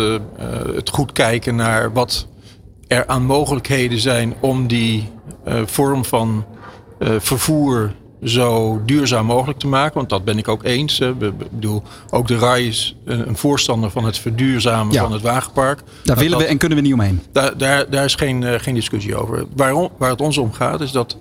het 0.75 0.89
goed 0.89 1.13
kijken 1.13 1.57
naar 1.57 1.93
wat 1.93 2.27
er 2.87 3.07
aan 3.07 3.25
mogelijkheden 3.25 4.01
zijn 4.01 4.35
om 4.41 4.67
die 4.67 5.09
vorm 5.65 6.05
van 6.05 6.45
vervoer 7.19 7.93
zo 8.25 8.81
duurzaam 8.85 9.27
mogelijk 9.27 9.59
te 9.59 9.67
maken. 9.67 9.95
Want 9.95 10.09
dat 10.09 10.25
ben 10.25 10.39
ik 10.39 10.49
ook 10.49 10.65
eens. 10.65 11.01
Ik 11.01 11.19
bedoel, 11.19 11.83
ook 12.11 12.29
de 12.29 12.39
RAI 12.39 12.67
is 12.67 12.97
een, 13.05 13.37
voorstander 13.37 13.91
van 13.91 14.05
het 14.05 14.19
verduurzamen 14.19 14.93
ja. 14.93 15.03
van 15.03 15.13
het 15.13 15.23
wagenpark. 15.23 15.79
Daar 15.79 16.03
dat, 16.03 16.19
willen 16.19 16.39
we 16.39 16.45
en 16.45 16.59
kunnen 16.59 16.79
we 16.79 16.85
niet 16.85 16.93
omheen. 16.93 17.23
Daar, 17.33 17.59
daar, 17.59 17.91
daar 17.91 18.05
is 18.05 18.15
geen, 18.15 18.43
uh, 18.43 18.55
geen 18.59 18.75
discussie 18.75 19.17
over. 19.17 19.47
Waarom, 19.57 19.89
waar 19.99 20.11
het 20.11 20.21
ons 20.21 20.39
om 20.39 20.53
gaat 20.53 20.81
is 20.81 20.93
dat 20.93 21.19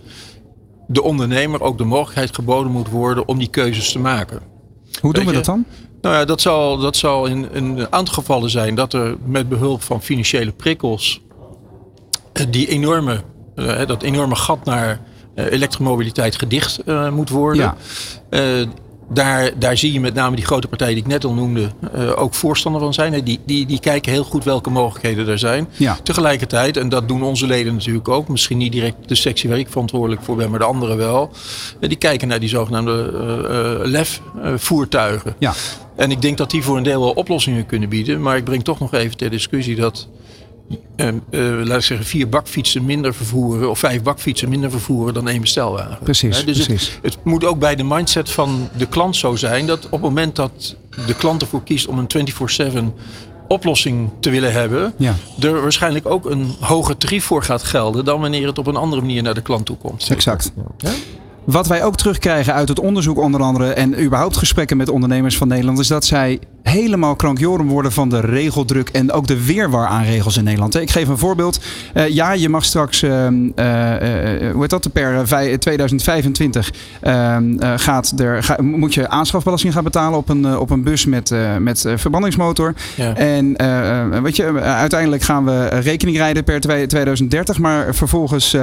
de 0.87 1.03
ondernemer 1.03 1.61
ook 1.61 1.77
de 1.77 1.83
mogelijkheid 1.83 2.35
geboden 2.35 2.71
moet 2.71 2.89
worden 2.89 3.27
om 3.27 3.37
die 3.37 3.49
keuzes 3.49 3.91
te 3.91 3.99
maken. 3.99 4.41
Hoe 5.01 5.13
doen 5.13 5.25
we 5.25 5.33
dat 5.33 5.45
dan? 5.45 5.65
Nou 6.01 6.15
ja, 6.15 6.25
dat 6.25 6.41
zal, 6.41 6.77
dat 6.77 6.95
zal 6.95 7.25
in, 7.25 7.51
in 7.51 7.77
een 7.77 7.91
aantal 7.93 8.13
gevallen 8.13 8.49
zijn 8.49 8.75
dat 8.75 8.93
er 8.93 9.15
met 9.25 9.49
behulp 9.49 9.81
van 9.81 10.01
financiële 10.01 10.51
prikkels 10.51 11.21
eh, 12.33 12.45
die 12.49 12.67
enorme, 12.67 13.21
uh, 13.55 13.85
dat 13.85 14.03
enorme 14.03 14.35
gat 14.35 14.65
naar 14.65 14.89
eh, 14.89 14.97
elektromobiliteit 15.37 16.35
gedicht 16.35 16.79
uh, 16.85 17.09
moet 17.09 17.29
worden. 17.29 17.61
Ja. 17.61 17.75
Uh, 18.59 18.67
daar, 19.09 19.51
daar 19.59 19.77
zie 19.77 19.93
je 19.93 19.99
met 19.99 20.13
name 20.13 20.35
die 20.35 20.45
grote 20.45 20.67
partijen 20.67 20.93
die 20.93 21.03
ik 21.03 21.09
net 21.09 21.23
al 21.25 21.33
noemde 21.33 21.69
ook 22.15 22.33
voorstander 22.33 22.81
van 22.81 22.93
zijn. 22.93 23.23
Die, 23.23 23.39
die, 23.45 23.65
die 23.65 23.79
kijken 23.79 24.11
heel 24.11 24.23
goed 24.23 24.43
welke 24.43 24.69
mogelijkheden 24.69 25.27
er 25.27 25.39
zijn. 25.39 25.67
Ja. 25.77 25.97
Tegelijkertijd, 26.03 26.77
en 26.77 26.89
dat 26.89 27.07
doen 27.07 27.23
onze 27.23 27.47
leden 27.47 27.73
natuurlijk 27.73 28.09
ook, 28.09 28.27
misschien 28.27 28.57
niet 28.57 28.71
direct 28.71 28.95
de 29.09 29.15
sectie 29.15 29.49
waar 29.49 29.59
ik 29.59 29.69
verantwoordelijk 29.69 30.23
voor 30.23 30.35
ben, 30.35 30.49
maar 30.49 30.59
de 30.59 30.65
anderen 30.65 30.97
wel. 30.97 31.31
Die 31.79 31.95
kijken 31.95 32.27
naar 32.27 32.39
die 32.39 32.49
zogenaamde 32.49 33.81
LEF-voertuigen. 33.83 35.35
Ja. 35.39 35.53
En 35.95 36.11
ik 36.11 36.21
denk 36.21 36.37
dat 36.37 36.51
die 36.51 36.63
voor 36.63 36.77
een 36.77 36.83
deel 36.83 37.01
wel 37.01 37.11
oplossingen 37.11 37.65
kunnen 37.65 37.89
bieden. 37.89 38.21
Maar 38.21 38.37
ik 38.37 38.43
breng 38.43 38.63
toch 38.63 38.79
nog 38.79 38.93
even 38.93 39.17
ter 39.17 39.29
discussie 39.29 39.75
dat 39.75 40.07
uh, 40.95 41.07
uh, 41.29 41.65
laat 41.65 41.77
ik 41.77 41.83
zeggen, 41.83 42.05
vier 42.05 42.29
bakfietsen 42.29 42.85
minder 42.85 43.13
vervoeren 43.13 43.69
of 43.69 43.79
vijf 43.79 44.01
bakfietsen 44.03 44.49
minder 44.49 44.71
vervoeren 44.71 45.13
dan 45.13 45.27
één 45.27 45.41
bestelwagen. 45.41 45.97
Precies. 46.03 46.45
dus 46.45 46.65
precies. 46.65 46.99
Het, 47.01 47.13
het, 47.13 47.17
moet 47.23 47.45
ook 47.45 47.59
bij 47.59 47.75
de 47.75 47.83
mindset 47.83 48.29
van 48.29 48.69
de 48.77 48.85
klant 48.85 49.15
zo 49.15 49.35
zijn 49.35 49.65
dat 49.65 49.85
op 49.85 49.91
het 49.91 50.01
moment 50.01 50.35
dat 50.35 50.75
de 51.05 51.15
klant 51.15 51.41
ervoor 51.41 51.63
kiest 51.63 51.87
om 51.87 51.97
een 51.97 52.31
24-7 52.71 52.77
oplossing 53.47 54.09
te 54.19 54.29
willen 54.29 54.51
hebben, 54.51 54.93
ja. 54.97 55.15
er 55.39 55.61
waarschijnlijk 55.61 56.05
ook 56.05 56.25
een 56.25 56.55
hoger 56.59 56.97
tarief 56.97 57.23
voor 57.23 57.43
gaat 57.43 57.63
gelden 57.63 58.05
dan 58.05 58.21
wanneer 58.21 58.47
het 58.47 58.57
op 58.57 58.67
een 58.67 58.75
andere 58.75 59.01
manier 59.01 59.23
naar 59.23 59.33
de 59.33 59.41
klant 59.41 59.65
toe 59.65 59.77
komt. 59.77 60.09
Exact. 60.09 60.51
Ja? 60.77 60.91
Wat 61.47 61.67
wij 61.67 61.83
ook 61.83 61.97
terugkrijgen 61.97 62.53
uit 62.53 62.67
het 62.67 62.79
onderzoek 62.79 63.17
onder 63.17 63.41
andere 63.41 63.73
en 63.73 64.03
überhaupt 64.03 64.37
gesprekken 64.37 64.77
met 64.77 64.89
ondernemers 64.89 65.37
van 65.37 65.47
Nederland 65.47 65.79
is 65.79 65.87
dat 65.87 66.05
zij 66.05 66.39
helemaal 66.63 67.15
krankjoren 67.15 67.65
worden 67.65 67.91
van 67.91 68.09
de 68.09 68.19
regeldruk 68.19 68.89
en 68.89 69.11
ook 69.11 69.27
de 69.27 69.45
weerwar 69.45 69.87
aan 69.87 70.03
regels 70.03 70.37
in 70.37 70.43
Nederland. 70.43 70.75
Ik 70.75 70.91
geef 70.91 71.07
een 71.07 71.17
voorbeeld. 71.17 71.59
ja, 72.09 72.31
je 72.31 72.49
mag 72.49 72.65
straks, 72.65 73.01
ehm, 73.01 73.33
hoe 74.51 74.59
heet 74.59 74.69
dat, 74.69 74.91
per 74.93 75.27
2025 75.59 76.73
ehm, 77.01 77.77
gaat 77.77 78.13
er, 78.19 78.43
ga, 78.43 78.61
moet 78.61 78.93
je 78.93 79.09
aanschafbelasting 79.09 79.73
gaan 79.73 79.83
betalen 79.83 80.17
op 80.17 80.29
een, 80.29 80.57
op 80.57 80.69
een 80.69 80.83
bus 80.83 81.05
met, 81.05 81.33
met 81.59 81.85
verbrandingsmotor. 81.95 82.73
Ja. 82.95 83.15
En 83.15 83.55
weet 84.23 84.35
je, 84.35 84.59
uiteindelijk 84.61 85.21
gaan 85.21 85.45
we 85.45 85.67
rekening 85.67 86.17
rijden 86.17 86.43
per 86.43 86.59
2030, 86.59 87.59
maar 87.59 87.95
vervolgens 87.95 88.55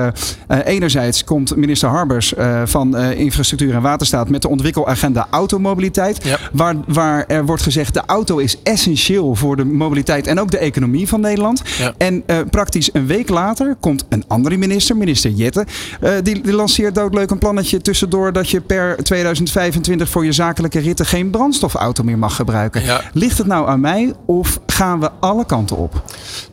enerzijds 0.65 1.25
komt 1.25 1.57
minister 1.57 1.89
Harbers 1.89 2.35
van 2.75 2.97
Infrastructuur 2.97 3.75
en 3.75 3.83
Waterstaat 3.83 4.29
met 4.29 4.43
de 4.43 4.49
ontwikkelagenda 4.49 5.27
automobiliteit. 5.31 6.39
Waar, 6.53 6.75
waar 6.87 7.25
er 7.27 7.47
wordt 7.47 7.63
gezegd 7.63 7.95
de 7.95 8.03
auto 8.07 8.39
is 8.39 8.63
essentieel 8.63 9.35
voor 9.35 9.57
de 9.57 9.65
mobiliteit 9.65 10.27
en 10.27 10.41
ook 10.41 10.51
de 10.51 10.59
economie 10.59 11.09
van 11.09 11.21
Nederland. 11.21 11.63
En 11.99 12.23
uh, 12.27 12.39
praktisch 12.51 12.91
een 12.93 13.07
week 13.07 13.29
later 13.29 13.77
komt 13.81 14.05
een 14.09 14.25
andere 14.29 14.57
minister, 14.57 14.97
minister 14.97 15.31
Jette. 15.31 15.67
Uh, 16.03 16.11
die, 16.23 16.41
die 16.41 16.53
lanceert 16.53 16.95
doodleuk 16.95 17.31
een 17.31 17.39
plannetje 17.39 17.81
tussendoor 17.81 18.33
dat 18.33 18.51
je 18.51 18.61
per 18.61 18.97
2025 19.03 20.09
voor 20.09 20.25
je 20.25 20.33
zakelijke 20.33 20.79
ritten 20.79 21.07
geen 21.07 21.31
brandstofauto 21.31 22.03
meer 22.03 22.19
mag 22.19 22.37
gebruiken. 22.37 22.83
Ligt 23.13 23.39
het 23.39 23.47
nou 23.47 23.69
aan 23.69 23.81
mij 23.81 24.13
of 24.27 24.61
gaan 24.67 25.01
we 25.01 25.11
alle 25.21 25.47
kanten 25.47 25.77
op? 25.77 26.03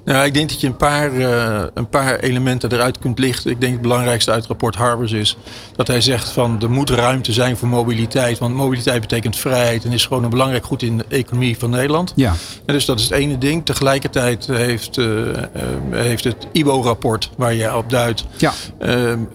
Nou, 0.05 0.25
ik 0.25 0.34
denk 0.34 0.49
dat 0.49 0.62
je 0.62 0.67
een 0.67 0.75
paar, 0.75 1.13
een 1.73 1.89
paar 1.89 2.19
elementen 2.19 2.71
eruit 2.71 2.99
kunt 2.99 3.19
lichten. 3.19 3.51
Ik 3.51 3.62
denk 3.62 3.73
het 3.73 3.81
belangrijkste 3.81 4.31
uit 4.31 4.39
het 4.39 4.47
rapport 4.47 4.75
Harbers 4.75 5.12
is 5.12 5.38
dat 5.75 5.88
hij 5.88 6.01
zegt 6.01 6.11
van 6.19 6.62
er 6.62 6.69
moet 6.69 6.89
ruimte 6.89 7.34
zijn 7.34 7.58
voor 7.58 7.67
mobiliteit. 7.67 8.39
Want 8.39 8.56
mobiliteit 8.56 9.02
betekent 9.02 9.38
vrijheid 9.38 9.86
en 9.86 9.91
is 9.91 10.06
gewoon 10.06 10.24
een 10.24 10.30
belangrijk 10.30 10.65
goed 10.65 10.82
in 10.82 10.97
de 10.97 11.06
economie 11.08 11.58
van 11.58 11.69
Nederland. 11.69 12.13
Ja. 12.15 12.34
En 12.65 12.74
dus 12.74 12.86
dat 12.86 13.00
is 13.00 13.04
het 13.04 13.13
ene 13.13 13.38
ding. 13.38 13.65
Tegelijkertijd 13.65 14.47
heeft, 14.47 14.97
uh, 14.97 15.06
uh, 15.08 15.34
heeft 15.91 16.24
het 16.24 16.47
IBO-rapport 16.52 17.30
waar 17.38 17.54
je 17.54 17.76
op 17.76 17.89
duidt 17.89 18.26
ja. 18.38 18.54
een, 18.78 19.30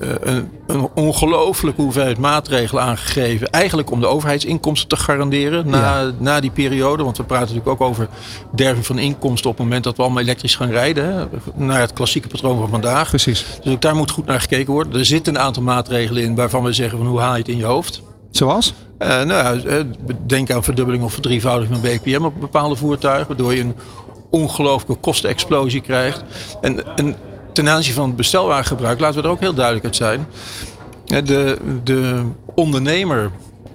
een 0.66 0.88
ongelooflijke 0.94 1.82
hoeveelheid 1.82 2.18
maatregelen 2.18 2.82
aangegeven. 2.82 3.50
Eigenlijk 3.50 3.90
om 3.90 4.00
de 4.00 4.06
overheidsinkomsten 4.06 4.88
te 4.88 4.96
garanderen 4.96 5.68
na, 5.68 6.12
na 6.18 6.40
die 6.40 6.50
periode. 6.50 7.02
Want 7.02 7.16
we 7.16 7.24
praten 7.24 7.46
natuurlijk 7.46 7.82
ook 7.82 7.88
over 7.88 8.08
derving 8.54 8.86
van 8.86 8.98
inkomsten 8.98 9.50
op 9.50 9.56
het 9.56 9.66
moment 9.66 9.84
dat 9.84 9.96
we 9.96 10.02
allemaal 10.02 10.22
elektrisch 10.22 10.56
gaan 10.56 10.70
rijden. 10.70 11.14
Hè, 11.14 11.24
naar 11.54 11.80
het 11.80 11.92
klassieke 11.92 12.28
patroon 12.28 12.58
van 12.58 12.68
vandaag. 12.68 13.08
Precies. 13.08 13.44
Dus 13.62 13.72
ook 13.72 13.80
daar 13.80 13.96
moet 13.96 14.10
goed 14.10 14.26
naar 14.26 14.40
gekeken 14.40 14.72
worden. 14.72 14.98
Er 14.98 15.04
zitten 15.04 15.34
een 15.34 15.40
aantal 15.40 15.62
maatregelen 15.62 16.22
in 16.22 16.34
waarvan 16.34 16.62
we 16.62 16.72
zeggen 16.72 16.98
van 16.98 17.06
hoe 17.06 17.20
haal 17.20 17.32
je 17.32 17.38
het 17.38 17.48
in 17.48 17.56
je 17.56 17.64
hoofd. 17.64 18.02
Zoals? 18.30 18.74
Uh, 18.98 19.08
nou 19.08 19.28
ja, 19.28 19.54
eh, 19.54 19.84
denk 20.26 20.50
aan 20.50 20.64
verdubbeling 20.64 21.04
of 21.04 21.12
verdrievoudiging 21.12 21.78
van 21.80 21.90
BPM 21.90 22.24
op 22.24 22.40
bepaalde 22.40 22.76
voertuigen. 22.76 23.26
Waardoor 23.26 23.54
je 23.54 23.60
een 23.60 23.74
ongelooflijke 24.30 25.02
kostenexplosie 25.02 25.80
krijgt. 25.80 26.22
En, 26.60 26.96
en 26.96 27.16
ten 27.56 27.68
aanzien 27.68 27.94
van 27.94 28.06
het 28.06 28.16
bestelwagengebruik, 28.16 29.00
laten 29.00 29.20
we 29.20 29.26
er 29.26 29.32
ook 29.32 29.40
heel 29.40 29.54
duidelijk 29.54 29.84
uit 29.84 29.96
zijn. 29.96 30.26
De, 31.04 31.58
de 31.84 32.22
ondernemer 32.54 33.30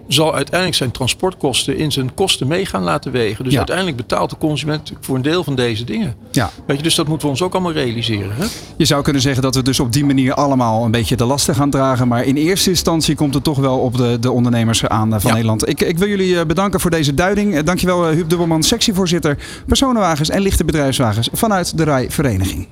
zal 0.07 0.35
uiteindelijk 0.35 0.77
zijn 0.77 0.91
transportkosten 0.91 1.77
in 1.77 1.91
zijn 1.91 2.13
kosten 2.13 2.47
mee 2.47 2.65
gaan 2.65 2.83
laten 2.83 3.11
wegen. 3.11 3.43
Dus 3.43 3.57
uiteindelijk 3.57 3.97
betaalt 3.97 4.29
de 4.29 4.37
consument 4.37 4.91
voor 5.01 5.15
een 5.15 5.21
deel 5.21 5.43
van 5.43 5.55
deze 5.55 5.83
dingen. 5.83 6.15
Ja. 6.31 6.49
Weet 6.65 6.77
je, 6.77 6.83
dus 6.83 6.95
dat 6.95 7.07
moeten 7.07 7.27
we 7.27 7.33
ons 7.33 7.41
ook 7.41 7.53
allemaal 7.53 7.71
realiseren. 7.71 8.35
Hè? 8.35 8.45
Je 8.77 8.85
zou 8.85 9.03
kunnen 9.03 9.21
zeggen 9.21 9.41
dat 9.41 9.55
we 9.55 9.61
dus 9.61 9.79
op 9.79 9.93
die 9.93 10.05
manier 10.05 10.33
allemaal 10.33 10.85
een 10.85 10.91
beetje 10.91 11.15
de 11.15 11.25
lasten 11.25 11.55
gaan 11.55 11.69
dragen. 11.69 12.07
Maar 12.07 12.23
in 12.23 12.35
eerste 12.35 12.69
instantie 12.69 13.15
komt 13.15 13.33
het 13.33 13.43
toch 13.43 13.57
wel 13.57 13.77
op 13.77 13.97
de, 13.97 14.19
de 14.19 14.31
ondernemers 14.31 14.85
aan 14.85 15.13
eh, 15.13 15.19
van 15.19 15.31
Nederland. 15.31 15.69
Ik, 15.69 15.81
ik 15.81 15.97
wil 15.97 16.07
jullie 16.07 16.39
eh, 16.39 16.45
bedanken 16.45 16.79
voor 16.79 16.91
deze 16.91 17.13
duiding. 17.13 17.55
Eh, 17.55 17.63
dankjewel 17.63 18.07
Huub 18.07 18.29
Dubbelman, 18.29 18.63
sectievoorzitter 18.63 19.37
personenwagens 19.67 20.29
en 20.29 20.41
lichte 20.41 20.65
bedrijfswagens 20.65 21.29
vanuit 21.33 21.77
de 21.77 21.83
RAI 21.83 22.09
Vereniging. 22.09 22.67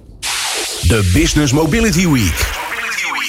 De 0.88 1.10
Business 1.14 1.52
Mobility 1.52 2.08
Week. 2.08 2.52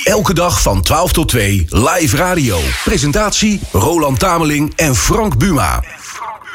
Elke 0.04 0.34
dag 0.34 0.62
van 0.62 0.82
12 0.82 1.12
tot 1.12 1.28
2 1.28 1.66
live 1.68 2.16
radio. 2.16 2.58
Presentatie 2.84 3.60
Roland 3.72 4.18
Tameling 4.18 4.72
en 4.76 4.94
Frank 4.94 5.38
Buma. 5.38 5.82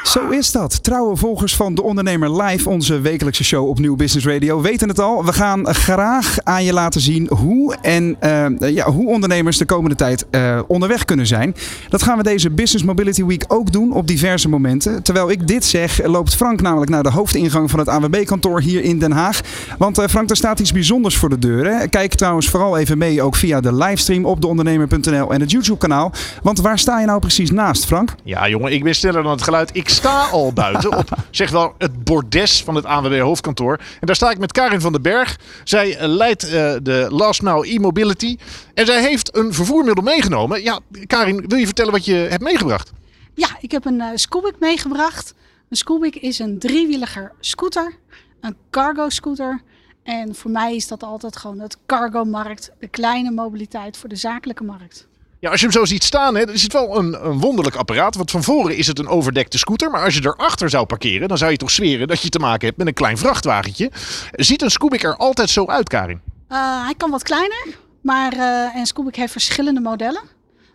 Zo 0.06 0.28
is 0.28 0.52
dat. 0.52 0.82
Trouwe 0.82 1.16
volgers 1.16 1.56
van 1.56 1.74
De 1.74 1.82
Ondernemer 1.82 2.42
Live, 2.42 2.68
onze 2.68 3.00
wekelijkse 3.00 3.44
show 3.44 3.68
op 3.68 3.78
Nieuw 3.78 3.96
Business 3.96 4.26
Radio, 4.26 4.60
weten 4.60 4.88
het 4.88 4.98
al. 4.98 5.24
We 5.24 5.32
gaan 5.32 5.74
graag 5.74 6.36
aan 6.42 6.64
je 6.64 6.72
laten 6.72 7.00
zien 7.00 7.28
hoe 7.28 7.76
en 7.82 8.16
uh, 8.24 8.74
ja, 8.74 8.90
hoe 8.90 9.08
ondernemers 9.08 9.58
de 9.58 9.64
komende 9.64 9.96
tijd 9.96 10.26
uh, 10.30 10.60
onderweg 10.66 11.04
kunnen 11.04 11.26
zijn. 11.26 11.54
Dat 11.88 12.02
gaan 12.02 12.16
we 12.16 12.22
deze 12.22 12.50
Business 12.50 12.84
Mobility 12.84 13.24
Week 13.24 13.44
ook 13.48 13.72
doen 13.72 13.92
op 13.92 14.06
diverse 14.06 14.48
momenten. 14.48 15.02
Terwijl 15.02 15.30
ik 15.30 15.46
dit 15.46 15.64
zeg, 15.64 16.06
loopt 16.06 16.34
Frank 16.34 16.60
namelijk 16.60 16.90
naar 16.90 17.02
de 17.02 17.10
hoofdingang 17.10 17.70
van 17.70 17.78
het 17.78 17.88
AWB-kantoor 17.88 18.60
hier 18.60 18.82
in 18.82 18.98
Den 18.98 19.12
Haag. 19.12 19.40
Want 19.78 19.98
uh, 19.98 20.06
Frank, 20.06 20.30
er 20.30 20.36
staat 20.36 20.60
iets 20.60 20.72
bijzonders 20.72 21.16
voor 21.16 21.28
de 21.28 21.38
deur. 21.38 21.64
Hè? 21.64 21.88
Kijk 21.88 22.14
trouwens 22.14 22.48
vooral 22.48 22.78
even 22.78 22.98
mee, 22.98 23.22
ook 23.22 23.36
via 23.36 23.60
de 23.60 23.74
livestream 23.74 24.24
op 24.24 24.40
deondernemer.nl 24.40 25.32
en 25.32 25.40
het 25.40 25.50
YouTube-kanaal. 25.50 26.12
Want 26.42 26.60
waar 26.60 26.78
sta 26.78 27.00
je 27.00 27.06
nou 27.06 27.20
precies 27.20 27.50
naast, 27.50 27.84
Frank? 27.86 28.14
Ja, 28.22 28.48
jongen, 28.48 28.72
ik 28.72 28.84
ben 28.84 28.94
sneller 28.94 29.22
dan 29.22 29.32
het 29.32 29.42
geluid. 29.42 29.70
Ik 29.72 29.94
sta 29.96 30.24
al 30.24 30.52
buiten 30.52 30.96
op, 30.96 31.08
zeg 31.30 31.50
wel, 31.50 31.74
het 31.78 32.04
bordes 32.04 32.62
van 32.62 32.74
het 32.74 32.84
ANWB 32.84 33.20
hoofdkantoor. 33.20 33.78
En 34.00 34.06
daar 34.06 34.16
sta 34.16 34.30
ik 34.30 34.38
met 34.38 34.52
Karin 34.52 34.80
van 34.80 34.92
den 34.92 35.02
Berg. 35.02 35.38
Zij 35.64 35.96
eh, 35.96 36.08
leidt 36.08 36.44
uh, 36.44 36.50
de 36.82 37.06
Last 37.10 37.42
Mile 37.42 37.68
e-mobility. 37.68 38.36
En 38.74 38.86
zij 38.86 39.02
heeft 39.02 39.36
een 39.36 39.52
vervoermiddel 39.52 40.04
meegenomen. 40.04 40.62
Ja, 40.62 40.80
Karin, 41.06 41.44
wil 41.46 41.58
je 41.58 41.66
vertellen 41.66 41.92
wat 41.92 42.04
je 42.04 42.14
hebt 42.14 42.42
meegebracht? 42.42 42.92
Ja, 43.34 43.48
ik 43.60 43.70
heb 43.70 43.84
een 43.84 44.00
uh, 44.00 44.08
Scoobic 44.14 44.54
meegebracht. 44.58 45.34
Een 45.68 45.76
Scoobic 45.76 46.16
is 46.16 46.38
een 46.38 46.58
driewieliger 46.58 47.32
scooter. 47.40 47.94
Een 48.40 48.56
cargo 48.70 49.08
scooter. 49.08 49.62
En 50.02 50.34
voor 50.34 50.50
mij 50.50 50.74
is 50.74 50.88
dat 50.88 51.02
altijd 51.02 51.36
gewoon 51.36 51.58
het 51.58 51.76
cargo-markt. 51.86 52.70
De 52.78 52.88
kleine 52.88 53.30
mobiliteit 53.30 53.96
voor 53.96 54.08
de 54.08 54.16
zakelijke 54.16 54.64
markt. 54.64 55.06
Ja, 55.40 55.50
als 55.50 55.60
je 55.60 55.66
hem 55.66 55.74
zo 55.74 55.84
ziet 55.84 56.04
staan, 56.04 56.34
hè, 56.34 56.52
is 56.52 56.62
het 56.62 56.72
wel 56.72 56.98
een, 56.98 57.26
een 57.26 57.40
wonderlijk 57.40 57.76
apparaat. 57.76 58.14
Want 58.14 58.30
van 58.30 58.42
voren 58.42 58.76
is 58.76 58.86
het 58.86 58.98
een 58.98 59.08
overdekte 59.08 59.58
scooter. 59.58 59.90
Maar 59.90 60.04
als 60.04 60.14
je 60.14 60.20
erachter 60.24 60.70
zou 60.70 60.86
parkeren, 60.86 61.28
dan 61.28 61.38
zou 61.38 61.50
je 61.50 61.56
toch 61.56 61.70
zweren 61.70 62.08
dat 62.08 62.20
je 62.20 62.28
te 62.28 62.38
maken 62.38 62.66
hebt 62.66 62.78
met 62.78 62.86
een 62.86 62.94
klein 62.94 63.18
vrachtwagentje. 63.18 63.90
Ziet 64.32 64.62
een 64.62 64.70
Scoobic 64.70 65.02
er 65.02 65.16
altijd 65.16 65.50
zo 65.50 65.66
uit, 65.66 65.88
Karin? 65.88 66.20
Uh, 66.48 66.84
hij 66.84 66.94
kan 66.96 67.10
wat 67.10 67.22
kleiner, 67.22 67.66
maar 68.02 68.34
uh, 68.34 68.76
en 68.76 68.86
Scoobic 68.86 69.16
heeft 69.16 69.32
verschillende 69.32 69.80
modellen. 69.80 70.22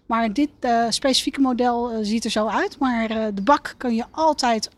Maar 0.05 0.33
dit 0.33 0.49
uh, 0.61 0.83
specifieke 0.89 1.39
model 1.39 1.91
ziet 2.01 2.25
er 2.25 2.31
zo 2.31 2.47
uit. 2.47 2.79
Maar 2.79 3.07
de 3.07 3.41
bak 3.43 3.75
kan 3.77 3.95
je 3.95 4.05
altijd 4.11 4.69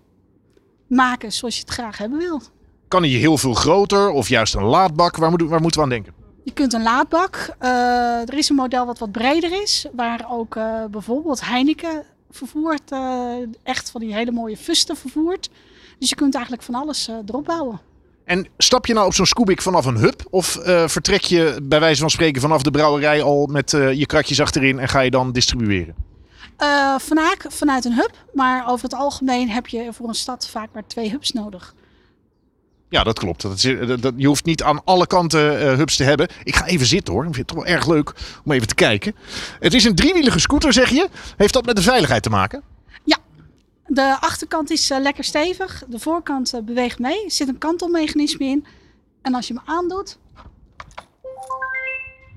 maken 0.88 1.32
zoals 1.32 1.56
je 1.56 1.62
het 1.62 1.70
graag 1.70 1.98
hebben 1.98 2.20
wilt. 2.20 2.52
Kan 2.88 3.02
hij 3.02 3.12
heel 3.12 3.38
veel 3.38 3.54
groter 3.54 4.10
of 4.10 4.30
juist 4.30 4.56
een 4.56 4.64
laadbak? 4.64 5.18
Waar, 5.18 5.30
moet, 5.30 5.42
waar 5.42 5.62
moeten 5.62 5.80
we 5.80 5.86
aan 5.86 5.92
denken? 5.94 6.23
Je 6.44 6.54
kunt 6.54 6.74
een 6.74 6.84
laadbak. 6.84 7.56
Uh, 7.62 7.70
er 8.22 8.34
is 8.34 8.50
een 8.50 8.56
model 8.56 8.86
wat 8.86 9.00
wat 9.00 9.12
breder 9.12 9.62
is, 9.62 9.86
waar 9.94 10.26
ook 10.30 10.56
uh, 10.56 10.86
bijvoorbeeld 10.92 11.46
Heineken 11.46 12.04
vervoert. 12.32 12.92
Uh, 12.92 13.34
echt 13.64 13.92
van 13.92 14.02
die 14.02 14.14
hele 14.14 14.32
mooie 14.32 14.58
fusten 14.58 14.98
vervoert. 14.98 15.50
Dus 16.00 16.10
je 16.10 16.16
kunt 16.16 16.34
eigenlijk 16.34 16.64
van 16.64 16.76
alles 16.76 17.10
erop 17.28 17.46
bouwen. 17.46 17.80
En 18.26 18.48
stap 18.58 18.86
je 18.86 18.94
nou 18.94 19.06
op 19.06 19.14
zo'n 19.14 19.26
Scoobic 19.26 19.62
vanaf 19.62 19.86
een 19.86 19.98
hub? 19.98 20.22
Of 20.30 20.60
vertrek 20.86 21.22
je 21.22 21.60
bij 21.64 21.80
wijze 21.80 22.00
van 22.00 22.10
spreken 22.10 22.42
vanaf 22.42 22.62
de 22.62 22.72
brouwerij 22.72 23.22
al 23.22 23.46
met 23.46 23.72
je 23.72 24.06
kratjes 24.06 24.42
achterin 24.42 24.80
en 24.80 24.88
ga 24.88 25.00
je 25.00 25.12
dan 25.12 25.32
distribueren? 25.32 25.96
vaak 26.98 27.46
vanuit 27.48 27.86
een 27.86 27.94
hub, 27.94 28.12
maar 28.34 28.70
over 28.70 28.84
het 28.84 28.94
algemeen 28.94 29.50
heb 29.50 29.68
je 29.68 29.94
voor 29.94 30.08
een 30.08 30.14
stad 30.14 30.48
vaak 30.50 30.70
maar 30.74 30.88
twee 30.88 31.10
hubs 31.10 31.32
nodig. 31.32 31.74
Ja, 32.94 33.04
dat 33.04 33.20
klopt. 33.20 33.42
Dat 33.42 33.64
is, 33.64 34.02
dat, 34.02 34.14
je 34.16 34.28
hoeft 34.28 34.46
niet 34.46 34.64
aan 34.64 34.84
alle 34.84 35.08
kanten 35.08 35.62
uh, 35.62 35.76
hubs 35.78 35.96
te 35.96 36.04
hebben. 36.04 36.28
Ik 36.44 36.56
ga 36.56 36.66
even 36.66 36.86
zitten 36.86 37.14
hoor. 37.14 37.26
Ik 37.26 37.34
vind 37.34 37.50
het 37.50 37.58
toch 37.58 37.66
wel 37.66 37.76
erg 37.76 37.88
leuk 37.88 38.14
om 38.46 38.52
even 38.52 38.68
te 38.68 38.76
kijken. 38.76 39.16
Het 39.60 39.74
is 39.74 39.84
een 39.84 39.96
driewielige 39.96 40.40
scooter, 40.40 40.74
zeg 40.74 40.90
je. 40.90 41.10
Heeft 41.38 41.54
dat 41.54 41.66
met 41.66 41.76
de 41.76 41.82
veiligheid 41.82 42.24
te 42.24 42.30
maken? 42.30 42.64
Ja. 43.04 43.18
De 43.88 44.18
achterkant 44.20 44.72
is 44.72 44.92
uh, 44.92 45.00
lekker 45.00 45.24
stevig. 45.24 45.84
De 45.88 46.00
voorkant 46.00 46.54
uh, 46.54 46.62
beweegt 46.62 47.00
mee. 47.00 47.24
Er 47.24 47.32
zit 47.32 47.48
een 47.48 47.58
kantelmechanisme 47.58 48.46
in. 48.46 48.66
En 49.22 49.34
als 49.34 49.48
je 49.48 49.54
hem 49.54 49.64
aandoet... 49.66 50.18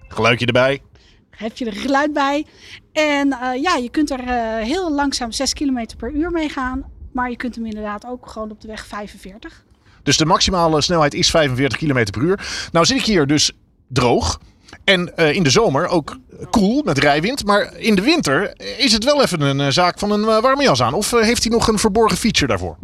Geluidje 0.09 0.47
erbij. 0.47 0.83
Heb 1.31 1.57
je 1.57 1.65
er 1.65 1.73
geluid 1.73 2.13
bij. 2.13 2.47
En 2.93 3.29
ja, 3.61 3.77
je 3.77 3.89
kunt 3.91 4.11
er 4.11 4.21
heel 4.59 4.93
langzaam 4.93 5.33
6 5.33 5.53
km 5.53 5.87
per 5.97 6.11
uur 6.11 6.31
mee 6.31 6.49
gaan. 6.49 6.85
Maar 7.13 7.31
je 7.31 7.37
kunt 7.37 7.55
hem 7.55 7.67
inderdaad 7.67 8.07
ook 8.07 8.31
gewoon 8.31 8.51
op 8.51 8.61
de 8.61 8.69
weg 8.69 8.87
45. 8.87 9.65
Dus 10.07 10.17
de 10.17 10.25
maximale 10.25 10.81
snelheid 10.81 11.15
is 11.15 11.31
45 11.31 11.79
km 11.79 12.11
per 12.11 12.23
uur. 12.23 12.69
Nou 12.73 12.87
zit 12.87 12.99
ik 12.99 13.05
hier 13.05 13.27
dus 13.27 13.53
droog. 13.89 14.41
En 14.85 15.13
uh, 15.17 15.35
in 15.35 15.43
de 15.43 15.51
zomer 15.51 15.87
ook 15.89 16.19
koel 16.51 16.83
met 16.83 16.99
rijwind. 16.99 17.45
Maar 17.45 17.77
in 17.77 17.95
de 17.95 18.03
winter 18.03 18.61
is 18.79 18.93
het 18.93 19.05
wel 19.05 19.23
even 19.23 19.41
een 19.41 19.61
uh, 19.61 19.69
zaak 19.69 19.99
van 19.99 20.11
een 20.11 20.21
uh, 20.21 20.41
warme 20.41 20.63
jas 20.63 20.83
aan. 20.83 20.95
Of 20.95 21.11
heeft 21.11 21.43
hij 21.43 21.53
nog 21.53 21.69
een 21.69 21.79
verborgen 21.79 22.19
feature 22.19 22.47
daarvoor? 22.47 22.77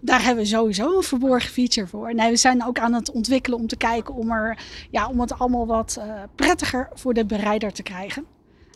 Daar 0.00 0.22
hebben 0.22 0.44
we 0.44 0.50
sowieso 0.50 0.96
een 0.96 1.02
verborgen 1.02 1.50
feature 1.50 1.86
voor. 1.86 2.14
Nee, 2.14 2.30
we 2.30 2.36
zijn 2.36 2.66
ook 2.66 2.78
aan 2.78 2.92
het 2.92 3.10
ontwikkelen 3.10 3.58
om 3.58 3.66
te 3.66 3.76
kijken 3.76 4.14
om, 4.14 4.32
er, 4.32 4.58
ja, 4.90 5.08
om 5.08 5.20
het 5.20 5.38
allemaal 5.38 5.66
wat 5.66 6.00
prettiger 6.34 6.88
voor 6.94 7.14
de 7.14 7.24
bereider 7.24 7.72
te 7.72 7.82
krijgen. 7.82 8.24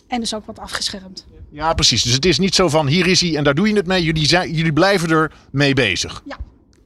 En 0.09 0.21
dus 0.21 0.35
ook 0.35 0.47
wat 0.47 0.59
afgeschermd. 0.59 1.27
Ja, 1.51 1.75
precies. 1.75 2.03
Dus 2.03 2.13
het 2.13 2.25
is 2.25 2.39
niet 2.39 2.55
zo 2.55 2.69
van 2.69 2.87
hier 2.87 3.07
is 3.07 3.21
hij 3.21 3.37
en 3.37 3.45
daar 3.45 3.55
doe 3.55 3.69
je 3.69 3.75
het 3.75 3.87
mee. 3.87 4.03
Jullie, 4.03 4.27
zijn, 4.27 4.53
jullie 4.53 4.73
blijven 4.73 5.11
er 5.11 5.33
mee 5.51 5.75
bezig. 5.75 6.23
Ja, 6.25 6.37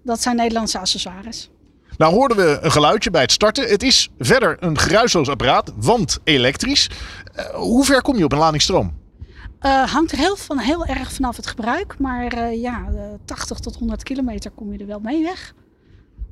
dat 0.07 0.23
zijn 0.23 0.37
Nederlandse 0.37 0.79
accessoires. 0.79 1.51
Nou 1.97 2.15
hoorden 2.15 2.37
we 2.37 2.59
een 2.61 2.73
geluidje 2.73 3.11
bij 3.11 3.23
het 3.23 3.33
starten. 3.33 3.69
Het 3.69 3.83
is 3.83 4.09
verder 4.19 4.57
een 4.61 4.79
geruisloos 4.79 5.29
apparaat, 5.29 5.73
want 5.77 6.19
elektrisch. 6.25 6.91
Uh, 7.37 7.45
hoe 7.45 7.85
ver 7.85 8.03
kom 8.03 8.17
je 8.17 8.25
op 8.25 8.33
een 8.33 8.39
lading 8.39 8.63
stroom? 8.63 8.95
Uh, 9.61 9.93
hangt 9.93 10.13
er 10.13 10.19
heel, 10.19 10.37
van, 10.37 10.59
heel 10.59 10.85
erg 10.85 11.13
vanaf 11.13 11.37
het 11.37 11.47
gebruik. 11.47 11.99
Maar 11.99 12.35
uh, 12.39 12.63
ja, 12.63 12.89
80 13.25 13.59
tot 13.59 13.77
100 13.77 14.03
kilometer 14.03 14.51
kom 14.51 14.73
je 14.73 14.79
er 14.79 14.87
wel 14.87 15.01
mee 15.01 15.23
weg. 15.23 15.55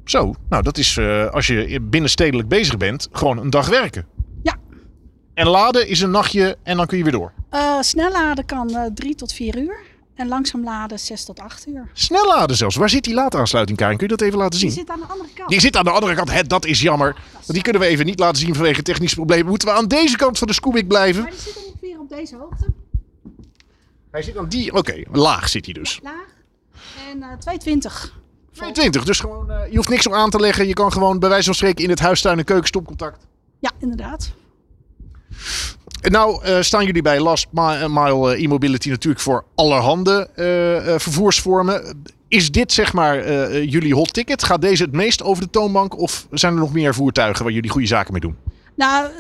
Zo, 0.05 0.35
nou 0.49 0.63
dat 0.63 0.79
is 0.79 0.99
als 1.31 1.47
je 1.47 1.81
binnenstedelijk 1.81 2.49
bezig 2.49 2.77
bent, 2.77 3.09
gewoon 3.13 3.39
een 3.39 3.51
dag 3.51 3.69
werken. 3.69 4.07
Ja. 4.43 4.57
En 5.35 5.47
laden 5.47 5.89
is 5.89 6.01
een 6.01 6.11
nachtje 6.11 6.57
en 6.63 6.77
dan 6.77 6.87
kun 6.87 6.99
je 6.99 7.03
weer 7.03 7.13
door. 7.13 7.33
snel 7.81 8.11
laden 8.11 8.45
kan 8.45 8.91
3 8.95 9.15
tot 9.15 9.33
4 9.33 9.59
uur. 9.59 9.77
En 10.15 10.29
langzaam 10.29 10.65
laden 10.65 10.99
6 10.99 11.25
tot 11.25 11.41
8 11.41 11.67
uur. 11.67 11.91
Snel 11.93 12.27
laden 12.27 12.57
zelfs. 12.57 12.77
Waar 12.77 12.91
zit 12.91 13.05
die 13.05 13.15
laadaansluiting, 13.15 13.79
Karin? 13.79 13.97
Kun 13.97 14.09
je 14.09 14.17
dat 14.17 14.27
even 14.27 14.39
laten 14.39 14.59
zien? 14.59 14.69
Die 14.69 14.79
zit 14.79 14.91
aan 14.91 15.01
de 15.01 15.07
andere 15.07 15.29
kant. 15.35 15.49
Die 15.49 15.61
zit 15.61 15.77
aan 15.77 15.85
de 15.85 15.91
andere 15.91 16.15
kant. 16.15 16.33
Het, 16.33 16.49
dat 16.49 16.65
is 16.65 16.81
jammer. 16.81 17.17
Want 17.33 17.47
die 17.47 17.63
kunnen 17.63 17.83
we 17.83 17.89
even 17.89 18.07
niet 18.07 18.19
laten 18.19 18.37
zien 18.37 18.55
vanwege 18.55 18.83
technische 18.83 19.17
problemen. 19.17 19.47
Moeten 19.47 19.69
we 19.69 19.75
aan 19.75 19.89
deze 19.89 20.17
kant 20.17 20.39
van 20.39 20.47
de 20.47 20.55
Scoobic 20.55 20.89
blijven? 20.89 21.23
Maar 21.23 21.31
die 21.31 21.41
zit 21.41 21.65
ongeveer 21.67 21.99
op 21.99 22.09
deze 22.09 22.37
hoogte. 22.37 22.67
Hij 24.11 24.23
zit 24.23 24.37
aan 24.37 24.49
die... 24.49 24.73
Oké, 24.75 25.03
laag 25.13 25.49
zit 25.49 25.65
hij 25.65 25.75
dus. 25.75 26.01
Laag. 26.03 26.27
En 27.11 27.17
uh, 27.17 27.33
220. 27.39 28.13
220. 28.53 29.05
Dus 29.05 29.21
gewoon, 29.21 29.51
uh, 29.51 29.71
je 29.71 29.77
hoeft 29.77 29.89
niks 29.89 30.07
op 30.07 30.13
aan 30.13 30.31
te 30.31 30.41
leggen. 30.41 30.67
Je 30.67 30.75
kan 30.75 30.93
gewoon 30.93 31.19
bij 31.19 31.29
wijze 31.29 31.45
van 31.45 31.55
spreken 31.55 31.85
in 31.85 31.91
het 31.91 32.01
huistuin 32.01 32.39
en 32.39 32.45
keuken 32.45 32.67
stopcontact. 32.67 33.27
Ja, 33.59 33.71
inderdaad. 33.79 34.33
Nou 36.11 36.47
uh, 36.47 36.61
staan 36.61 36.85
jullie 36.85 37.03
bij 37.03 37.21
Last 37.21 37.47
Mile 37.51 38.37
e-mobility 38.37 38.89
natuurlijk 38.89 39.23
voor 39.23 39.45
allerhande 39.55 40.29
vervoersvormen. 40.99 42.05
Is 42.29 42.51
dit 42.51 42.73
zeg 42.73 42.93
maar 42.93 43.29
jullie 43.65 43.95
hot 43.95 44.13
ticket? 44.13 44.45
Gaat 44.45 44.61
deze 44.61 44.83
het 44.83 44.93
meest 44.93 45.23
over 45.23 45.43
de 45.43 45.51
toonbank? 45.51 45.99
Of 45.99 46.27
zijn 46.31 46.53
er 46.53 46.59
nog 46.59 46.73
meer 46.73 46.95
voertuigen 46.95 47.45
waar 47.45 47.53
jullie 47.53 47.71
goede 47.71 47.87
zaken 47.87 48.13
mee 48.13 48.21
doen? 48.21 48.37
Nou, 48.75 49.11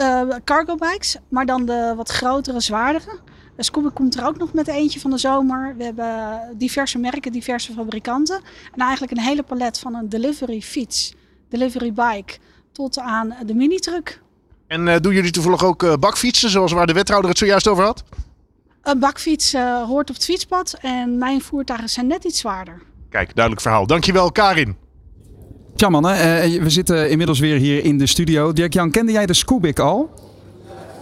cargo 0.45 0.74
bikes, 0.74 1.16
maar 1.28 1.47
dan 1.47 1.66
de 1.66 1.93
wat 1.97 2.11
grotere, 2.11 2.61
zwaardere. 2.61 3.18
Scooby 3.57 3.89
komt 3.89 4.16
er 4.16 4.26
ook 4.26 4.39
nog 4.39 4.53
met 4.53 4.68
eentje 4.68 5.01
van 5.01 5.11
de 5.11 5.18
zomer. 5.18 5.74
We 5.78 5.85
hebben 5.85 6.41
diverse 6.59 6.99
merken, 6.99 7.32
diverse 7.32 7.72
fabrikanten. 7.72 8.41
En 8.74 8.80
eigenlijk 8.80 9.12
een 9.12 9.24
hele 9.24 9.43
palet 9.43 9.78
van 9.78 9.95
een 9.95 10.09
delivery 10.09 10.61
fiets, 10.61 11.14
delivery 11.49 11.93
bike, 11.93 12.35
tot 12.72 12.99
aan 12.99 13.35
de 13.47 13.55
mini-truck. 13.55 14.22
En 14.75 14.87
uh, 14.87 14.95
doen 15.01 15.14
jullie 15.14 15.31
toevallig 15.31 15.64
ook 15.64 15.83
uh, 15.83 15.93
bakfietsen, 16.01 16.51
zoals 16.51 16.72
waar 16.72 16.87
de 16.87 16.93
wethouder 16.93 17.31
het 17.31 17.39
zojuist 17.39 17.68
over 17.68 17.85
had? 17.85 18.05
Een 18.83 18.99
bakfiets 18.99 19.55
uh, 19.55 19.83
hoort 19.83 20.09
op 20.09 20.14
het 20.14 20.25
fietspad 20.25 20.77
en 20.81 21.18
mijn 21.18 21.43
voertuigen 21.43 21.89
zijn 21.89 22.07
net 22.07 22.25
iets 22.25 22.39
zwaarder. 22.39 22.83
Kijk, 23.11 23.35
duidelijk 23.35 23.62
verhaal. 23.62 23.87
Dankjewel, 23.87 24.33
Karin. 24.33 24.77
Tja 25.77 25.89
mannen, 25.89 26.16
we 26.62 26.70
zitten 26.70 27.11
inmiddels 27.11 27.39
weer 27.39 27.57
hier 27.57 27.85
in 27.85 27.99
de 27.99 28.07
studio. 28.07 28.53
Dirk-Jan, 28.53 28.91
kende 28.91 29.12
jij 29.12 29.27
de 29.27 29.35
Scoobic 29.35 29.79
al? 29.79 30.11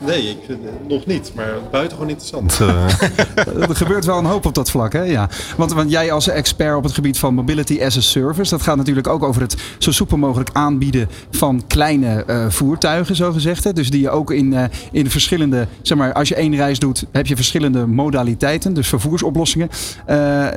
Nee, 0.07 0.31
ik 0.31 0.39
het 0.47 0.89
nog 0.89 1.07
niet, 1.07 1.33
maar 1.35 1.55
buitengewoon 1.71 2.09
interessant. 2.09 2.59
er 3.69 3.77
gebeurt 3.77 4.05
wel 4.05 4.19
een 4.19 4.25
hoop 4.25 4.47
op 4.47 4.55
dat 4.55 4.71
vlak, 4.71 4.93
hè? 4.93 5.03
Ja. 5.03 5.29
Want, 5.57 5.73
want 5.73 5.91
jij 5.91 6.13
als 6.13 6.29
expert 6.29 6.77
op 6.77 6.83
het 6.83 6.93
gebied 6.93 7.19
van 7.19 7.35
mobility 7.35 7.81
as 7.83 7.97
a 7.97 8.01
service, 8.01 8.51
dat 8.51 8.63
gaat 8.63 8.77
natuurlijk 8.77 9.07
ook 9.07 9.23
over 9.23 9.41
het 9.43 9.57
zo 9.79 9.91
soepel 9.91 10.17
mogelijk 10.17 10.51
aanbieden 10.53 11.09
van 11.31 11.63
kleine 11.67 12.25
uh, 12.27 12.47
voertuigen, 12.49 13.17
zo 13.17 13.33
gezegd. 13.33 13.75
Dus 13.75 13.91
die 13.91 14.01
je 14.01 14.11
ook 14.11 14.31
in, 14.31 14.71
in 14.93 15.11
verschillende, 15.11 15.67
zeg 15.83 15.99
maar, 15.99 16.13
als 16.13 16.29
je 16.29 16.35
één 16.35 16.57
reis 16.57 16.79
doet, 16.79 17.05
heb 17.13 17.27
je 17.27 17.37
verschillende 17.37 17.87
modaliteiten, 17.87 18.75
dus 18.75 18.89
vervoersoplossingen. 18.89 19.69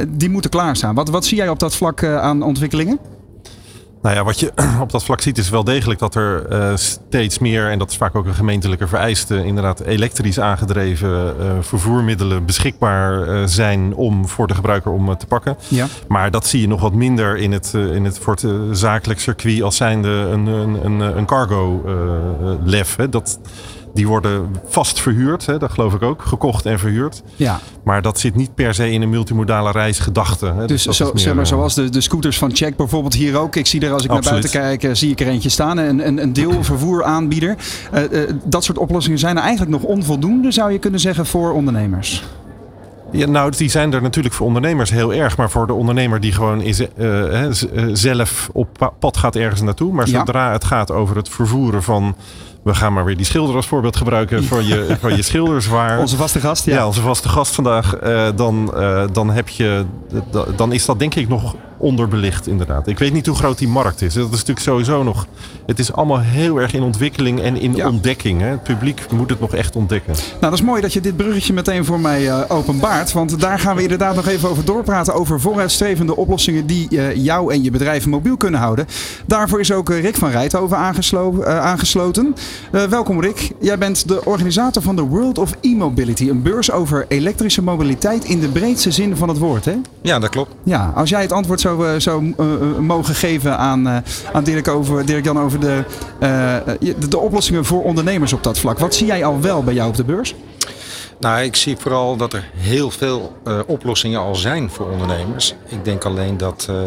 Die 0.08 0.30
moeten 0.30 0.50
klaarstaan. 0.50 0.96
Wat, 0.96 1.10
wat 1.10 1.26
zie 1.26 1.38
jij 1.38 1.50
op 1.50 1.60
dat 1.60 1.76
vlak 1.76 2.04
aan 2.04 2.42
ontwikkelingen? 2.42 3.00
Nou 4.06 4.18
ja, 4.18 4.24
wat 4.24 4.40
je 4.40 4.52
op 4.82 4.92
dat 4.92 5.04
vlak 5.04 5.22
ziet 5.22 5.38
is 5.38 5.50
wel 5.50 5.64
degelijk 5.64 6.00
dat 6.00 6.16
er 6.16 6.46
uh, 6.52 6.76
steeds 6.76 7.40
meer, 7.40 7.70
en 7.70 7.80
dat 7.80 7.90
is 7.90 7.98
vaak 7.98 8.16
ook 8.16 8.26
een 8.26 8.34
gemeentelijke 8.34 8.88
vereiste, 8.88 9.46
inderdaad 9.46 9.80
elektrisch 9.80 10.40
aangedreven 10.40 11.36
uh, 11.40 11.52
vervoermiddelen 11.60 12.46
beschikbaar 12.46 13.28
uh, 13.28 13.46
zijn 13.46 13.96
om 13.96 14.28
voor 14.28 14.48
de 14.48 14.56
gebruiker 14.56 14.92
om 14.92 15.18
te 15.18 15.26
pakken. 15.26 15.58
Ja. 15.68 15.88
Maar 16.08 16.32
dat 16.32 16.48
zie 16.48 16.62
je 16.62 16.68
nog 16.68 16.82
wat 16.82 16.94
minder 16.94 17.38
in 17.38 17.52
het, 17.52 17.74
in 17.74 18.06
het 18.06 18.20
voor 18.20 18.34
het 18.34 18.78
zakelijk 18.78 19.20
circuit 19.20 19.62
als 19.62 19.76
zijnde 19.76 20.10
een, 20.10 20.46
een, 20.46 20.86
een, 20.86 21.00
een 21.00 21.26
cargo 21.26 21.84
lef. 22.64 22.96
Hè. 22.96 23.10
Dat, 23.10 23.40
die 23.96 24.08
worden 24.08 24.56
vast 24.66 25.00
verhuurd, 25.00 25.46
hè, 25.46 25.58
dat 25.58 25.72
geloof 25.72 25.94
ik 25.94 26.02
ook. 26.02 26.22
Gekocht 26.22 26.66
en 26.66 26.80
verhuurd. 26.80 27.24
Ja. 27.36 27.60
Maar 27.84 28.02
dat 28.02 28.20
zit 28.20 28.36
niet 28.36 28.56
per 28.56 28.74
se 28.74 28.92
in 28.92 29.02
een 29.02 29.10
multimodale 29.10 29.72
reisgedachte. 29.72 30.46
Hè. 30.46 30.66
Dus, 30.66 30.84
dus 30.84 30.98
zo, 30.98 31.12
zeg 31.14 31.34
maar, 31.34 31.48
zoals 31.48 31.74
de, 31.74 31.90
de 31.90 32.02
scooters 32.02 32.38
van 32.38 32.56
Check 32.56 32.76
bijvoorbeeld 32.76 33.14
hier 33.14 33.38
ook. 33.38 33.56
Ik 33.56 33.68
zie 33.68 33.82
er 33.82 33.92
als 33.92 34.04
ik 34.04 34.10
Absoluut. 34.10 34.54
naar 34.54 34.62
buiten 34.62 34.80
kijk, 34.80 34.98
zie 34.98 35.12
ik 35.12 35.20
er 35.20 35.28
eentje 35.28 35.50
staan. 35.50 35.78
Een, 35.78 36.08
een, 36.08 36.22
een 36.22 36.34
deelvervoeraanbieder. 36.34 37.56
Uh, 37.94 38.02
uh, 38.12 38.30
dat 38.44 38.64
soort 38.64 38.78
oplossingen 38.78 39.20
zijn 39.20 39.38
er 39.38 39.44
eigenlijk 39.44 39.72
nog 39.72 39.84
onvoldoende, 39.84 40.52
zou 40.52 40.72
je 40.72 40.80
kunnen 40.80 41.00
zeggen, 41.00 41.26
voor 41.26 41.54
ondernemers. 41.54 42.24
Ja, 43.12 43.28
nou, 43.28 43.52
die 43.58 43.70
zijn 43.70 43.94
er 43.94 44.02
natuurlijk 44.02 44.36
voor 44.36 44.48
ondernemers 44.48 44.90
heel 44.90 45.14
erg. 45.14 45.38
Maar 45.38 45.50
voor 45.50 45.68
de 45.68 45.74
ondernemer 45.74 46.20
die 46.20 46.32
gewoon 46.32 46.62
is, 46.62 46.82
uh, 46.98 47.46
zelf 47.94 48.50
op 48.54 48.94
pad 49.00 49.18
gaat 49.18 49.36
ergens 49.36 49.62
naartoe. 49.62 49.94
Maar 49.94 50.08
zodra 50.08 50.46
ja. 50.46 50.52
het 50.52 50.64
gaat 50.64 50.92
over 50.92 51.16
het 51.16 51.30
vervoeren 51.30 51.84
van 51.84 52.16
we 52.66 52.74
gaan 52.74 52.94
maar 52.94 53.06
weer 53.06 53.18
die 53.18 53.26
schilder 53.26 53.56
als 53.56 53.68
voorbeeld 53.68 53.96
gebruiken 53.96 54.44
voor 54.44 54.64
je, 54.64 54.88
voor 55.02 55.12
je 55.12 55.22
schilderswaar. 55.22 56.00
Onze 56.00 56.16
vaste 56.16 56.40
gast, 56.40 56.66
ja. 56.66 56.76
ja 56.76 56.88
onze 56.88 57.02
vaste 57.02 57.30
gast 57.30 57.56
vandaag. 57.56 58.04
Uh, 58.04 58.28
dan, 58.36 58.72
uh, 58.76 59.04
dan, 59.12 59.30
heb 59.30 59.50
je, 59.50 59.86
dan 60.56 60.72
is 60.74 60.86
dat 60.86 61.00
denk 61.00 61.16
ik 61.16 61.28
nog 61.28 61.56
onderbelicht 61.78 62.48
inderdaad. 62.48 62.88
Ik 62.88 63.00
weet 63.00 63.14
niet 63.14 63.26
hoe 63.26 63.36
groot 63.36 63.58
die 63.58 63.68
markt 63.68 64.02
is. 64.02 64.14
Dat 64.14 64.26
is 64.26 64.32
natuurlijk 64.32 64.60
sowieso 64.60 65.04
nog... 65.04 65.28
Het 65.66 65.80
is 65.80 65.94
allemaal 65.94 66.20
heel 66.20 66.58
erg 66.58 66.74
in 66.74 66.82
ontwikkeling 66.82 67.42
en 67.42 67.58
in 67.58 67.76
ja. 67.76 67.88
ontdekking. 67.88 68.42
Hè? 68.42 68.48
Het 68.48 68.64
publiek 68.64 69.12
moet 69.12 69.30
het 69.30 69.40
nog 69.40 69.54
echt 69.54 69.76
ontdekken. 69.76 70.14
Nou, 70.14 70.40
dat 70.40 70.54
is 70.54 70.62
mooi 70.62 70.82
dat 70.82 70.94
je 70.94 71.02
dit 71.02 71.18
bruggetje 71.18 71.54
meteen 71.54 71.86
voor 71.86 72.00
mij 72.00 72.22
uh, 72.22 72.42
openbaart. 72.48 73.12
Want 73.12 73.40
daar 73.40 73.60
gaan 73.60 73.76
we 73.76 73.82
inderdaad 73.82 74.16
nog 74.16 74.28
even 74.28 74.50
over 74.50 74.66
doorpraten. 74.66 75.14
Over 75.14 75.42
vooruitstrevende 75.42 76.16
oplossingen 76.16 76.66
die 76.66 76.88
uh, 76.90 77.16
jou 77.16 77.54
en 77.54 77.64
je 77.64 77.72
bedrijf 77.72 78.06
mobiel 78.06 78.38
kunnen 78.38 78.60
houden. 78.60 78.88
Daarvoor 79.26 79.60
is 79.60 79.72
ook 79.72 79.90
Rick 79.90 80.16
van 80.16 80.30
Rijthoven 80.30 80.78
aangeslo 80.78 82.12
uh, 82.72 82.82
aangesloten. 82.82 82.90
welkom 82.90 83.22
Rick. 83.22 83.52
Jij 83.60 83.78
bent 83.78 84.08
de 84.08 84.26
organisator 84.26 84.82
van 84.82 84.96
de 84.96 85.02
World 85.02 85.38
of 85.38 85.52
E-Mobility. 85.62 86.30
Een 86.30 86.42
beurs 86.42 86.72
over 86.72 87.06
elektrische 87.08 87.62
mobiliteit 87.62 88.24
in 88.24 88.40
de 88.40 88.48
breedste 88.48 88.92
zin 88.92 89.16
van 89.16 89.30
het 89.30 89.38
woord, 89.38 89.66
hè? 89.66 89.76
Ja, 90.02 90.20
dat 90.20 90.30
klopt. 90.30 90.56
Ja, 90.64 90.92
als 90.96 91.10
jij 91.10 91.22
het 91.22 91.32
antwoord 91.32 91.62
zou, 91.62 92.00
zou 92.02 92.34
uh, 92.40 92.78
mogen 92.80 93.16
geven 93.16 93.58
aan, 93.58 93.88
uh, 93.88 93.98
aan 94.34 94.44
Dirk, 94.44 94.68
over, 94.68 95.06
Dirk 95.06 95.26
Jan 95.26 95.40
over 95.40 95.60
de, 95.60 95.84
de, 96.80 97.08
de 97.10 97.20
oplossingen 97.20 97.66
voor 97.66 97.84
ondernemers 97.84 98.34
op 98.34 98.44
dat 98.44 98.60
vlak. 98.60 98.80
Wat 98.80 98.96
zie 98.96 99.08
jij 99.08 99.26
al 99.26 99.42
wel 99.42 99.64
bij 99.64 99.74
jou 99.74 99.90
op 99.90 99.96
de 99.96 100.04
beurs? 100.04 100.36
Nou, 101.26 101.42
ik 101.42 101.56
zie 101.56 101.78
vooral 101.78 102.16
dat 102.18 102.34
er 102.34 102.50
heel 102.56 102.92
veel 102.92 103.38
uh, 103.48 103.60
oplossingen 103.66 104.20
al 104.20 104.36
zijn 104.36 104.70
voor 104.70 104.90
ondernemers. 104.90 105.56
Ik 105.68 105.86
denk 105.86 106.04
alleen 106.04 106.38
dat 106.38 106.68
uh, 106.70 106.76
uh, 106.76 106.82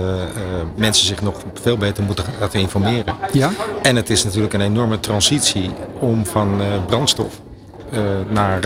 mensen 0.76 1.06
zich 1.06 1.22
nog 1.22 1.34
veel 1.62 1.76
beter 1.76 2.04
moeten 2.04 2.24
laten 2.40 2.60
informeren. 2.60 3.14
Ja? 3.32 3.50
En 3.82 3.96
het 3.96 4.10
is 4.10 4.24
natuurlijk 4.24 4.54
een 4.54 4.60
enorme 4.60 5.00
transitie 5.00 5.70
om 5.98 6.26
van 6.26 6.60
brandstof 6.86 7.40
naar, 8.28 8.60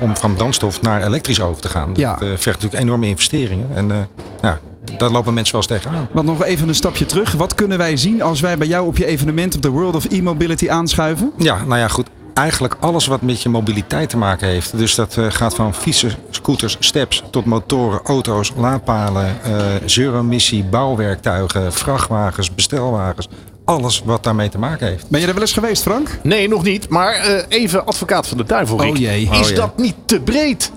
om 0.00 0.16
van 0.16 0.34
brandstof 0.34 0.82
naar 0.82 1.06
elektrisch 1.06 1.40
over 1.40 1.62
te 1.62 1.68
gaan. 1.68 1.90
Ja. 1.94 2.10
Dat 2.10 2.28
vergt 2.28 2.44
natuurlijk 2.44 2.82
enorme 2.82 3.06
investeringen. 3.06 3.68
En 3.74 4.08
ja, 4.42 4.58
daar 4.96 5.10
lopen 5.10 5.34
mensen 5.34 5.54
wel 5.54 5.62
eens 5.62 5.82
tegenaan. 5.82 6.08
Want 6.12 6.26
nog 6.26 6.44
even 6.44 6.68
een 6.68 6.74
stapje 6.74 7.06
terug. 7.06 7.32
Wat 7.32 7.54
kunnen 7.54 7.78
wij 7.78 7.96
zien 7.96 8.22
als 8.22 8.40
wij 8.40 8.58
bij 8.58 8.66
jou 8.66 8.86
op 8.86 8.96
je 8.96 9.06
evenement 9.06 9.54
op 9.54 9.62
de 9.62 9.68
World 9.68 9.94
of 9.94 10.04
E-Mobility 10.10 10.70
aanschuiven? 10.70 11.32
Ja, 11.38 11.64
nou 11.64 11.80
ja, 11.80 11.88
goed. 11.88 12.06
Eigenlijk 12.34 12.76
alles 12.80 13.06
wat 13.06 13.22
met 13.22 13.42
je 13.42 13.48
mobiliteit 13.48 14.08
te 14.08 14.16
maken 14.16 14.48
heeft. 14.48 14.78
Dus 14.78 14.94
dat 14.94 15.16
uh, 15.16 15.26
gaat 15.28 15.54
van 15.54 15.74
fietsen, 15.74 16.12
scooters, 16.30 16.76
steps 16.80 17.22
tot 17.30 17.44
motoren, 17.44 18.00
auto's, 18.04 18.52
laadpalen, 18.56 19.36
uh, 19.46 19.56
zero-emissie, 19.84 20.64
bouwwerktuigen, 20.64 21.72
vrachtwagens, 21.72 22.54
bestelwagens 22.54 23.28
alles 23.64 24.02
wat 24.04 24.24
daarmee 24.24 24.48
te 24.48 24.58
maken 24.58 24.86
heeft. 24.86 25.08
Ben 25.08 25.20
je 25.20 25.26
er 25.26 25.32
wel 25.32 25.42
eens 25.42 25.52
geweest, 25.52 25.82
Frank? 25.82 26.18
Nee, 26.22 26.48
nog 26.48 26.62
niet. 26.62 26.88
Maar 26.88 27.28
uh, 27.28 27.42
even 27.48 27.86
advocaat 27.86 28.28
van 28.28 28.36
de 28.36 28.44
duivel, 28.44 28.80
Rick. 28.80 28.90
Oh 28.90 28.96
jee. 28.96 29.22
Is 29.22 29.28
oh 29.28 29.46
jee. 29.46 29.54
dat 29.54 29.78
niet 29.78 29.94
te 30.06 30.20
breed? 30.20 30.70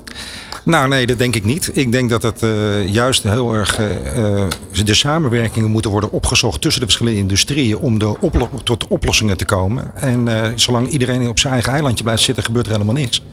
Nou, 0.66 0.88
nee, 0.88 1.06
dat 1.06 1.18
denk 1.18 1.36
ik 1.36 1.44
niet. 1.44 1.70
Ik 1.74 1.92
denk 1.92 2.10
dat 2.10 2.24
het 2.24 2.44
uh, 2.44 2.88
juist 2.88 3.24
heel 3.24 3.54
erg 3.54 3.80
uh, 3.80 4.44
de 4.84 4.94
samenwerkingen 4.94 5.72
moeten 5.72 5.92
worden 5.92 6.12
opgezocht 6.12 6.62
tussen 6.62 6.82
de 6.82 6.88
verschillende 6.88 7.20
industrieën 7.20 7.78
om 7.78 8.00
tot 8.64 8.88
oplossingen 8.88 9.38
te 9.38 9.46
komen. 9.46 9.92
En 9.96 10.28
zolang 10.56 10.88
iedereen 10.88 11.28
op 11.28 11.40
zijn 11.40 11.54
eigen 11.54 11.72
eilandje 11.74 12.04
blijft 12.04 12.24
zitten, 12.24 12.44
gebeurt 12.44 12.66
er 12.66 12.72
helemaal 12.72 12.94
niks. 12.94 13.24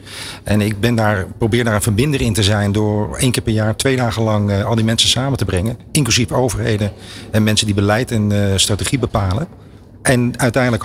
En 0.43 0.61
ik 0.61 0.79
ben 0.79 0.95
daar, 0.95 1.27
probeer 1.37 1.63
daar 1.63 1.75
een 1.75 1.81
verbinder 1.81 2.21
in 2.21 2.33
te 2.33 2.43
zijn 2.43 2.71
door 2.71 3.15
één 3.17 3.31
keer 3.31 3.43
per 3.43 3.53
jaar, 3.53 3.75
twee 3.75 3.95
dagen 3.95 4.23
lang 4.23 4.63
al 4.63 4.75
die 4.75 4.85
mensen 4.85 5.09
samen 5.09 5.37
te 5.37 5.45
brengen. 5.45 5.77
Inclusief 5.91 6.31
overheden 6.31 6.91
en 7.31 7.43
mensen 7.43 7.65
die 7.65 7.75
beleid 7.75 8.11
en 8.11 8.53
strategie 8.55 8.99
bepalen 8.99 9.47
En 10.03 10.33
uiteindelijk 10.37 10.83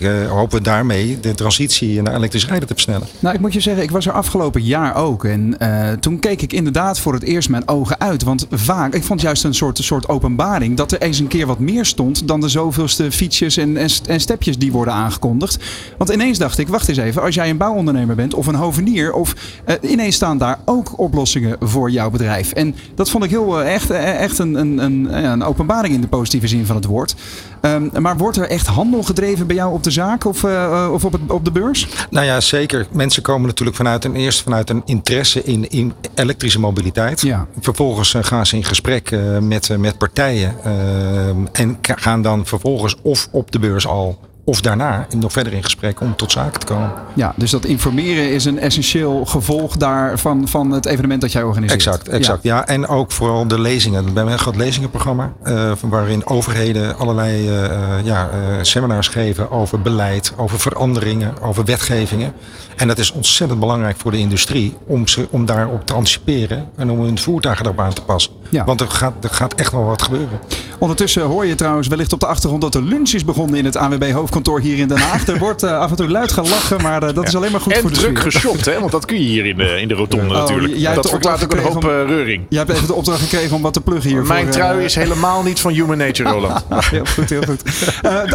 uh, 0.00 0.30
hopen 0.30 0.58
we 0.58 0.64
daarmee 0.64 1.20
de 1.20 1.34
transitie 1.34 2.02
naar 2.02 2.14
elektrisch 2.14 2.46
rijden 2.46 2.68
te 2.68 2.74
versnellen. 2.74 3.06
Nou, 3.18 3.34
ik 3.34 3.40
moet 3.40 3.52
je 3.52 3.60
zeggen, 3.60 3.82
ik 3.82 3.90
was 3.90 4.06
er 4.06 4.12
afgelopen 4.12 4.62
jaar 4.62 4.96
ook. 4.96 5.24
En 5.24 5.56
uh, 5.62 5.92
toen 5.92 6.18
keek 6.18 6.42
ik 6.42 6.52
inderdaad 6.52 7.00
voor 7.00 7.12
het 7.12 7.22
eerst 7.22 7.48
mijn 7.48 7.68
ogen 7.68 8.00
uit. 8.00 8.22
Want 8.22 8.46
vaak, 8.50 8.94
ik 8.94 9.02
vond 9.02 9.20
juist 9.20 9.44
een 9.44 9.54
soort, 9.54 9.78
soort 9.78 10.08
openbaring 10.08 10.76
dat 10.76 10.92
er 10.92 11.00
eens 11.00 11.18
een 11.18 11.28
keer 11.28 11.46
wat 11.46 11.58
meer 11.58 11.84
stond 11.84 12.28
dan 12.28 12.40
de 12.40 12.48
zoveelste 12.48 13.12
fietsjes 13.12 13.56
en, 13.56 13.76
en, 14.06 14.20
stepjes 14.20 14.58
die 14.58 14.72
worden 14.72 14.94
aangekondigd. 14.94 15.58
Want 15.98 16.10
ineens 16.10 16.38
dacht 16.38 16.58
ik, 16.58 16.68
wacht 16.68 16.88
eens 16.88 16.98
even, 16.98 17.22
als 17.22 17.34
jij 17.34 17.50
een 17.50 17.56
bouwondernemer 17.56 18.14
bent 18.16 18.34
of 18.34 18.46
een 18.46 18.54
hovenier, 18.54 19.12
of 19.12 19.34
uh, 19.66 19.90
ineens 19.90 20.14
staan 20.14 20.38
daar 20.38 20.58
ook 20.64 20.98
oplossingen 20.98 21.56
voor 21.60 21.90
jouw 21.90 22.10
bedrijf. 22.10 22.52
En 22.52 22.74
dat 22.94 23.10
vond 23.10 23.24
ik 23.24 23.30
heel 23.30 23.62
echt, 23.62 23.90
echt 23.90 24.38
een, 24.38 24.54
een, 24.54 24.78
een, 24.78 25.24
een 25.24 25.42
openbaring 25.42 25.94
in 25.94 26.00
de 26.00 26.08
positieve 26.08 26.48
zin 26.48 26.66
van 26.66 26.76
het 26.76 26.84
woord. 26.84 27.14
Um, 27.62 27.90
maar 27.98 28.16
wordt 28.16 28.36
er 28.36 28.48
echt 28.48 28.66
handel 28.66 29.02
gedreven 29.02 29.46
bij 29.46 29.56
jou 29.56 29.72
op 29.72 29.82
de 29.82 29.90
zaak 29.90 30.24
of, 30.24 30.42
uh, 30.42 30.88
of 30.92 31.04
op, 31.04 31.12
het, 31.12 31.20
op 31.28 31.44
de 31.44 31.50
beurs? 31.50 31.88
Nou 32.10 32.26
ja, 32.26 32.40
zeker. 32.40 32.86
Mensen 32.92 33.22
komen 33.22 33.46
natuurlijk 33.46 33.76
vanuit 33.76 34.04
een 34.04 34.14
eerst 34.14 34.42
vanuit 34.42 34.70
een 34.70 34.82
interesse 34.84 35.42
in, 35.42 35.70
in 35.70 35.92
elektrische 36.14 36.60
mobiliteit. 36.60 37.20
Ja. 37.20 37.46
Vervolgens 37.60 38.14
uh, 38.14 38.24
gaan 38.24 38.46
ze 38.46 38.56
in 38.56 38.64
gesprek 38.64 39.16
met, 39.40 39.78
met 39.78 39.98
partijen 39.98 40.54
ehm, 40.64 41.46
en 41.52 41.78
gaan 41.80 42.22
dan 42.22 42.46
vervolgens 42.46 42.96
of 43.02 43.28
op 43.30 43.50
de 43.50 43.58
beurs 43.58 43.86
al 43.86 44.18
of 44.44 44.60
daarna 44.60 45.06
nog 45.16 45.32
verder 45.32 45.52
in 45.52 45.62
gesprek 45.62 46.00
om 46.00 46.16
tot 46.16 46.32
zaken 46.32 46.60
te 46.60 46.66
komen. 46.66 46.92
Ja, 47.14 47.32
dus 47.36 47.50
dat 47.50 47.64
informeren 47.64 48.32
is 48.32 48.44
een 48.44 48.58
essentieel 48.58 49.24
gevolg 49.24 49.76
daarvan 49.76 50.48
van 50.48 50.70
het 50.70 50.86
evenement 50.86 51.20
dat 51.20 51.32
jij 51.32 51.42
organiseert. 51.42 51.86
Exact, 51.86 52.08
exact. 52.08 52.42
Ja, 52.42 52.56
ja 52.56 52.66
en 52.66 52.86
ook 52.86 53.12
vooral 53.12 53.46
de 53.46 53.60
lezingen. 53.60 54.04
We 54.04 54.12
hebben 54.14 54.32
een 54.32 54.38
groot 54.38 54.56
lezingenprogramma 54.56 55.32
uh, 55.44 55.72
waarin 55.80 56.26
overheden 56.26 56.98
allerlei 56.98 57.48
uh, 57.48 58.04
ja, 58.04 58.30
uh, 58.30 58.56
seminars 58.62 59.08
geven 59.08 59.50
over 59.50 59.82
beleid, 59.82 60.32
over 60.36 60.60
veranderingen, 60.60 61.42
over 61.42 61.64
wetgevingen. 61.64 62.32
En 62.76 62.88
dat 62.88 62.98
is 62.98 63.12
ontzettend 63.12 63.60
belangrijk 63.60 63.96
voor 63.98 64.10
de 64.10 64.18
industrie 64.18 64.76
om, 64.86 65.08
ze, 65.08 65.26
om 65.30 65.46
daarop 65.46 65.86
te 65.86 65.94
anticiperen 65.94 66.68
en 66.76 66.90
om 66.90 67.00
hun 67.00 67.18
voertuigen 67.18 67.64
daarop 67.64 67.84
aan 67.84 67.92
te 67.92 68.02
passen. 68.02 68.32
Ja. 68.48 68.64
Want 68.64 68.80
er 68.80 68.90
gaat, 68.90 69.24
er 69.24 69.30
gaat 69.30 69.54
echt 69.54 69.72
wel 69.72 69.84
wat 69.84 70.02
gebeuren. 70.02 70.40
Ondertussen 70.78 71.22
hoor 71.22 71.46
je 71.46 71.54
trouwens 71.54 71.88
wellicht 71.88 72.12
op 72.12 72.20
de 72.20 72.26
achtergrond 72.26 72.62
dat 72.62 72.72
de 72.72 72.82
lunch 72.82 73.10
is 73.10 73.24
begonnen 73.24 73.58
in 73.58 73.64
het 73.64 73.76
AWB 73.76 74.12
hoofdkantoor 74.12 74.60
hier 74.60 74.78
in 74.78 74.88
Den 74.88 74.98
Haag. 74.98 75.26
Er 75.26 75.38
wordt 75.38 75.62
uh, 75.62 75.78
af 75.78 75.90
en 75.90 75.96
toe 75.96 76.08
luid 76.08 76.32
gelachen, 76.32 76.82
maar 76.82 77.02
uh, 77.02 77.14
dat 77.14 77.26
is 77.26 77.36
alleen 77.36 77.50
maar 77.50 77.60
goed 77.60 77.72
en 77.72 77.80
voor 77.80 77.90
de 77.90 77.96
druk 77.96 78.18
geshopt, 78.18 78.64
hè? 78.64 78.80
want 78.80 78.92
dat 78.92 79.04
kun 79.04 79.16
je 79.16 79.28
hier 79.28 79.46
in 79.46 79.56
de, 79.56 79.80
in 79.80 79.88
de 79.88 79.94
rotonde 79.94 80.34
oh, 80.34 80.40
natuurlijk. 80.40 80.74
Jij 80.76 80.94
dat 80.94 81.10
verklaart 81.10 81.44
ook 81.44 81.52
een 81.52 81.62
hoop 81.62 81.84
uh, 81.84 81.90
reuring. 82.06 82.44
Jij 82.48 82.58
hebt 82.58 82.70
even 82.70 82.86
de 82.86 82.94
opdracht 82.94 83.20
gekregen 83.20 83.56
om 83.56 83.62
wat 83.62 83.72
te 83.72 83.80
pluggen 83.80 84.10
hier. 84.10 84.22
Mijn 84.22 84.44
voor, 84.44 84.52
trui 84.52 84.84
is 84.84 84.94
helemaal 84.94 85.42
niet 85.42 85.60
van 85.60 85.72
Human 85.72 85.98
Nature, 85.98 86.30
Roland. 86.34 86.64
heel 86.68 87.04
goed, 87.04 87.30
heel 87.30 87.42
goed. 87.42 87.62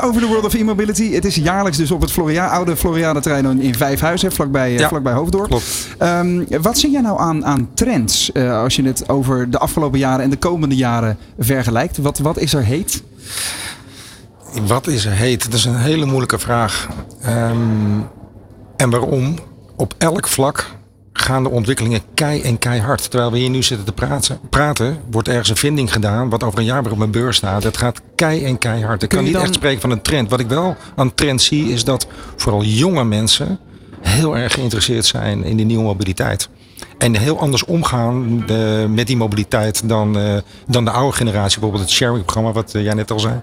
over 0.01 0.21
de 0.21 0.27
World 0.27 0.45
of 0.45 0.53
E-Mobility. 0.53 1.11
Het 1.11 1.25
is 1.25 1.35
jaarlijks 1.35 1.77
dus 1.77 1.91
op 1.91 2.01
het 2.01 2.11
Floria, 2.11 2.47
oude 2.47 2.75
Floriade-terrein 2.75 3.61
in 3.61 3.75
Vijfhuizen, 3.75 4.31
vlakbij, 4.35 4.71
ja. 4.71 4.87
vlakbij 4.87 5.13
Hoofddorp. 5.13 5.47
Klopt. 5.47 5.87
Um, 5.99 6.45
wat 6.61 6.77
zie 6.77 6.91
jij 6.91 7.01
nou 7.01 7.19
aan, 7.19 7.45
aan 7.45 7.69
trends 7.73 8.33
als 8.33 8.75
je 8.75 8.83
het 8.83 9.09
over 9.09 9.49
de 9.49 9.57
afgelopen 9.59 9.99
jaren 9.99 10.23
en 10.23 10.29
de 10.29 10.37
komende 10.37 10.75
jaren 10.75 11.17
vergelijkt? 11.39 11.97
Wat, 11.97 12.17
wat 12.17 12.37
is 12.37 12.53
er 12.53 12.63
heet? 12.63 13.03
Wat 14.67 14.87
is 14.87 15.05
er 15.05 15.11
heet? 15.11 15.43
Dat 15.43 15.53
is 15.53 15.65
een 15.65 15.77
hele 15.77 16.05
moeilijke 16.05 16.39
vraag. 16.39 16.87
Um, 17.25 18.07
en 18.75 18.89
waarom? 18.89 19.35
Op 19.75 19.93
elk 19.97 20.27
vlak 20.27 20.71
gaan 21.13 21.43
de 21.43 21.49
ontwikkelingen 21.49 22.01
kei 22.13 22.41
en 22.41 22.59
keihard. 22.59 23.09
Terwijl 23.09 23.31
we 23.31 23.37
hier 23.37 23.49
nu 23.49 23.63
zitten 23.63 23.85
te 23.85 23.91
praten, 23.91 24.39
praten 24.49 24.97
wordt 25.11 25.27
ergens 25.27 25.49
een 25.49 25.55
vinding 25.55 25.93
gedaan 25.93 26.29
wat 26.29 26.43
over 26.43 26.59
een 26.59 26.65
jaar 26.65 26.83
weer 26.83 26.91
op 26.91 26.97
mijn 26.97 27.11
beurs 27.11 27.37
staat. 27.37 27.63
Het 27.63 27.77
gaat 27.77 28.01
kei 28.15 28.45
en 28.45 28.57
keihard. 28.57 29.03
Ik 29.03 29.09
kan 29.09 29.23
niet 29.23 29.33
dan... 29.33 29.41
echt 29.41 29.53
spreken 29.53 29.81
van 29.81 29.91
een 29.91 30.01
trend. 30.01 30.29
Wat 30.29 30.39
ik 30.39 30.47
wel 30.47 30.75
aan 30.95 31.13
trend 31.13 31.41
zie 31.41 31.71
is 31.71 31.83
dat 31.83 32.07
vooral 32.35 32.63
jonge 32.63 33.03
mensen 33.03 33.59
heel 34.07 34.37
erg 34.37 34.53
geïnteresseerd 34.53 35.05
zijn 35.05 35.43
in 35.43 35.57
de 35.57 35.63
nieuwe 35.63 35.83
mobiliteit. 35.83 36.49
En 36.97 37.17
heel 37.17 37.39
anders 37.39 37.65
omgaan 37.65 38.45
uh, 38.49 38.85
met 38.85 39.07
die 39.07 39.17
mobiliteit 39.17 39.89
dan, 39.89 40.17
uh, 40.17 40.37
dan 40.67 40.85
de 40.85 40.91
oude 40.91 41.15
generatie. 41.15 41.59
Bijvoorbeeld 41.59 41.89
het 41.89 41.91
sharing-programma, 41.91 42.51
wat 42.51 42.73
uh, 42.75 42.83
jij 42.83 42.93
net 42.93 43.11
al 43.11 43.19
zei. 43.19 43.41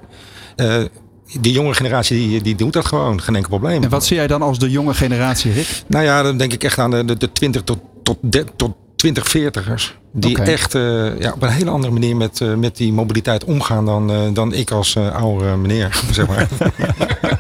die 1.40 1.52
jonge 1.52 1.74
generatie 1.74 2.28
die, 2.28 2.42
die 2.42 2.54
doet 2.54 2.72
dat 2.72 2.86
gewoon, 2.86 3.20
geen 3.20 3.34
enkel 3.34 3.50
probleem. 3.50 3.82
En 3.82 3.88
wat 3.88 4.04
zie 4.04 4.16
jij 4.16 4.26
dan 4.26 4.42
als 4.42 4.58
de 4.58 4.70
jonge 4.70 4.94
generatie, 4.94 5.52
Rick? 5.52 5.82
Nou 5.86 6.04
ja, 6.04 6.22
dan 6.22 6.36
denk 6.36 6.52
ik 6.52 6.64
echt 6.64 6.78
aan 6.78 6.90
de, 6.90 7.04
de, 7.04 7.16
de 7.16 7.32
20 7.32 7.62
tot, 7.62 7.78
tot, 8.02 8.18
de, 8.20 8.44
tot 8.56 8.72
20-40ers. 9.06 10.00
Die 10.12 10.38
okay. 10.38 10.46
echt 10.46 10.74
uh, 10.74 11.20
ja, 11.20 11.32
op 11.32 11.42
een 11.42 11.48
hele 11.48 11.70
andere 11.70 11.92
manier 11.92 12.16
met, 12.16 12.40
uh, 12.40 12.54
met 12.54 12.76
die 12.76 12.92
mobiliteit 12.92 13.44
omgaan 13.44 13.84
dan, 13.84 14.10
uh, 14.10 14.18
dan 14.32 14.52
ik 14.54 14.70
als 14.70 14.96
oude 14.96 15.56
meneer. 15.56 16.00
Zeg 16.12 16.26
maar. 16.26 16.48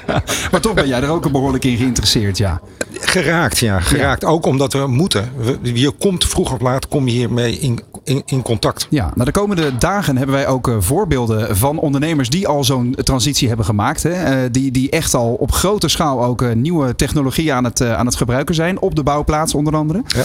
maar 0.50 0.60
toch 0.60 0.74
ben 0.74 0.88
jij 0.88 1.02
er 1.02 1.10
ook 1.10 1.24
een 1.24 1.32
behoorlijk 1.32 1.64
in 1.64 1.76
geïnteresseerd, 1.76 2.38
ja. 2.38 2.60
Geraakt, 3.00 3.58
ja. 3.58 3.80
Geraakt. 3.80 4.22
Ja. 4.22 4.28
Ook 4.28 4.46
omdat 4.46 4.72
we 4.72 4.86
moeten. 4.86 5.30
Je 5.62 5.90
komt 5.90 6.24
vroeg 6.26 6.52
of 6.52 6.60
laat 6.60 6.88
kom 6.88 7.06
je 7.06 7.12
hiermee 7.12 7.58
in, 7.58 7.80
in, 8.04 8.22
in 8.26 8.42
contact. 8.42 8.86
Ja, 8.90 9.10
nou 9.14 9.24
de 9.24 9.30
komende 9.30 9.76
dagen 9.78 10.16
hebben 10.16 10.34
wij 10.34 10.46
ook 10.46 10.76
voorbeelden 10.78 11.56
van 11.56 11.78
ondernemers 11.78 12.28
die 12.28 12.48
al 12.48 12.64
zo'n 12.64 12.96
transitie 13.02 13.48
hebben 13.48 13.66
gemaakt. 13.66 14.02
Hè? 14.02 14.50
die, 14.50 14.70
die 14.70 14.90
echt 14.90 15.14
al 15.14 15.32
op 15.32 15.52
grote 15.52 15.88
schaal 15.88 16.24
ook 16.24 16.54
nieuwe 16.54 16.96
technologie 16.96 17.52
aan 17.52 17.64
het, 17.64 17.80
aan 17.82 18.06
het 18.06 18.16
gebruiken 18.16 18.54
zijn. 18.54 18.80
Op 18.80 18.94
de 18.94 19.02
bouwplaats 19.02 19.54
onder 19.54 19.76
andere. 19.76 20.02
Ja. 20.06 20.22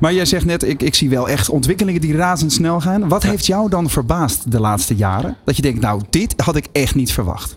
Maar 0.00 0.14
jij 0.14 0.24
zegt 0.24 0.44
net, 0.44 0.62
ik, 0.62 0.82
ik 0.82 0.94
zie 0.94 1.10
wel 1.10 1.28
echt 1.28 1.48
ontwikkelingen 1.48 2.00
die 2.00 2.16
razendsnel 2.16 2.80
gaan. 2.80 3.08
Wat 3.08 3.22
ja. 3.22 3.28
heeft 3.28 3.46
jou 3.46 3.68
dan 3.68 3.90
verbaasd 3.90 4.50
de 4.50 4.60
laatste 4.60 4.94
jaren? 4.94 5.36
Dat 5.44 5.56
je 5.56 5.62
denkt, 5.62 5.80
nou, 5.80 6.02
dit 6.10 6.34
had 6.36 6.56
ik 6.56 6.66
echt 6.72 6.94
niet 6.94 7.12
verwacht. 7.12 7.56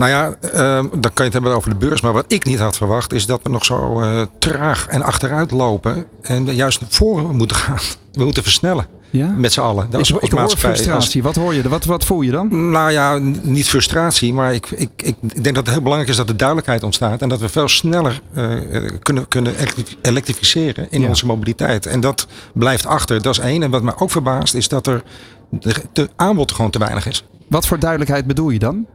Nou 0.00 0.12
ja, 0.12 0.36
uh, 0.54 0.90
dan 0.90 1.00
kan 1.00 1.12
je 1.14 1.22
het 1.22 1.32
hebben 1.32 1.54
over 1.54 1.70
de 1.70 1.76
beurs. 1.76 2.00
Maar 2.00 2.12
wat 2.12 2.24
ik 2.32 2.44
niet 2.44 2.58
had 2.58 2.76
verwacht 2.76 3.12
is 3.12 3.26
dat 3.26 3.40
we 3.42 3.50
nog 3.50 3.64
zo 3.64 4.00
uh, 4.02 4.22
traag 4.38 4.86
en 4.86 5.02
achteruit 5.02 5.50
lopen. 5.50 6.06
En 6.22 6.54
juist 6.54 6.80
naar 6.80 6.90
voren 6.90 7.36
moeten 7.36 7.56
gaan. 7.56 7.78
We 8.12 8.24
moeten 8.24 8.42
versnellen. 8.42 8.86
Ja? 9.10 9.26
Met 9.26 9.52
z'n 9.52 9.60
allen. 9.60 9.90
Dat 9.90 10.00
is 10.00 10.10
ik 10.10 10.32
hoor 10.32 10.56
frustratie. 10.56 11.22
Wat 11.22 11.36
hoor 11.36 11.54
je? 11.54 11.68
Wat, 11.68 11.84
wat 11.84 12.04
voel 12.04 12.20
je 12.20 12.30
dan? 12.30 12.70
Nou 12.70 12.90
ja, 12.90 13.18
niet 13.42 13.68
frustratie. 13.68 14.32
Maar 14.32 14.54
ik, 14.54 14.70
ik, 14.70 14.90
ik 14.96 15.16
denk 15.20 15.54
dat 15.54 15.56
het 15.56 15.68
heel 15.68 15.82
belangrijk 15.82 16.10
is 16.10 16.16
dat 16.16 16.28
er 16.28 16.36
duidelijkheid 16.36 16.82
ontstaat. 16.82 17.22
En 17.22 17.28
dat 17.28 17.40
we 17.40 17.48
veel 17.48 17.68
sneller 17.68 18.20
uh, 18.34 18.90
kunnen, 19.02 19.28
kunnen 19.28 19.54
elektrificeren 20.02 20.86
in 20.90 21.00
ja. 21.00 21.08
onze 21.08 21.26
mobiliteit. 21.26 21.86
En 21.86 22.00
dat 22.00 22.26
blijft 22.54 22.86
achter. 22.86 23.22
Dat 23.22 23.38
is 23.38 23.44
één. 23.44 23.62
En 23.62 23.70
wat 23.70 23.82
me 23.82 23.96
ook 23.96 24.10
verbaast 24.10 24.54
is 24.54 24.68
dat 24.68 24.86
er 24.86 25.02
de, 25.50 25.74
de 25.92 26.08
aanbod 26.16 26.52
gewoon 26.52 26.70
te 26.70 26.78
weinig 26.78 27.06
is. 27.06 27.24
Wat 27.48 27.66
voor 27.66 27.78
duidelijkheid 27.78 28.26
bedoel 28.26 28.50
je 28.50 28.58
dan? 28.58 28.86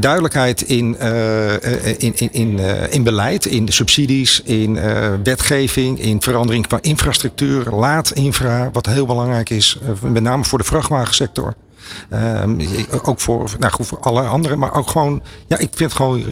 Duidelijkheid 0.00 0.62
in, 0.62 0.96
uh, 1.02 1.52
in, 1.98 2.12
in, 2.16 2.32
in, 2.32 2.58
uh, 2.58 2.92
in 2.92 3.02
beleid, 3.02 3.46
in 3.46 3.68
subsidies, 3.68 4.40
in 4.42 4.76
uh, 4.76 5.12
wetgeving, 5.22 6.00
in 6.00 6.22
verandering 6.22 6.64
van 6.68 6.78
infrastructuur, 6.80 7.70
laadinfra, 7.70 8.70
wat 8.72 8.86
heel 8.86 9.06
belangrijk 9.06 9.50
is, 9.50 9.78
met 10.02 10.22
name 10.22 10.44
voor 10.44 10.58
de 10.58 10.64
vrachtwagensector. 10.64 11.54
Um, 12.42 12.58
ook 13.02 13.20
voor, 13.20 13.50
nou 13.58 13.72
goed, 13.72 13.86
voor 13.86 14.00
alle 14.00 14.22
anderen, 14.22 14.58
maar 14.58 14.74
ook 14.74 14.90
gewoon, 14.90 15.22
ja, 15.46 15.58
ik 15.58 15.68
vind 15.74 15.92
het 15.92 15.92
gewoon 15.92 16.24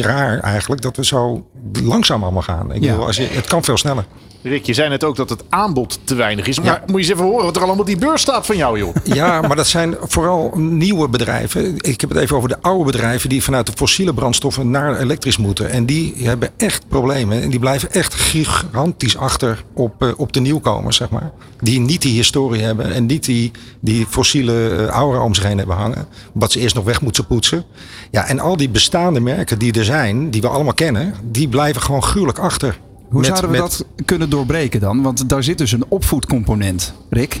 raar 0.00 0.38
eigenlijk 0.38 0.82
dat 0.82 0.96
we 0.96 1.04
zo 1.04 1.46
langzaam 1.82 2.22
allemaal 2.22 2.42
gaan. 2.42 2.72
Ik 2.72 2.82
Ja. 2.82 2.90
bedoel, 2.90 3.06
als 3.06 3.16
je, 3.16 3.22
het 3.30 3.46
kan 3.46 3.64
veel 3.64 3.76
sneller. 3.76 4.04
Rick, 4.42 4.66
je 4.66 4.74
zei 4.74 4.88
net 4.88 5.04
ook 5.04 5.16
dat 5.16 5.30
het 5.30 5.42
aanbod 5.48 5.98
te 6.04 6.14
weinig 6.14 6.46
is. 6.46 6.60
Maar 6.60 6.82
moet 6.86 6.90
je 6.90 6.96
eens 6.96 7.08
even 7.08 7.24
horen 7.24 7.44
wat 7.44 7.56
er 7.56 7.62
allemaal 7.62 7.80
op 7.80 7.86
die 7.86 7.98
beurs 7.98 8.22
staat 8.22 8.46
van 8.46 8.56
jou, 8.56 8.78
joh. 8.78 8.94
Ja, 9.04 9.40
maar 9.40 9.56
dat 9.56 9.66
zijn 9.66 9.96
vooral 10.00 10.52
nieuwe 10.56 11.08
bedrijven. 11.08 11.76
Ik 11.76 12.00
heb 12.00 12.10
het 12.10 12.18
even 12.18 12.36
over 12.36 12.48
de 12.48 12.60
oude 12.60 12.84
bedrijven 12.84 13.28
die 13.28 13.42
vanuit 13.42 13.66
de 13.66 13.72
fossiele 13.74 14.14
brandstoffen 14.14 14.70
naar 14.70 14.98
elektrisch 14.98 15.36
moeten. 15.36 15.70
En 15.70 15.86
die 15.86 16.14
hebben 16.16 16.50
echt 16.56 16.88
problemen. 16.88 17.42
En 17.42 17.50
die 17.50 17.58
blijven 17.58 17.92
echt 17.92 18.14
gigantisch 18.14 19.16
achter 19.16 19.64
op, 19.74 20.02
uh, 20.02 20.10
op 20.16 20.32
de 20.32 20.40
nieuwkomers, 20.40 20.96
zeg 20.96 21.10
maar. 21.10 21.30
Die 21.60 21.80
niet 21.80 22.02
die 22.02 22.14
historie 22.14 22.62
hebben 22.62 22.92
en 22.92 23.06
niet 23.06 23.24
die, 23.24 23.50
die 23.80 24.06
fossiele 24.08 24.70
uh, 24.70 24.86
aura 24.86 25.22
om 25.22 25.34
zich 25.34 25.44
heen 25.44 25.58
hebben 25.58 25.76
hangen. 25.76 26.06
Wat 26.32 26.52
ze 26.52 26.60
eerst 26.60 26.74
nog 26.74 26.84
weg 26.84 27.00
moeten 27.00 27.26
poetsen. 27.26 27.64
Ja, 28.10 28.26
en 28.26 28.40
al 28.40 28.56
die 28.56 28.68
bestaande 28.68 29.20
merken 29.20 29.58
die 29.58 29.72
er 29.72 29.84
zijn, 29.84 30.30
die 30.30 30.40
we 30.40 30.48
allemaal 30.48 30.74
kennen, 30.74 31.14
die 31.22 31.48
blijven 31.48 31.82
gewoon 31.82 32.02
gruwelijk 32.02 32.38
achter. 32.38 32.78
Hoe 33.10 33.20
Met- 33.20 33.26
zouden 33.26 33.50
we 33.50 33.56
met- 33.62 33.70
dat 33.96 34.04
kunnen 34.04 34.30
doorbreken 34.30 34.80
dan? 34.80 35.02
Want 35.02 35.28
daar 35.28 35.42
zit 35.42 35.58
dus 35.58 35.72
een 35.72 35.84
opvoedcomponent, 35.88 36.94
Rick. 37.10 37.40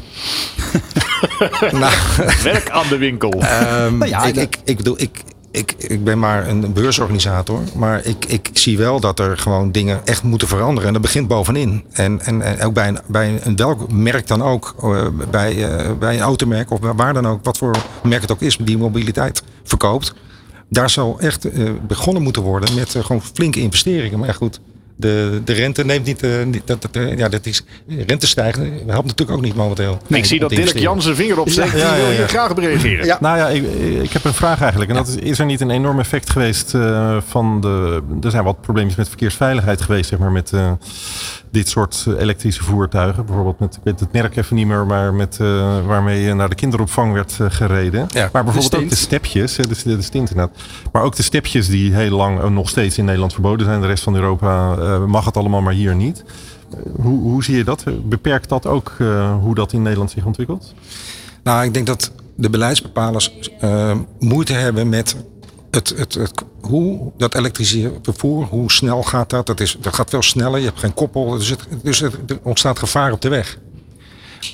Nou, 1.72 1.92
Werk 2.42 2.70
aan 2.70 2.88
de 2.88 2.96
winkel. 2.98 3.30
Ehm, 3.32 3.98
Nou 3.98 4.10
ja, 4.10 4.24
ik, 4.24 4.36
ik, 4.36 4.56
ik 4.64 4.76
bedoel, 4.76 5.00
ik, 5.00 5.22
ik, 5.50 5.74
ik 5.78 6.04
ben 6.04 6.18
maar 6.18 6.48
een 6.48 6.72
beursorganisator. 6.72 7.60
Maar 7.74 8.04
ik, 8.04 8.24
ik 8.24 8.50
zie 8.52 8.78
wel 8.78 9.00
dat 9.00 9.18
er 9.18 9.38
gewoon 9.38 9.72
dingen 9.72 10.00
echt 10.06 10.22
moeten 10.22 10.48
veranderen. 10.48 10.86
En 10.86 10.92
dat 10.92 11.02
begint 11.02 11.28
bovenin. 11.28 11.84
En, 11.92 12.20
en, 12.20 12.42
en 12.42 12.62
ook 12.62 12.74
bij 12.74 12.88
een, 12.88 12.98
bij 13.06 13.40
een 13.44 13.56
welk 13.56 13.92
merk 13.92 14.26
dan 14.26 14.42
ook. 14.42 14.74
eh, 14.82 15.06
bij, 15.30 15.68
eh, 15.76 15.90
bij 15.98 16.14
een 16.14 16.20
automerk 16.20 16.70
of 16.70 16.78
waar 16.96 17.12
dan 17.14 17.26
ook. 17.26 17.44
Wat 17.44 17.58
voor 17.58 17.76
merk 18.02 18.22
het 18.22 18.30
ook 18.32 18.40
is 18.40 18.56
die 18.56 18.78
mobiliteit 18.78 19.42
verkoopt. 19.64 20.14
Daar 20.68 20.90
zal 20.90 21.16
echt 21.20 21.44
eh, 21.44 21.70
begonnen 21.86 22.22
moeten 22.22 22.42
worden 22.42 22.74
met 22.74 22.90
gewoon 23.00 23.22
flinke 23.22 23.60
investeringen. 23.60 24.18
Maar 24.18 24.28
ja, 24.28 24.34
goed, 24.34 24.60
de, 25.00 25.40
de 25.44 25.52
rente 25.52 25.84
neemt 25.84 26.06
niet. 26.06 26.24
Uh, 26.24 26.32
dat, 26.64 26.82
dat, 26.82 26.96
uh, 26.96 27.18
ja, 27.18 27.28
dat 27.28 27.46
is, 27.46 27.64
rente 28.06 28.26
stijgen 28.26 28.62
helpt 28.86 29.06
natuurlijk 29.06 29.38
ook 29.38 29.44
niet 29.44 29.54
momenteel. 29.54 29.98
Nee, 30.06 30.20
ik 30.20 30.26
zie 30.26 30.40
dat 30.40 30.50
Dirk 30.50 30.78
Jan 30.78 31.02
zijn 31.02 31.16
vinger 31.16 31.40
opsteekt. 31.40 31.70
Ja, 31.70 31.94
ja, 31.94 31.96
wil 31.96 32.10
je 32.10 32.28
graag 32.28 32.50
op 32.50 32.58
reageren. 32.58 33.06
Ja. 33.06 33.18
Nou 33.20 33.36
ja, 33.36 33.48
ik, 33.48 33.64
ik 34.02 34.12
heb 34.12 34.24
een 34.24 34.34
vraag 34.34 34.60
eigenlijk. 34.60 34.90
En 34.90 34.96
dat 34.96 35.08
is, 35.08 35.16
is 35.16 35.38
er 35.38 35.46
niet 35.46 35.60
een 35.60 35.70
enorm 35.70 35.98
effect 35.98 36.30
geweest 36.30 36.74
uh, 36.74 37.16
van 37.26 37.60
de. 37.60 38.02
Er 38.22 38.30
zijn 38.30 38.44
wat 38.44 38.60
problemen 38.60 38.94
met 38.96 39.08
verkeersveiligheid 39.08 39.80
geweest, 39.80 40.08
zeg 40.08 40.18
maar, 40.18 40.32
met 40.32 40.52
dit 41.50 41.68
soort 41.68 42.06
elektrische 42.18 42.64
voertuigen. 42.64 43.26
Bijvoorbeeld 43.26 43.58
met, 43.58 43.76
ik 43.76 43.80
weet 43.84 44.00
het 44.00 44.12
merk 44.12 44.36
even 44.36 44.56
niet 44.56 44.66
meer, 44.66 44.86
maar 44.86 45.14
met, 45.14 45.38
uh, 45.40 45.86
waarmee 45.86 46.22
je 46.22 46.34
naar 46.34 46.48
de 46.48 46.54
kinderopvang 46.54 47.12
werd 47.12 47.38
uh, 47.40 47.46
gereden. 47.50 48.06
Ja, 48.10 48.28
maar 48.32 48.44
bijvoorbeeld 48.44 48.82
ook 48.82 48.88
de 48.88 48.96
stepjes, 48.96 49.54
de, 49.54 49.66
de, 49.68 49.96
de 49.96 50.02
stint 50.02 50.30
inderdaad. 50.30 50.56
Maar 50.92 51.02
ook 51.02 51.16
de 51.16 51.22
stepjes 51.22 51.68
die 51.68 51.94
heel 51.94 52.16
lang 52.16 52.42
uh, 52.42 52.48
nog 52.48 52.68
steeds 52.68 52.98
in 52.98 53.04
Nederland 53.04 53.32
verboden 53.32 53.66
zijn. 53.66 53.80
De 53.80 53.86
rest 53.86 54.02
van 54.02 54.14
Europa 54.14 54.76
mag 54.98 55.24
het 55.24 55.36
allemaal, 55.36 55.62
maar 55.62 55.72
hier 55.72 55.94
niet. 55.94 56.24
hoe, 57.02 57.20
hoe 57.20 57.44
zie 57.44 57.56
je 57.56 57.64
dat? 57.64 57.84
Beperkt 58.04 58.48
dat 58.48 58.66
ook 58.66 58.92
hoe 59.40 59.54
dat 59.54 59.72
in 59.72 59.82
Nederland 59.82 60.10
zich 60.10 60.24
ontwikkelt? 60.24 60.74
Nou, 61.42 61.64
ik 61.64 61.74
denk 61.74 61.86
dat 61.86 62.12
de 62.34 62.50
beleidsbepalers 62.50 63.50
moeite 64.18 64.52
hebben 64.52 64.88
met 64.88 65.16
het, 65.70 65.88
het, 65.96 66.14
het, 66.14 66.44
hoe 66.60 67.12
dat 67.16 67.34
elektrische 67.34 67.92
vervoer, 68.02 68.44
hoe 68.44 68.72
snel 68.72 69.02
gaat 69.02 69.30
dat? 69.30 69.46
Dat, 69.46 69.60
is, 69.60 69.76
dat 69.80 69.94
gaat 69.94 70.10
veel 70.10 70.22
sneller, 70.22 70.58
je 70.58 70.66
hebt 70.66 70.78
geen 70.78 70.94
koppel, 70.94 71.30
dus, 71.30 71.54
dus 71.82 72.02
er 72.02 72.12
ontstaat 72.42 72.78
gevaar 72.78 73.12
op 73.12 73.20
de 73.20 73.28
weg. 73.28 73.58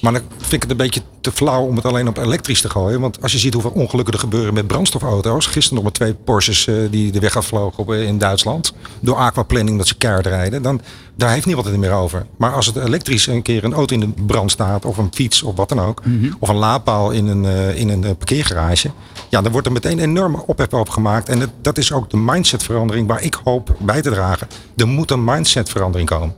Maar 0.01 0.13
dan 0.13 0.23
vind 0.37 0.53
ik 0.53 0.63
het 0.63 0.71
een 0.71 0.77
beetje 0.77 1.03
te 1.21 1.33
flauw 1.33 1.67
om 1.67 1.77
het 1.77 1.85
alleen 1.85 2.09
op 2.09 2.17
elektrisch 2.17 2.61
te 2.61 2.71
gooien. 2.71 3.01
Want 3.01 3.23
als 3.23 3.33
je 3.33 3.39
ziet 3.39 3.53
hoeveel 3.53 3.71
ongelukken 3.71 4.15
er 4.15 4.21
gebeuren 4.21 4.55
met 4.55 4.67
brandstofauto's. 4.67 5.47
Gisteren 5.47 5.75
nog 5.75 5.85
met 5.85 5.95
twee 5.95 6.15
Porsches 6.15 6.67
uh, 6.67 6.91
die 6.91 7.13
de 7.13 7.21
weg 7.21 7.37
afvlogen 7.37 7.79
op, 7.79 7.91
uh, 7.91 8.03
in 8.03 8.19
Duitsland. 8.19 8.73
Door 9.01 9.17
aquaplanning 9.17 9.79
dat 9.79 9.87
ze 9.87 9.97
keihard 9.97 10.27
rijden. 10.27 10.63
Dan, 10.63 10.81
daar 11.15 11.31
heeft 11.31 11.47
niemand 11.47 11.67
het 11.67 11.77
meer 11.77 11.93
over. 11.93 12.27
Maar 12.37 12.53
als 12.53 12.67
het 12.67 12.77
elektrisch 12.77 13.27
een 13.27 13.43
keer 13.43 13.65
een 13.65 13.75
auto 13.75 13.95
in 13.95 14.01
de 14.01 14.23
brand 14.27 14.51
staat. 14.51 14.85
Of 14.85 14.97
een 14.97 15.11
fiets 15.15 15.43
of 15.43 15.57
wat 15.57 15.69
dan 15.69 15.81
ook. 15.81 16.05
Mhm. 16.05 16.33
Of 16.39 16.49
een 16.49 16.57
laadpaal 16.57 17.11
in 17.11 17.27
een, 17.27 17.45
uh, 17.45 17.79
in 17.79 17.89
een 17.89 18.01
parkeergarage. 18.01 18.91
Ja, 19.29 19.43
dan 19.43 19.53
wordt 19.53 19.67
er 19.67 19.73
meteen 19.73 19.99
enorme 19.99 20.47
ophef 20.47 20.73
op 20.73 20.89
gemaakt. 20.89 21.29
En 21.29 21.41
het, 21.41 21.51
dat 21.63 21.79
is 21.79 21.93
ook 21.93 22.11
de 22.11 22.17
mindsetverandering 22.17 23.09
waar 23.09 23.23
ik 23.23 23.39
hoop 23.45 23.77
bij 23.79 24.03
te 24.03 24.11
dragen. 24.11 24.49
Er 24.77 24.89
moet 24.89 25.11
een 25.11 25.25
mindsetverandering 25.25 26.09
komen 26.09 26.35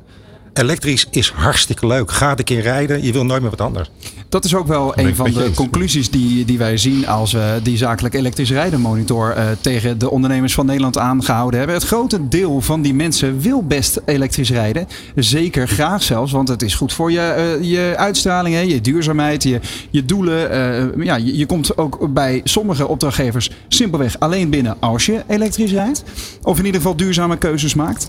elektrisch 0.59 1.07
is 1.11 1.31
hartstikke 1.31 1.87
leuk. 1.87 2.11
Ga 2.11 2.39
een 2.39 2.45
keer 2.45 2.61
rijden, 2.61 3.05
je 3.05 3.13
wil 3.13 3.25
nooit 3.25 3.41
meer 3.41 3.51
wat 3.51 3.61
anders. 3.61 3.91
Dat 4.29 4.45
is 4.45 4.55
ook 4.55 4.67
wel 4.67 4.99
een 4.99 5.17
van 5.17 5.31
de 5.31 5.51
conclusies 5.55 6.11
die, 6.11 6.45
die 6.45 6.59
wij 6.59 6.77
zien 6.77 7.07
als 7.07 7.33
we 7.33 7.61
die 7.63 7.77
zakelijk 7.77 8.15
elektrisch 8.15 8.51
rijden 8.51 8.81
monitor 8.81 9.37
uh, 9.37 9.45
tegen 9.61 9.99
de 9.99 10.11
ondernemers 10.11 10.55
van 10.55 10.67
Nederland 10.67 10.99
aangehouden 10.99 11.59
hebben. 11.59 11.77
Het 11.77 11.87
grote 11.87 12.29
deel 12.29 12.61
van 12.61 12.83
die 12.83 12.95
mensen 12.95 13.41
wil 13.41 13.63
best 13.63 14.01
elektrisch 14.05 14.51
rijden. 14.51 14.89
Zeker 15.15 15.69
graag 15.69 16.03
zelfs, 16.03 16.33
want 16.33 16.49
het 16.49 16.63
is 16.63 16.75
goed 16.75 16.93
voor 16.93 17.13
je, 17.13 17.57
uh, 17.61 17.71
je 17.71 17.95
uitstraling, 17.97 18.55
hè, 18.55 18.61
je 18.61 18.81
duurzaamheid, 18.81 19.43
je, 19.43 19.61
je 19.91 20.05
doelen. 20.05 20.53
Uh, 20.99 21.05
ja, 21.05 21.17
je, 21.17 21.37
je, 21.37 21.47
komt 21.47 21.79
ook 21.79 22.13
bij 22.13 22.41
sommige 22.45 22.89
opdrachtgevers 22.89 23.51
simpelweg 23.69 24.19
alleen 24.19 24.51
binnen 24.51 24.77
als 24.81 25.07
je 25.07 25.23
elektrisch 25.27 25.73
rijdt. 25.73 26.03
Of 26.43 26.59
in 26.59 26.65
ieder 26.65 26.81
geval 26.81 26.97
duurzame 26.97 27.39
keuzes 27.39 27.75
maakt. 27.75 28.09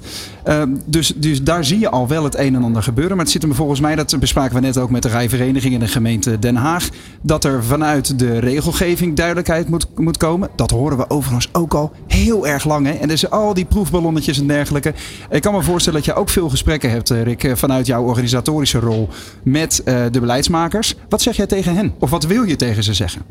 dus, 0.86 1.14
dus 1.16 1.44
daar 1.44 1.66
zie 1.66 1.80
je 1.80 1.90
al 1.90 2.08
wel 2.08 2.24
het 2.24 2.36
een 2.40 2.56
en 2.56 2.64
ander 2.64 2.84
gebeuren. 2.84 3.16
Maar 3.16 3.26
het 3.26 3.34
zit 3.34 3.44
er 3.44 3.56
volgens 3.56 3.80
mij, 3.80 3.96
dat 3.96 4.20
bespraken 4.20 4.56
we 4.56 4.62
net 4.62 4.78
ook 4.78 4.90
met 4.90 5.04
de 5.04 5.10
rijvereniging 5.10 5.74
in 5.74 5.80
de 5.80 5.88
gemeente 5.88 6.40
Den 6.40 6.56
Haag, 6.56 6.90
dat 7.22 7.44
er 7.44 7.64
vanuit 7.64 8.20
de 8.20 8.40
regelgeving 8.40 9.16
duidelijkheid 9.16 9.70
moet, 9.70 9.88
moet 9.96 10.18
komen. 10.18 10.50
Dat 10.56 10.72
horen 10.72 10.98
we 10.98 11.10
overigens 11.10 11.50
ook 11.52 11.74
al 11.74 11.92
heel 12.08 12.48
erg 12.48 12.66
lang. 12.66 12.86
Hè? 12.86 12.92
En 12.92 13.08
dus 13.08 13.30
al 13.30 13.54
die 13.54 13.66
proefballonnetjes 13.66 14.40
en 14.40 14.48
dergelijke. 14.48 14.94
Ik 15.30 15.42
kan 15.42 15.54
me 15.54 15.62
voorstellen 15.62 16.00
dat 16.00 16.08
je 16.08 16.22
ook 16.22 16.30
veel 16.30 16.50
gesprekken 16.50 16.90
hebt, 16.90 17.10
eh, 17.10 17.24
Rick, 17.24 17.44
eh, 17.44 17.56
vanuit 17.56 17.86
jouw 17.86 18.04
organisatorische 18.04 18.80
rol 18.80 19.10
met 19.44 19.82
uh, 19.86 20.06
de 20.12 20.20
beleidsmakers. 20.20 20.96
Wat 21.10 21.22
zeg 21.22 21.36
jij 21.36 21.48
tegen 21.48 21.76
hen? 21.76 21.94
Of 22.00 22.10
wat 22.10 22.24
wil 22.24 22.44
je 22.44 22.56
tegen 22.56 22.84
ze 22.84 22.94
zeggen? 22.94 23.22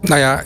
Nou 0.00 0.20
ja, 0.20 0.42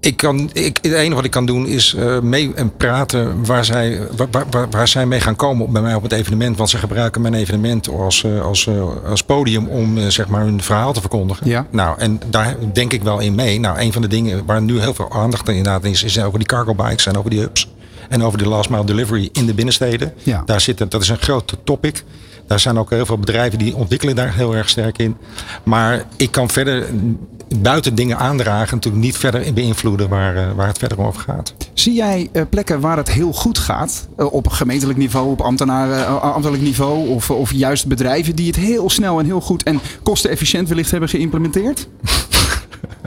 ik 0.00 0.16
kan, 0.16 0.50
ik, 0.52 0.78
het 0.82 0.92
enige 0.92 1.14
wat 1.14 1.24
ik 1.24 1.30
kan 1.30 1.46
doen 1.46 1.66
is 1.66 1.94
uh, 1.98 2.20
mee 2.20 2.52
en 2.54 2.76
praten 2.76 3.44
waar 3.44 3.64
zij, 3.64 4.00
waar, 4.16 4.46
waar, 4.50 4.70
waar, 4.70 4.88
zij 4.88 5.06
mee 5.06 5.20
gaan 5.20 5.36
komen 5.36 5.72
bij 5.72 5.82
mij 5.82 5.94
op 5.94 6.02
het 6.02 6.12
evenement. 6.12 6.56
Want 6.56 6.70
ze 6.70 6.78
gebruiken 6.78 7.20
mijn 7.20 7.34
evenement 7.34 7.88
als, 7.88 8.22
uh, 8.22 8.42
als, 8.42 8.66
uh, 8.66 8.84
als 9.06 9.22
podium 9.22 9.66
om 9.66 10.10
zeg 10.10 10.28
maar 10.28 10.42
hun 10.42 10.62
verhaal 10.62 10.92
te 10.92 11.00
verkondigen. 11.00 11.48
Ja. 11.48 11.66
Nou, 11.70 11.98
en 11.98 12.20
daar 12.26 12.56
denk 12.72 12.92
ik 12.92 13.02
wel 13.02 13.18
in 13.18 13.34
mee. 13.34 13.60
Nou, 13.60 13.78
een 13.78 13.92
van 13.92 14.02
de 14.02 14.08
dingen 14.08 14.46
waar 14.46 14.62
nu 14.62 14.80
heel 14.80 14.94
veel 14.94 15.12
aandacht 15.12 15.48
inderdaad 15.48 15.84
is, 15.84 16.02
is 16.02 16.20
over 16.20 16.38
die 16.38 16.48
cargo 16.48 16.74
bikes 16.74 17.06
en 17.06 17.16
over 17.16 17.30
die 17.30 17.40
hubs. 17.40 17.69
En 18.10 18.22
over 18.22 18.38
de 18.38 18.48
last 18.48 18.70
mile 18.70 18.84
delivery 18.84 19.28
in 19.32 19.46
de 19.46 19.54
binnensteden. 19.54 20.14
Ja. 20.22 20.42
Daar 20.46 20.60
zit, 20.60 20.90
dat 20.90 21.02
is 21.02 21.08
een 21.08 21.18
groot 21.18 21.56
topic. 21.64 22.04
Daar 22.46 22.60
zijn 22.60 22.78
ook 22.78 22.90
heel 22.90 23.06
veel 23.06 23.18
bedrijven 23.18 23.58
die 23.58 23.74
ontwikkelen 23.74 24.16
daar 24.16 24.34
heel 24.34 24.54
erg 24.54 24.68
sterk 24.68 24.98
in. 24.98 25.16
Maar 25.62 26.04
ik 26.16 26.30
kan 26.30 26.50
verder 26.50 26.86
buiten 27.58 27.94
dingen 27.94 28.18
aandragen 28.18 28.74
natuurlijk 28.74 29.04
niet 29.04 29.16
verder 29.16 29.52
beïnvloeden 29.52 30.08
waar, 30.08 30.36
eh, 30.36 30.52
waar 30.56 30.66
het 30.66 30.78
verder 30.78 31.00
over 31.00 31.20
gaat. 31.20 31.54
Zie 31.72 31.94
jij 31.94 32.28
uh, 32.32 32.42
plekken 32.50 32.80
waar 32.80 32.96
het 32.96 33.10
heel 33.10 33.32
goed 33.32 33.58
gaat? 33.58 34.08
Uh, 34.18 34.32
op 34.32 34.48
gemeentelijk 34.48 34.98
niveau, 34.98 35.30
op 35.30 35.40
ambtenaren, 35.40 36.22
ambtelijk 36.22 36.62
niveau 36.62 37.08
of, 37.08 37.30
of 37.30 37.52
juist 37.52 37.86
bedrijven 37.86 38.36
die 38.36 38.46
het 38.46 38.56
heel 38.56 38.90
snel 38.90 39.18
en 39.18 39.24
heel 39.24 39.40
goed 39.40 39.62
en 39.62 39.80
kostenefficiënt 40.02 40.68
wellicht 40.68 40.90
hebben 40.90 41.08
geïmplementeerd? 41.08 41.88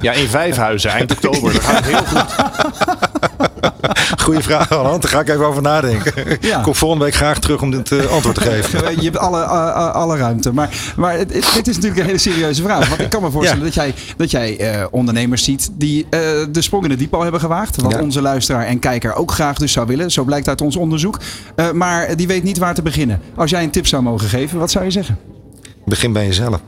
Ja, 0.02 0.12
in 0.12 0.28
Vijfhuizen, 0.28 0.92
eind 0.92 1.12
oktober. 1.12 1.54
Dat 1.54 1.62
gaat 1.62 1.86
heel 1.86 2.06
goed. 2.06 2.26
Goeie 4.22 4.40
vraag, 4.40 4.70
Roland. 4.70 5.02
Daar 5.02 5.12
ga 5.12 5.20
ik 5.20 5.30
even 5.30 5.46
over 5.46 5.62
nadenken. 5.62 6.14
Ja. 6.42 6.58
Ik 6.58 6.64
kom 6.64 6.76
volgende 6.76 7.04
week 7.06 7.14
graag 7.14 7.40
terug 7.40 7.62
om 7.62 7.72
dit 7.72 7.92
uh, 7.92 8.06
antwoord 8.06 8.36
te 8.36 8.42
geven. 8.42 8.80
Je 8.96 9.04
hebt 9.04 9.18
alle, 9.18 9.42
uh, 9.42 9.92
alle 9.92 10.18
ruimte. 10.18 10.54
Maar, 10.54 10.94
maar 10.96 11.18
het, 11.18 11.30
dit 11.30 11.68
is 11.68 11.76
natuurlijk 11.76 11.98
een 11.98 12.06
hele 12.06 12.18
serieuze 12.18 12.62
vraag. 12.62 12.90
Want 12.90 13.02
ik 13.02 13.10
kan 13.10 13.22
me 13.22 13.32
voorstellen 13.32 13.64
dat 13.64 13.74
jij, 13.74 13.94
dat 14.18 14.32
jij 14.32 14.76
uh, 14.80 14.86
ondernemers 14.92 15.44
ziet 15.44 15.70
die 15.74 16.08
de 16.52 16.62
sprong 16.62 16.84
in 16.84 16.90
het 16.90 17.00
diep 17.00 17.14
al 17.14 17.22
hebben 17.22 17.40
gewaagd. 17.40 17.82
Wat 17.82 18.02
onze 18.02 18.22
luisteraar 18.22 18.66
en 18.66 18.80
kijker 18.80 19.16
ook 19.16 19.32
graag 19.32 19.58
dus 19.58 19.72
zou 19.72 19.88
willen. 19.88 20.12
Zo 20.12 20.24
blijkt 20.24 20.48
uit 20.48 20.62
ons 20.62 20.76
onderzoek. 20.76 21.20
maar 21.74 22.16
die 22.16 22.28
weet 22.28 22.44
niet 22.44 22.58
waar 22.58 22.74
te 22.74 22.82
beginnen. 22.82 23.22
Als 23.36 23.50
jij 23.50 23.64
een 23.64 23.72
tip 23.72 23.88
zou 23.88 24.04
mogen 24.04 24.28
geven, 24.30 24.60
wat 24.60 24.72
zou 24.72 24.86
je 24.86 24.92
zeggen? 24.92 25.18
Begin 25.86 26.14
bij 26.14 26.26
jezelf. 26.26 26.60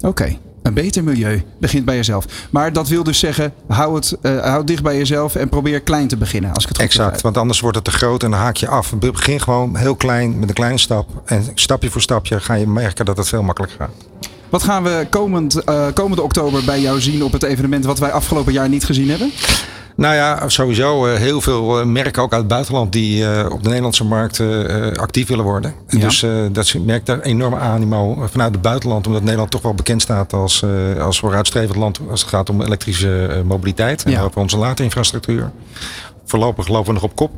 Oké. 0.00 0.38
Een 0.68 0.74
beter 0.74 1.04
milieu 1.04 1.42
begint 1.60 1.84
bij 1.84 1.96
jezelf. 1.96 2.24
Maar 2.50 2.72
dat 2.72 2.88
wil 2.88 3.02
dus 3.02 3.18
zeggen, 3.18 3.52
hou 3.66 3.94
het, 3.94 4.16
uh, 4.22 4.40
hou 4.40 4.64
dicht 4.64 4.82
bij 4.82 4.96
jezelf 4.96 5.34
en 5.34 5.48
probeer 5.48 5.80
klein 5.80 6.08
te 6.08 6.16
beginnen. 6.16 6.54
Als 6.54 6.62
ik 6.62 6.68
het 6.68 6.78
exact, 6.78 7.20
want 7.20 7.36
anders 7.36 7.60
wordt 7.60 7.76
het 7.76 7.84
te 7.84 7.90
groot 7.90 8.22
en 8.22 8.30
dan 8.30 8.40
haak 8.40 8.56
je 8.56 8.68
af. 8.68 8.94
Begin 8.98 9.40
gewoon 9.40 9.76
heel 9.76 9.94
klein 9.94 10.38
met 10.38 10.48
een 10.48 10.54
kleine 10.54 10.78
stap. 10.78 11.22
En 11.24 11.44
stapje 11.54 11.90
voor 11.90 12.00
stapje 12.00 12.40
ga 12.40 12.54
je 12.54 12.66
merken 12.66 13.04
dat 13.04 13.16
het 13.16 13.28
veel 13.28 13.42
makkelijker 13.42 13.78
gaat. 13.78 14.30
Wat 14.48 14.62
gaan 14.62 14.82
we 14.82 15.06
komend, 15.10 15.62
uh, 15.68 15.86
komende 15.94 16.22
oktober 16.22 16.64
bij 16.64 16.80
jou 16.80 17.00
zien 17.00 17.24
op 17.24 17.32
het 17.32 17.42
evenement 17.42 17.84
wat 17.84 17.98
wij 17.98 18.12
afgelopen 18.12 18.52
jaar 18.52 18.68
niet 18.68 18.84
gezien 18.84 19.10
hebben? 19.10 19.32
Nou 19.98 20.14
ja, 20.14 20.48
sowieso 20.48 21.06
uh, 21.06 21.14
heel 21.14 21.40
veel 21.40 21.80
uh, 21.80 21.86
merken 21.86 22.22
ook 22.22 22.32
uit 22.32 22.40
het 22.40 22.50
buitenland 22.50 22.92
die 22.92 23.22
uh, 23.22 23.46
op 23.50 23.62
de 23.62 23.68
Nederlandse 23.68 24.04
markt 24.04 24.40
actief 24.96 25.28
willen 25.28 25.44
worden. 25.44 25.74
Ja. 25.88 25.98
Dus 25.98 26.26
dat 26.52 26.74
merkt 26.84 27.06
daar 27.06 27.20
enorme 27.20 27.56
animo 27.56 28.26
vanuit 28.30 28.52
het 28.52 28.62
buitenland, 28.62 29.06
omdat 29.06 29.22
Nederland 29.22 29.50
toch 29.50 29.62
wel 29.62 29.74
bekend 29.74 30.02
staat 30.02 30.32
als, 30.32 30.64
als 31.00 31.18
vooruitstrevend 31.18 31.76
land 31.76 32.00
als 32.10 32.20
het 32.20 32.30
gaat 32.30 32.50
om 32.50 32.62
elektrische 32.62 33.42
mobiliteit 33.44 34.02
en 34.02 34.10
ja. 34.10 34.22
over 34.22 34.40
onze 34.40 34.56
laterinfrastructuur 34.56 35.50
voorlopig 36.28 36.68
lopen 36.68 36.86
we 36.86 36.92
nog 36.92 37.02
op 37.02 37.16
kop. 37.16 37.32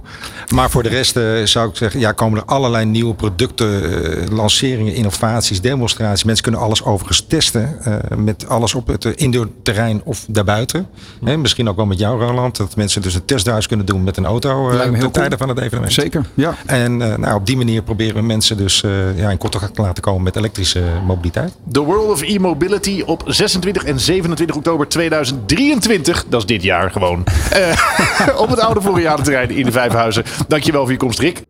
Maar 0.54 0.70
voor 0.70 0.82
de 0.82 0.88
rest 0.88 1.16
uh, 1.16 1.44
zou 1.44 1.68
ik 1.68 1.76
zeggen, 1.76 2.00
ja, 2.00 2.12
komen 2.12 2.38
er 2.38 2.44
allerlei 2.44 2.84
nieuwe 2.84 3.14
producten, 3.14 3.92
uh, 3.92 4.26
lanceringen, 4.28 4.94
innovaties, 4.94 5.60
demonstraties. 5.60 6.24
Mensen 6.24 6.44
kunnen 6.44 6.60
alles 6.60 6.84
overigens 6.84 7.24
testen. 7.28 7.78
Uh, 7.86 7.96
met 8.16 8.48
alles 8.48 8.74
op 8.74 8.86
het 8.86 9.04
indoorterrein 9.04 10.00
of 10.04 10.24
daarbuiten. 10.28 10.86
Hè, 11.24 11.36
misschien 11.36 11.68
ook 11.68 11.76
wel 11.76 11.86
met 11.86 11.98
jou, 11.98 12.20
Roland. 12.20 12.56
Dat 12.56 12.76
mensen 12.76 13.02
dus 13.02 13.14
een 13.14 13.24
testduis 13.24 13.66
kunnen 13.66 13.86
doen 13.86 14.04
met 14.04 14.16
een 14.16 14.26
auto 14.26 14.70
ten 14.70 15.10
tijde 15.10 15.36
van 15.36 15.48
het 15.48 15.58
evenement. 15.58 15.92
Zeker, 15.92 16.24
ja. 16.34 16.54
En 16.66 16.96
nou, 16.96 17.34
op 17.34 17.46
die 17.46 17.56
manier 17.56 17.82
proberen 17.82 18.14
we 18.14 18.22
mensen 18.22 18.56
dus 18.56 18.80
ja, 19.16 19.30
in 19.30 19.38
contact 19.38 19.74
te 19.74 19.82
laten 19.82 20.02
komen 20.02 20.22
met 20.22 20.36
elektrische 20.36 20.82
mobiliteit. 21.06 21.52
The 21.72 21.80
World 21.80 22.10
of 22.10 22.22
E-Mobility 22.22 23.02
op 23.06 23.22
26 23.26 23.84
en 23.84 24.00
27 24.00 24.56
oktober 24.56 24.88
2023. 24.88 26.24
Dat 26.28 26.40
is 26.40 26.46
dit 26.46 26.62
jaar 26.62 26.90
gewoon. 26.90 27.24
op 28.36 28.48
het 28.48 28.60
oude 28.60 28.79
te 29.22 29.30
rijden 29.30 29.56
in 29.56 29.64
de 29.64 29.72
Vijfhuizen. 29.72 30.24
Dankjewel 30.48 30.82
voor 30.82 30.90
je 30.90 30.96
komst, 30.96 31.18
Rick. 31.18 31.42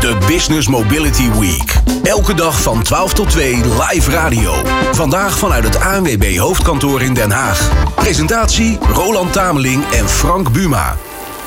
De 0.00 0.16
Business 0.26 0.68
Mobility 0.68 1.30
Week. 1.38 1.74
Elke 2.02 2.34
dag 2.34 2.62
van 2.62 2.82
12 2.82 3.14
tot 3.14 3.30
2 3.30 3.54
live 3.54 4.10
radio. 4.10 4.52
Vandaag 4.92 5.38
vanuit 5.38 5.64
het 5.64 5.80
ANWB 5.80 6.36
hoofdkantoor 6.36 7.02
in 7.02 7.14
Den 7.14 7.30
Haag. 7.30 7.70
Presentatie 7.94 8.78
Roland 8.92 9.32
Tameling 9.32 9.84
en 9.90 10.08
Frank 10.08 10.52
Buma. 10.52 10.96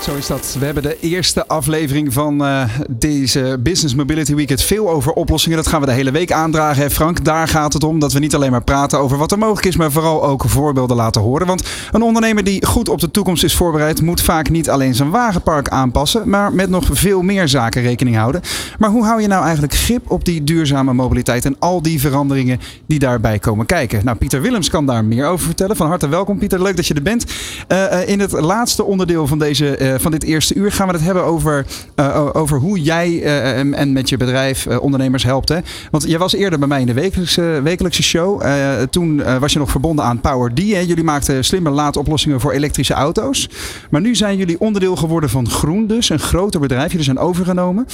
Zo 0.01 0.15
is 0.15 0.27
dat. 0.27 0.55
We 0.59 0.65
hebben 0.65 0.83
de 0.83 0.97
eerste 0.99 1.47
aflevering 1.47 2.13
van 2.13 2.41
uh, 2.41 2.63
deze 2.89 3.57
Business 3.59 3.95
Mobility 3.95 4.35
Week. 4.35 4.49
Het 4.49 4.63
veel 4.63 4.89
over 4.89 5.11
oplossingen. 5.11 5.57
Dat 5.57 5.67
gaan 5.67 5.79
we 5.79 5.85
de 5.85 5.91
hele 5.91 6.11
week 6.11 6.31
aandragen. 6.31 6.81
Hè 6.81 6.89
Frank, 6.89 7.25
daar 7.25 7.47
gaat 7.47 7.73
het 7.73 7.83
om 7.83 7.99
dat 7.99 8.13
we 8.13 8.19
niet 8.19 8.35
alleen 8.35 8.51
maar 8.51 8.63
praten 8.63 8.99
over 8.99 9.17
wat 9.17 9.31
er 9.31 9.37
mogelijk 9.37 9.65
is, 9.65 9.75
maar 9.75 9.91
vooral 9.91 10.23
ook 10.23 10.43
voorbeelden 10.47 10.95
laten 10.95 11.21
horen. 11.21 11.47
Want 11.47 11.63
een 11.91 12.01
ondernemer 12.01 12.43
die 12.43 12.65
goed 12.65 12.89
op 12.89 12.99
de 12.99 13.11
toekomst 13.11 13.43
is 13.43 13.55
voorbereid, 13.55 14.01
moet 14.01 14.21
vaak 14.21 14.49
niet 14.49 14.69
alleen 14.69 14.95
zijn 14.95 15.09
wagenpark 15.09 15.69
aanpassen, 15.69 16.29
maar 16.29 16.53
met 16.53 16.69
nog 16.69 16.89
veel 16.91 17.21
meer 17.21 17.47
zaken 17.47 17.81
rekening 17.81 18.15
houden. 18.15 18.41
Maar 18.79 18.89
hoe 18.89 19.05
hou 19.05 19.21
je 19.21 19.27
nou 19.27 19.43
eigenlijk 19.43 19.73
grip 19.73 20.11
op 20.11 20.25
die 20.25 20.43
duurzame 20.43 20.93
mobiliteit 20.93 21.45
en 21.45 21.55
al 21.59 21.81
die 21.81 21.99
veranderingen 21.99 22.59
die 22.85 22.99
daarbij 22.99 23.39
komen 23.39 23.65
kijken? 23.65 24.05
Nou, 24.05 24.17
Pieter 24.17 24.41
Willems 24.41 24.69
kan 24.69 24.85
daar 24.85 25.05
meer 25.05 25.25
over 25.27 25.45
vertellen. 25.45 25.75
Van 25.75 25.87
harte 25.87 26.07
welkom, 26.07 26.37
Pieter. 26.37 26.61
Leuk 26.61 26.75
dat 26.75 26.87
je 26.87 26.93
er 26.93 27.01
bent. 27.01 27.25
Uh, 27.67 27.77
uh, 27.77 28.07
in 28.07 28.19
het 28.19 28.31
laatste 28.31 28.83
onderdeel 28.83 29.27
van 29.27 29.39
deze 29.39 29.77
van 29.97 30.11
dit 30.11 30.23
eerste 30.23 30.53
uur 30.53 30.71
gaan 30.71 30.87
we 30.87 30.93
het 30.93 31.03
hebben 31.03 31.23
over, 31.23 31.65
uh, 31.95 32.29
over 32.33 32.59
hoe 32.59 32.81
jij 32.81 33.09
uh, 33.09 33.79
en 33.79 33.93
met 33.93 34.09
je 34.09 34.17
bedrijf 34.17 34.67
ondernemers 34.67 35.23
helpt. 35.23 35.49
Hè? 35.49 35.57
Want 35.91 36.03
jij 36.07 36.17
was 36.17 36.33
eerder 36.33 36.59
bij 36.59 36.67
mij 36.67 36.79
in 36.79 36.85
de 36.85 36.93
wekelijkse, 36.93 37.59
wekelijkse 37.63 38.03
show. 38.03 38.41
toen 38.89 39.39
was 39.39 39.53
je 39.53 39.59
nog 39.59 39.71
verbonden 39.71 40.05
aan 40.05 40.21
Power 40.21 40.53
D. 40.53 40.59
Hè? 40.59 40.79
Jullie 40.79 41.03
maakten 41.03 41.45
slimme 41.45 41.69
laadoplossingen 41.69 42.39
voor 42.39 42.51
elektrische 42.51 42.93
auto's. 42.93 43.49
Maar 43.89 44.01
nu 44.01 44.15
zijn 44.15 44.37
jullie 44.37 44.59
onderdeel 44.59 44.95
geworden 44.95 45.29
van 45.29 45.49
Groen 45.49 45.87
dus. 45.87 46.09
Een 46.09 46.19
groter 46.19 46.59
bedrijf. 46.59 46.89
Jullie 46.89 47.05
zijn 47.05 47.19
overgenomen. 47.19 47.85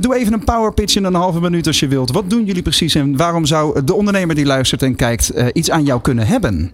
doe 0.00 0.16
even 0.16 0.32
een 0.32 0.44
power 0.44 0.72
pitch 0.74 0.96
in 0.96 1.04
een 1.04 1.14
halve 1.14 1.40
minuut 1.40 1.66
als 1.66 1.80
je 1.80 1.88
wilt. 1.88 2.12
Wat 2.12 2.30
doen 2.30 2.44
jullie 2.44 2.62
precies 2.62 2.94
en 2.94 3.16
waarom 3.16 3.46
zou 3.46 3.84
de 3.84 3.94
ondernemer 3.94 4.34
die 4.34 4.46
luistert 4.46 4.82
en 4.82 4.94
kijkt 4.94 5.32
iets 5.52 5.70
aan 5.70 5.84
jou 5.84 6.00
kunnen 6.00 6.26
hebben? 6.26 6.72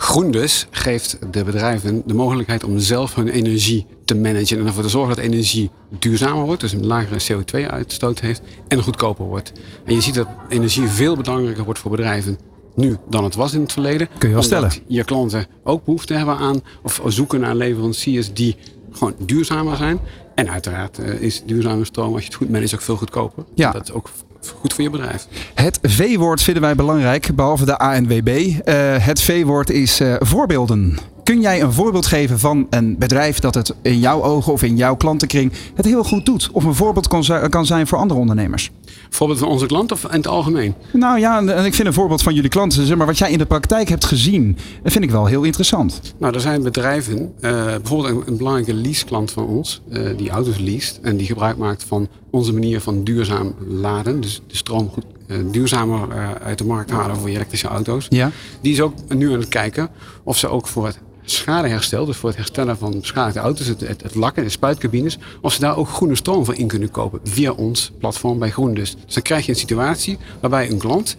Groendus 0.00 0.66
geeft 0.70 1.18
de 1.30 1.44
bedrijven 1.44 2.02
de 2.06 2.14
mogelijkheid 2.14 2.64
om 2.64 2.78
zelf 2.78 3.14
hun 3.14 3.28
energie 3.28 3.86
te 4.04 4.14
managen 4.14 4.58
en 4.58 4.66
ervoor 4.66 4.82
te 4.82 4.88
zorgen 4.88 5.16
dat 5.16 5.24
energie 5.24 5.70
duurzamer 5.98 6.44
wordt, 6.44 6.60
dus 6.60 6.72
een 6.72 6.86
lagere 6.86 7.20
CO2-uitstoot 7.32 8.20
heeft 8.20 8.40
en 8.68 8.82
goedkoper 8.82 9.24
wordt. 9.24 9.52
En 9.84 9.94
je 9.94 10.00
ziet 10.00 10.14
dat 10.14 10.28
energie 10.48 10.88
veel 10.88 11.16
belangrijker 11.16 11.64
wordt 11.64 11.78
voor 11.78 11.90
bedrijven 11.90 12.38
nu 12.74 12.96
dan 13.08 13.24
het 13.24 13.34
was 13.34 13.52
in 13.52 13.60
het 13.60 13.72
verleden. 13.72 14.08
Kun 14.18 14.28
je 14.28 14.34
wel 14.34 14.44
stellen. 14.44 14.72
Je 14.86 15.04
klanten 15.04 15.46
ook 15.64 15.84
behoefte 15.84 16.14
hebben 16.14 16.36
aan 16.36 16.62
of 16.82 17.02
zoeken 17.06 17.40
naar 17.40 17.54
leveranciers 17.54 18.32
die 18.32 18.56
gewoon 18.90 19.14
duurzamer 19.18 19.76
zijn. 19.76 19.98
En 20.34 20.50
uiteraard 20.50 20.98
is 20.98 21.42
duurzame 21.46 21.84
stroom, 21.84 22.12
als 22.12 22.22
je 22.22 22.28
het 22.28 22.36
goed 22.36 22.50
managt, 22.50 22.74
ook 22.74 22.80
veel 22.80 22.96
goedkoper. 22.96 23.44
Ja. 23.54 23.70
Dat 23.70 23.92
ook 23.92 24.10
goed 24.60 24.72
voor 24.72 24.84
je 24.84 24.90
bedrijf. 24.90 25.26
Het 25.54 25.78
V-woord 25.82 26.42
vinden 26.42 26.62
wij 26.62 26.74
belangrijk, 26.74 27.34
behalve 27.34 27.64
de 27.64 27.78
ANWB. 27.78 28.28
Uh, 28.28 28.54
het 28.98 29.20
V-woord 29.20 29.70
is 29.70 30.00
uh, 30.00 30.14
voorbeelden. 30.18 30.98
Kun 31.24 31.40
jij 31.40 31.62
een 31.62 31.72
voorbeeld 31.72 32.06
geven 32.06 32.38
van 32.38 32.66
een 32.70 32.98
bedrijf 32.98 33.38
dat 33.38 33.54
het 33.54 33.74
in 33.82 33.98
jouw 33.98 34.22
ogen 34.22 34.52
of 34.52 34.62
in 34.62 34.76
jouw 34.76 34.96
klantenkring 34.96 35.52
het 35.74 35.84
heel 35.84 36.04
goed 36.04 36.26
doet? 36.26 36.50
Of 36.52 36.64
een 36.64 36.74
voorbeeld 36.74 37.08
kan 37.48 37.66
zijn 37.66 37.86
voor 37.86 37.98
andere 37.98 38.20
ondernemers? 38.20 38.70
Voorbeeld 39.10 39.38
van 39.38 39.48
onze 39.48 39.66
klant 39.66 39.92
of 39.92 40.04
in 40.04 40.10
het 40.10 40.26
algemeen? 40.26 40.74
Nou 40.92 41.18
ja, 41.18 41.38
en 41.38 41.64
ik 41.64 41.74
vind 41.74 41.88
een 41.88 41.94
voorbeeld 41.94 42.22
van 42.22 42.34
jullie 42.34 42.50
klanten, 42.50 42.86
zeg 42.86 42.96
maar 42.96 43.06
wat 43.06 43.18
jij 43.18 43.30
in 43.30 43.38
de 43.38 43.46
praktijk 43.46 43.88
hebt 43.88 44.04
gezien, 44.04 44.56
dat 44.82 44.92
vind 44.92 45.04
ik 45.04 45.10
wel 45.10 45.26
heel 45.26 45.42
interessant. 45.42 46.14
Nou, 46.18 46.34
er 46.34 46.40
zijn 46.40 46.62
bedrijven, 46.62 47.18
uh, 47.40 47.64
bijvoorbeeld 47.64 48.14
een, 48.14 48.22
een, 48.26 48.36
belangrijke 48.36 48.74
leaseklant 48.74 49.30
van 49.30 49.46
ons, 49.46 49.80
uh, 49.88 50.16
die 50.16 50.30
auto's 50.30 50.58
leest 50.58 50.98
en 51.02 51.16
die 51.16 51.26
gebruik 51.26 51.56
maakt 51.56 51.84
van 51.84 52.08
onze 52.30 52.52
manier 52.52 52.80
van 52.80 53.04
duurzaam 53.04 53.54
laden. 53.68 54.20
Dus 54.20 54.42
de 54.46 54.56
stroom 54.56 54.88
goed 54.88 55.04
uh, 55.26 55.36
duurzamer 55.50 56.08
uit 56.42 56.58
de 56.58 56.64
markt 56.64 56.90
halen 56.90 57.16
voor 57.16 57.28
je 57.28 57.34
elektrische 57.34 57.68
auto's. 57.68 58.06
Ja. 58.08 58.30
Die 58.60 58.72
is 58.72 58.80
ook 58.80 58.94
nu 59.08 59.32
aan 59.32 59.38
het 59.38 59.48
kijken 59.48 59.88
of 60.22 60.38
ze 60.38 60.48
ook 60.48 60.66
voor 60.66 60.86
het 60.86 60.98
schadeherstel, 61.30 62.04
dus 62.04 62.16
voor 62.16 62.28
het 62.28 62.38
herstellen 62.38 62.78
van 62.78 63.00
beschadigde 63.00 63.40
auto's, 63.40 63.66
het, 63.66 63.80
het, 63.80 64.02
het, 64.02 64.14
lakken, 64.14 64.42
de 64.42 64.48
spuitcabines, 64.48 65.18
of 65.40 65.52
ze 65.52 65.60
daar 65.60 65.76
ook 65.76 65.88
groene 65.88 66.14
stroom 66.14 66.44
voor 66.44 66.54
in 66.54 66.66
kunnen 66.66 66.90
kopen 66.90 67.20
via 67.24 67.52
ons 67.52 67.92
platform 67.98 68.38
bij 68.38 68.50
GroenDus. 68.50 68.96
Dus 69.04 69.14
dan 69.14 69.22
krijg 69.22 69.46
je 69.46 69.52
een 69.52 69.58
situatie 69.58 70.18
waarbij 70.40 70.70
een 70.70 70.78
klant 70.78 71.16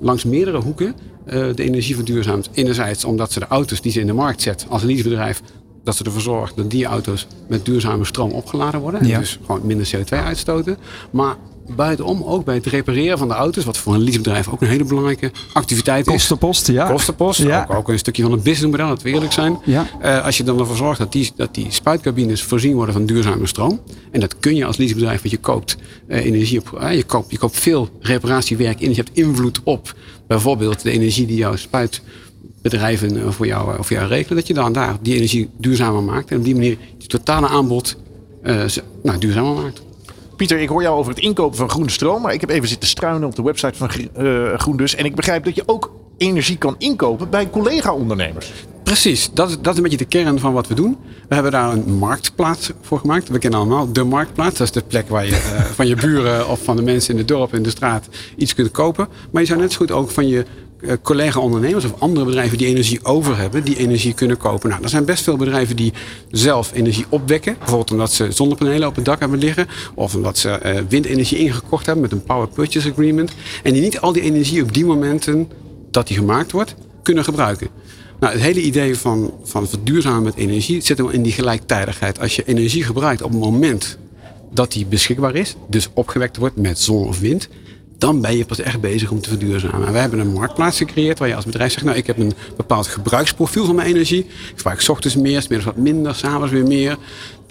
langs 0.00 0.24
meerdere 0.24 0.60
hoeken 0.60 0.94
uh, 1.26 1.32
de 1.54 1.62
energie 1.62 1.94
verduurzaamt. 1.94 2.48
Enerzijds 2.52 3.04
omdat 3.04 3.32
ze 3.32 3.38
de 3.38 3.46
auto's 3.46 3.80
die 3.80 3.92
ze 3.92 4.00
in 4.00 4.06
de 4.06 4.12
markt 4.12 4.42
zet 4.42 4.66
als 4.68 4.82
leasebedrijf, 4.82 5.42
dat 5.84 5.96
ze 5.96 6.04
ervoor 6.04 6.20
zorgt 6.20 6.56
dat 6.56 6.70
die 6.70 6.84
auto's 6.84 7.26
met 7.48 7.64
duurzame 7.64 8.04
stroom 8.04 8.30
opgeladen 8.30 8.80
worden. 8.80 9.06
Ja. 9.06 9.14
En 9.14 9.20
dus 9.20 9.38
gewoon 9.44 9.66
minder 9.66 9.90
CO2 9.96 10.08
uitstoten. 10.08 10.76
Maar 11.10 11.36
buitenom 11.76 12.22
ook 12.22 12.44
bij 12.44 12.54
het 12.54 12.66
repareren 12.66 13.18
van 13.18 13.28
de 13.28 13.34
auto's, 13.34 13.64
wat 13.64 13.78
voor 13.78 13.94
een 13.94 14.02
leasebedrijf 14.02 14.48
ook 14.48 14.60
een 14.60 14.68
hele 14.68 14.84
belangrijke 14.84 15.30
activiteit 15.52 16.06
is. 16.06 16.12
Kostenpost, 16.12 16.66
ja. 16.66 16.86
Kostenpost, 16.86 17.42
ja. 17.42 17.66
ook, 17.68 17.76
ook, 17.76 17.88
een 17.88 17.98
stukje 17.98 18.22
van 18.22 18.32
het 18.32 18.42
businessmodel, 18.42 18.88
dat 18.88 19.02
we 19.02 19.10
eerlijk 19.10 19.32
zijn. 19.32 19.58
Ja. 19.64 19.86
Uh, 20.02 20.24
als 20.24 20.36
je 20.36 20.44
dan 20.44 20.58
ervoor 20.58 20.76
zorgt 20.76 20.98
dat 20.98 21.12
die, 21.12 21.30
dat 21.36 21.54
die 21.54 21.66
spuitcabines 21.70 22.42
voorzien 22.42 22.74
worden 22.74 22.94
van 22.94 23.06
duurzame 23.06 23.46
stroom. 23.46 23.80
En 24.10 24.20
dat 24.20 24.38
kun 24.38 24.54
je 24.54 24.64
als 24.64 24.76
leasebedrijf, 24.76 25.18
want 25.18 25.30
je 25.30 25.40
koopt 25.40 25.76
uh, 26.08 26.24
energie 26.24 26.58
op, 26.58 26.80
uh, 26.82 26.94
je, 26.94 27.02
koopt, 27.02 27.30
je 27.30 27.38
koopt 27.38 27.56
veel 27.56 27.88
reparatiewerk 28.00 28.80
in. 28.80 28.90
Je 28.90 28.96
hebt 28.96 29.10
invloed 29.12 29.60
op 29.64 29.94
bijvoorbeeld 30.26 30.82
de 30.82 30.90
energie 30.90 31.26
die 31.26 31.36
jouw 31.36 31.56
spuit 31.56 32.02
bedrijven 32.62 33.32
voor 33.32 33.46
jou, 33.46 33.84
voor 33.84 33.96
jou 33.96 34.08
regelen, 34.08 34.36
dat 34.36 34.46
je 34.46 34.54
dan 34.54 34.72
daar 34.72 34.96
die 35.00 35.14
energie 35.14 35.50
duurzamer 35.58 36.02
maakt. 36.02 36.30
En 36.30 36.38
op 36.38 36.44
die 36.44 36.54
manier 36.54 36.78
het 36.98 37.08
totale 37.08 37.48
aanbod 37.48 37.96
uh, 38.42 38.64
nou, 39.02 39.18
duurzamer 39.18 39.54
maakt. 39.62 39.82
Pieter, 40.42 40.60
ik 40.60 40.68
hoor 40.68 40.82
jou 40.82 40.98
over 40.98 41.12
het 41.12 41.22
inkopen 41.22 41.56
van 41.56 41.70
groene 41.70 41.90
stroom. 41.90 42.22
Maar 42.22 42.32
ik 42.32 42.40
heb 42.40 42.50
even 42.50 42.68
zitten 42.68 42.88
struinen 42.88 43.28
op 43.28 43.34
de 43.34 43.42
website 43.42 43.74
van 43.74 43.90
uh, 44.18 44.58
GroenDus. 44.58 44.94
En 44.94 45.04
ik 45.04 45.14
begrijp 45.14 45.44
dat 45.44 45.54
je 45.54 45.62
ook 45.66 45.92
energie 46.16 46.56
kan 46.56 46.74
inkopen 46.78 47.30
bij 47.30 47.50
collega-ondernemers. 47.50 48.52
Precies, 48.82 49.30
dat 49.32 49.48
is, 49.48 49.56
dat 49.60 49.72
is 49.72 49.76
een 49.76 49.82
beetje 49.82 49.98
de 49.98 50.04
kern 50.04 50.38
van 50.38 50.52
wat 50.52 50.66
we 50.66 50.74
doen. 50.74 50.96
We 51.28 51.34
hebben 51.34 51.52
daar 51.52 51.72
een 51.72 51.94
marktplaats 51.94 52.70
voor 52.80 52.98
gemaakt. 52.98 53.28
We 53.28 53.38
kennen 53.38 53.60
allemaal 53.60 53.92
de 53.92 54.04
marktplaats. 54.04 54.58
Dat 54.58 54.66
is 54.66 54.72
de 54.72 54.82
plek 54.82 55.08
waar 55.08 55.26
je 55.26 55.30
uh, 55.30 55.60
van 55.60 55.86
je 55.86 55.96
buren 55.96 56.48
of 56.48 56.64
van 56.64 56.76
de 56.76 56.82
mensen 56.82 57.12
in 57.12 57.18
het 57.18 57.28
dorp, 57.28 57.54
in 57.54 57.62
de 57.62 57.70
straat 57.70 58.08
iets 58.36 58.54
kunt 58.54 58.70
kopen. 58.70 59.08
Maar 59.30 59.42
je 59.42 59.48
zou 59.48 59.60
net 59.60 59.72
zo 59.72 59.78
goed 59.78 59.90
ook 59.90 60.10
van 60.10 60.28
je 60.28 60.44
collega-ondernemers 61.02 61.84
of 61.84 61.94
andere 61.98 62.26
bedrijven 62.26 62.58
die 62.58 62.66
energie 62.66 63.04
over 63.04 63.36
hebben, 63.36 63.64
die 63.64 63.76
energie 63.76 64.14
kunnen 64.14 64.36
kopen. 64.36 64.68
Nou, 64.68 64.82
er 64.82 64.88
zijn 64.88 65.04
best 65.04 65.22
veel 65.22 65.36
bedrijven 65.36 65.76
die 65.76 65.92
zelf 66.30 66.72
energie 66.74 67.04
opwekken. 67.08 67.56
Bijvoorbeeld 67.58 67.90
omdat 67.90 68.12
ze 68.12 68.30
zonnepanelen 68.30 68.88
op 68.88 68.94
het 68.94 69.04
dak 69.04 69.20
hebben 69.20 69.38
liggen. 69.38 69.66
Of 69.94 70.14
omdat 70.14 70.38
ze 70.38 70.60
uh, 70.64 70.78
windenergie 70.88 71.38
ingekocht 71.38 71.86
hebben 71.86 72.02
met 72.02 72.12
een 72.12 72.22
Power 72.22 72.48
Purchase 72.48 72.90
Agreement. 72.90 73.32
En 73.62 73.72
die 73.72 73.82
niet 73.82 74.00
al 74.00 74.12
die 74.12 74.22
energie 74.22 74.62
op 74.62 74.74
die 74.74 74.84
momenten 74.84 75.48
dat 75.90 76.06
die 76.06 76.16
gemaakt 76.16 76.52
wordt, 76.52 76.74
kunnen 77.02 77.24
gebruiken. 77.24 77.68
Nou, 78.20 78.32
het 78.32 78.42
hele 78.42 78.62
idee 78.62 78.98
van, 78.98 79.34
van 79.42 79.68
verduurzamen 79.68 80.22
met 80.22 80.34
energie 80.34 80.80
zit 80.80 80.98
hem 80.98 81.10
in 81.10 81.22
die 81.22 81.32
gelijktijdigheid. 81.32 82.20
Als 82.20 82.36
je 82.36 82.44
energie 82.44 82.84
gebruikt 82.84 83.22
op 83.22 83.30
het 83.30 83.40
moment 83.40 83.98
dat 84.52 84.72
die 84.72 84.86
beschikbaar 84.86 85.34
is, 85.34 85.56
dus 85.68 85.88
opgewekt 85.94 86.36
wordt 86.36 86.56
met 86.56 86.78
zon 86.78 87.06
of 87.06 87.20
wind, 87.20 87.48
dan 88.02 88.20
ben 88.20 88.36
je 88.36 88.44
pas 88.44 88.60
echt 88.60 88.80
bezig 88.80 89.10
om 89.10 89.20
te 89.20 89.28
verduurzamen. 89.28 89.86
En 89.86 89.92
wij 89.92 90.00
hebben 90.00 90.18
een 90.18 90.32
marktplaats 90.32 90.76
gecreëerd 90.76 91.18
waar 91.18 91.28
je 91.28 91.34
als 91.34 91.44
bedrijf 91.44 91.72
zegt, 91.72 91.84
nou 91.84 91.96
ik 91.96 92.06
heb 92.06 92.18
een 92.18 92.32
bepaald 92.56 92.86
gebruiksprofiel 92.86 93.64
van 93.64 93.74
mijn 93.74 93.88
energie. 93.88 94.18
Ik 94.18 94.52
gebruik 94.56 94.80
's 94.80 94.88
ochtends 94.88 95.16
meer, 95.16 95.42
's 95.42 95.48
middags 95.48 95.74
wat 95.74 95.84
minder, 95.84 96.14
s'avonds 96.14 96.52
weer 96.52 96.66
meer. 96.66 96.96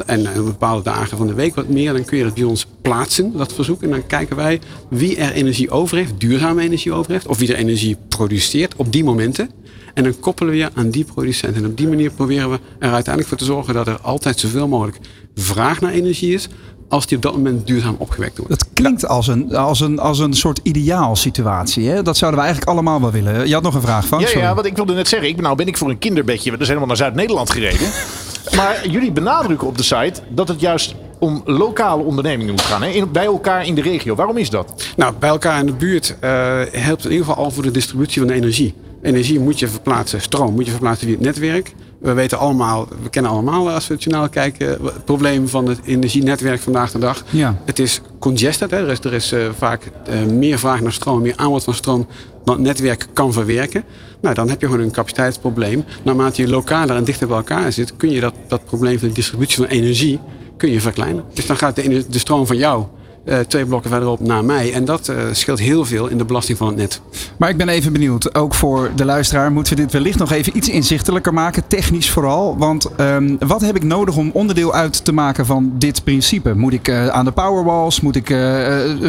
En 0.05 0.27
op 0.27 0.45
bepaalde 0.45 0.83
dagen 0.83 1.17
van 1.17 1.27
de 1.27 1.33
week 1.33 1.55
wat 1.55 1.67
meer. 1.67 1.93
Dan 1.93 2.05
kun 2.05 2.17
je 2.17 2.23
dat 2.23 2.33
bij 2.33 2.43
ons 2.43 2.65
plaatsen, 2.81 3.37
dat 3.37 3.53
verzoek. 3.53 3.83
En 3.83 3.89
dan 3.89 4.07
kijken 4.07 4.35
wij 4.35 4.59
wie 4.89 5.15
er 5.15 5.31
energie 5.31 5.69
over 5.69 5.97
heeft, 5.97 6.19
duurzame 6.19 6.61
energie 6.61 6.93
over 6.93 7.11
heeft. 7.11 7.27
Of 7.27 7.37
wie 7.37 7.53
er 7.53 7.59
energie 7.59 7.97
produceert 8.07 8.75
op 8.75 8.91
die 8.91 9.03
momenten. 9.03 9.49
En 9.93 10.03
dan 10.03 10.19
koppelen 10.19 10.51
we 10.51 10.57
je 10.57 10.69
aan 10.73 10.89
die 10.89 11.03
producent. 11.03 11.55
En 11.55 11.65
op 11.65 11.77
die 11.77 11.87
manier 11.87 12.11
proberen 12.11 12.49
we 12.49 12.59
er 12.79 12.91
uiteindelijk 12.91 13.27
voor 13.27 13.37
te 13.37 13.45
zorgen 13.45 13.73
dat 13.73 13.87
er 13.87 13.99
altijd 14.01 14.39
zoveel 14.39 14.67
mogelijk 14.67 14.97
vraag 15.35 15.81
naar 15.81 15.91
energie 15.91 16.33
is. 16.33 16.47
Als 16.91 17.07
die 17.07 17.17
op 17.17 17.23
dat 17.23 17.33
moment 17.33 17.67
duurzaam 17.67 17.95
opgewekt 17.97 18.37
wordt. 18.37 18.51
Dat 18.51 18.67
klinkt 18.73 19.07
als 19.07 19.27
een, 19.27 19.55
als 19.55 19.79
een, 19.79 19.99
als 19.99 20.19
een 20.19 20.33
soort 20.33 20.59
ideaal 20.63 21.15
situatie. 21.15 21.89
Hè? 21.89 22.03
Dat 22.03 22.17
zouden 22.17 22.39
we 22.39 22.45
eigenlijk 22.45 22.75
allemaal 22.75 23.01
wel 23.01 23.11
willen. 23.11 23.47
Je 23.47 23.53
had 23.53 23.63
nog 23.63 23.73
een 23.73 23.81
vraag 23.81 24.07
van. 24.07 24.19
Ja, 24.19 24.29
ja, 24.29 24.55
wat 24.55 24.65
ik 24.65 24.75
wilde 24.75 24.93
net 24.93 25.07
zeggen. 25.07 25.29
Ik, 25.29 25.41
nou 25.41 25.55
ben 25.55 25.67
ik 25.67 25.77
voor 25.77 25.89
een 25.89 25.97
kinderbedje. 25.97 26.51
We 26.51 26.55
zijn 26.57 26.67
helemaal 26.67 26.87
naar 26.87 26.97
Zuid-Nederland 26.97 27.51
gereden. 27.51 27.87
maar 28.57 28.87
jullie 28.89 29.11
benadrukken 29.11 29.67
op 29.67 29.77
de 29.77 29.83
site 29.83 30.13
dat 30.29 30.47
het 30.47 30.59
juist 30.59 30.95
om 31.19 31.41
lokale 31.45 32.03
ondernemingen 32.03 32.51
moet 32.51 32.61
gaan. 32.61 32.81
Hè? 32.81 32.89
In, 32.89 33.11
bij 33.11 33.25
elkaar 33.25 33.65
in 33.65 33.75
de 33.75 33.81
regio. 33.81 34.15
Waarom 34.15 34.37
is 34.37 34.49
dat? 34.49 34.87
Nou, 34.95 35.13
bij 35.19 35.29
elkaar 35.29 35.59
in 35.59 35.65
de 35.65 35.73
buurt 35.73 36.15
uh, 36.23 36.29
helpt 36.71 37.05
in 37.05 37.11
ieder 37.11 37.25
geval 37.25 37.43
al 37.43 37.51
voor 37.51 37.63
de 37.63 37.71
distributie 37.71 38.19
van 38.19 38.27
de 38.27 38.33
energie. 38.33 38.73
Energie 39.01 39.39
moet 39.39 39.59
je 39.59 39.67
verplaatsen, 39.67 40.21
stroom 40.21 40.53
moet 40.53 40.65
je 40.65 40.71
verplaatsen 40.71 41.07
via 41.07 41.15
het 41.15 41.25
netwerk. 41.25 41.73
We 42.01 42.13
weten 42.13 42.37
allemaal, 42.37 42.87
we 43.03 43.09
kennen 43.09 43.31
allemaal 43.31 43.69
als 43.69 43.87
we 43.87 43.93
het 43.93 44.03
journaal 44.03 44.29
kijken, 44.29 44.67
het 44.67 45.05
probleem 45.05 45.47
van 45.47 45.67
het 45.67 45.79
energienetwerk 45.83 46.61
vandaag 46.61 46.91
de 46.91 46.99
dag. 46.99 47.23
Ja. 47.29 47.61
Het 47.65 47.79
is 47.79 48.01
congested, 48.19 48.71
hè? 48.71 48.77
er 48.77 48.89
is, 48.89 48.99
er 48.99 49.13
is 49.13 49.33
uh, 49.33 49.49
vaak 49.57 49.91
uh, 50.09 50.25
meer 50.25 50.59
vraag 50.59 50.81
naar 50.81 50.91
stroom, 50.91 51.21
meer 51.21 51.33
aanbod 51.35 51.63
van 51.63 51.73
stroom 51.73 52.07
dan 52.43 52.55
het 52.55 52.63
netwerk 52.63 53.07
kan 53.13 53.33
verwerken. 53.33 53.83
Nou, 54.21 54.35
dan 54.35 54.49
heb 54.49 54.61
je 54.61 54.67
gewoon 54.67 54.81
een 54.81 54.91
capaciteitsprobleem. 54.91 55.83
Naarmate 56.03 56.41
je 56.41 56.47
lokaler 56.47 56.95
en 56.95 57.03
dichter 57.03 57.27
bij 57.27 57.37
elkaar 57.37 57.71
zit, 57.71 57.95
kun 57.97 58.09
je 58.09 58.19
dat, 58.19 58.33
dat 58.47 58.65
probleem 58.65 58.99
van 58.99 59.07
de 59.07 59.13
distributie 59.13 59.57
van 59.57 59.65
energie 59.65 60.19
kun 60.57 60.71
je 60.71 60.81
verkleinen. 60.81 61.23
Dus 61.33 61.45
dan 61.45 61.57
gaat 61.57 61.75
de, 61.75 62.05
de 62.09 62.19
stroom 62.19 62.47
van 62.47 62.57
jou 62.57 62.85
uh, 63.25 63.39
twee 63.39 63.65
blokken 63.65 63.89
verderop 63.89 64.19
naar 64.19 64.45
mij. 64.45 64.73
En 64.73 64.85
dat 64.85 65.07
uh, 65.07 65.17
scheelt 65.31 65.59
heel 65.59 65.85
veel 65.85 66.07
in 66.07 66.17
de 66.17 66.25
belasting 66.25 66.57
van 66.57 66.67
het 66.67 66.75
net. 66.75 67.01
Maar 67.37 67.49
ik 67.49 67.57
ben 67.57 67.69
even 67.69 67.93
benieuwd, 67.93 68.35
ook 68.35 68.53
voor 68.53 68.91
de 68.95 69.05
luisteraar, 69.05 69.51
moeten 69.51 69.75
we 69.75 69.81
dit 69.81 69.91
wellicht 69.91 70.19
nog 70.19 70.31
even 70.31 70.57
iets 70.57 70.69
inzichtelijker 70.69 71.33
maken, 71.33 71.67
technisch 71.67 72.09
vooral. 72.09 72.57
Want 72.57 72.89
um, 72.99 73.37
wat 73.39 73.61
heb 73.61 73.75
ik 73.75 73.83
nodig 73.83 74.17
om 74.17 74.29
onderdeel 74.33 74.73
uit 74.73 75.05
te 75.05 75.11
maken 75.11 75.45
van 75.45 75.71
dit 75.77 76.03
principe? 76.03 76.53
Moet 76.53 76.73
ik 76.73 76.87
uh, 76.87 77.07
aan 77.07 77.25
de 77.25 77.31
powerwalls, 77.31 78.01
moet 78.01 78.15
ik 78.15 78.35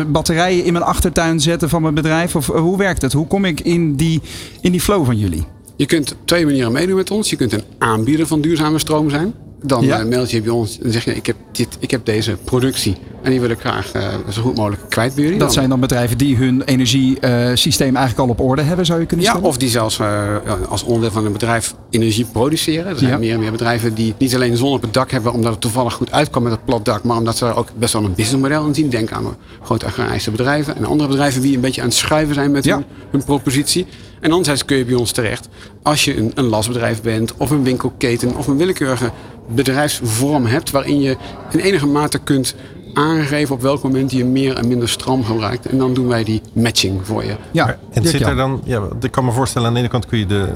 batterijen 0.07 0.65
in 0.65 0.73
mijn 0.73 0.85
achtertuin 0.85 1.41
zetten 1.41 1.69
van 1.69 1.83
mijn 1.83 1.95
bedrijf? 1.95 2.37
Of 2.37 2.47
hoe 2.47 2.79
werkt 2.79 3.03
het? 3.03 3.13
Hoe 3.13 3.27
kom 3.27 3.45
ik 3.45 3.61
in 3.61 3.97
die, 3.97 4.21
in 4.61 4.73
die 4.73 4.81
flow 4.81 5.05
van 5.05 5.19
jullie? 5.19 5.45
Je 5.77 5.87
kunt 5.87 6.13
op 6.13 6.19
twee 6.25 6.45
manieren 6.45 6.73
meedoen 6.73 6.97
met 6.97 7.11
ons. 7.11 7.31
Je 7.31 7.37
kunt 7.37 7.53
een 7.53 7.65
aanbieder 7.79 8.27
van 8.27 8.41
duurzame 8.41 8.79
stroom 8.79 9.11
zijn. 9.11 9.35
Dan 9.63 9.85
ja. 9.85 10.01
uh, 10.01 10.07
meld 10.07 10.31
je 10.31 10.43
bij 10.43 10.53
ons 10.53 10.79
en 10.79 10.93
zeg 10.93 11.05
je: 11.05 11.15
ik 11.15 11.27
heb, 11.27 11.37
dit, 11.53 11.77
ik 11.79 11.91
heb 11.91 12.05
deze 12.05 12.37
productie 12.45 12.97
en 13.23 13.31
die 13.31 13.41
wil 13.41 13.51
ik 13.51 13.61
graag 13.61 13.95
uh, 13.95 14.09
zo 14.31 14.43
goed 14.43 14.57
mogelijk 14.57 14.83
kwijt 14.89 15.15
bij 15.15 15.25
jullie. 15.25 15.39
Dat 15.39 15.53
zijn 15.53 15.69
dan 15.69 15.81
bedrijven 15.81 16.19
die 16.19 16.37
hun 16.37 16.63
energiesysteem 16.63 17.95
uh, 17.95 17.97
eigenlijk 17.97 18.29
al 18.29 18.35
op 18.35 18.51
orde 18.51 18.63
hebben, 18.63 18.87
zou 18.87 19.01
je 19.01 19.07
kunnen 19.07 19.25
zeggen? 19.25 19.45
Ja, 19.45 19.49
of 19.49 19.57
die 19.57 19.69
zelfs 19.69 19.99
uh, 19.99 20.37
als 20.69 20.83
onderdeel 20.83 21.11
van 21.11 21.27
een 21.27 21.33
bedrijf 21.33 21.75
energie 21.91 22.25
produceren. 22.25 22.87
Er 22.87 22.99
zijn 22.99 23.11
ja. 23.11 23.19
meer 23.19 23.35
en 23.35 23.41
meer 23.41 23.51
bedrijven 23.51 23.95
die 23.95 24.15
niet 24.19 24.35
alleen 24.35 24.57
zon 24.57 24.73
op 24.73 24.83
het 24.83 24.95
dak 24.95 25.11
hebben 25.11 25.33
omdat 25.33 25.53
het 25.53 25.61
toevallig 25.61 25.95
goed 25.95 26.13
uitkwam 26.13 26.43
met 26.43 26.53
het 26.53 26.65
plat 26.65 26.85
dak, 26.85 27.03
maar 27.05 27.17
omdat 27.17 27.37
ze 27.37 27.47
er 27.47 27.57
ook 27.57 27.69
best 27.77 27.93
wel 27.93 28.05
een 28.05 28.15
businessmodel 28.15 28.67
in 28.67 28.75
zien. 28.75 28.89
Denk 28.89 29.13
aan 29.13 29.37
grote 29.63 29.87
agrarische 29.87 30.31
bedrijven 30.31 30.77
en 30.77 30.85
andere 30.85 31.09
bedrijven 31.09 31.41
die 31.41 31.55
een 31.55 31.61
beetje 31.61 31.81
aan 31.81 31.89
het 31.89 31.97
schuiven 31.97 32.35
zijn 32.35 32.51
met 32.51 32.65
ja. 32.65 32.75
hun, 32.75 32.85
hun 33.11 33.25
propositie. 33.25 33.87
En 34.23 34.31
anderzijds 34.31 34.65
kun 34.65 34.77
je 34.77 34.85
bij 34.85 34.95
ons 34.95 35.13
terecht 35.13 35.49
als 35.83 36.05
je 36.05 36.17
een, 36.17 36.33
een 36.35 36.45
lasbedrijf 36.45 37.03
bent 37.03 37.35
of 37.37 37.51
een 37.51 37.63
winkelketen 37.63 38.37
of 38.37 38.47
een 38.47 38.57
willekeurige 38.57 39.11
bedrijfsvorm 39.49 40.47
hebt 40.47 40.71
waarin 40.71 41.01
je 41.01 41.17
in 41.51 41.59
enige 41.59 41.87
mate 41.87 42.19
kunt 42.19 42.55
aangeven 42.95 43.55
op 43.55 43.61
welk 43.61 43.83
moment 43.83 44.13
je 44.13 44.25
meer 44.25 44.57
en 44.57 44.69
minder 44.69 44.89
stroom 44.89 45.25
gebruikt. 45.25 45.67
En 45.67 45.79
dan 45.79 45.95
doen 45.95 46.09
wij 46.09 46.25
die 46.25 46.43
matching 46.53 47.07
voor 47.07 47.25
je. 47.25 47.37
Ja, 47.51 47.79
en 47.91 48.05
zit 48.05 48.21
er 48.21 48.37
dan, 48.37 48.61
ja, 48.65 48.83
ik 49.01 49.11
kan 49.11 49.25
me 49.25 49.33
voorstellen, 49.33 49.69
aan 49.69 49.75
de 49.75 49.81
ene 49.81 49.89
kant 49.89 50.07
kun 50.07 50.19
je 50.19 50.27
de, 50.27 50.49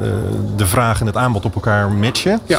de 0.56 0.66
vraag 0.66 1.00
en 1.00 1.06
het 1.06 1.16
aanbod 1.16 1.44
op 1.44 1.54
elkaar 1.54 1.92
matchen. 1.92 2.40
Ja. 2.46 2.58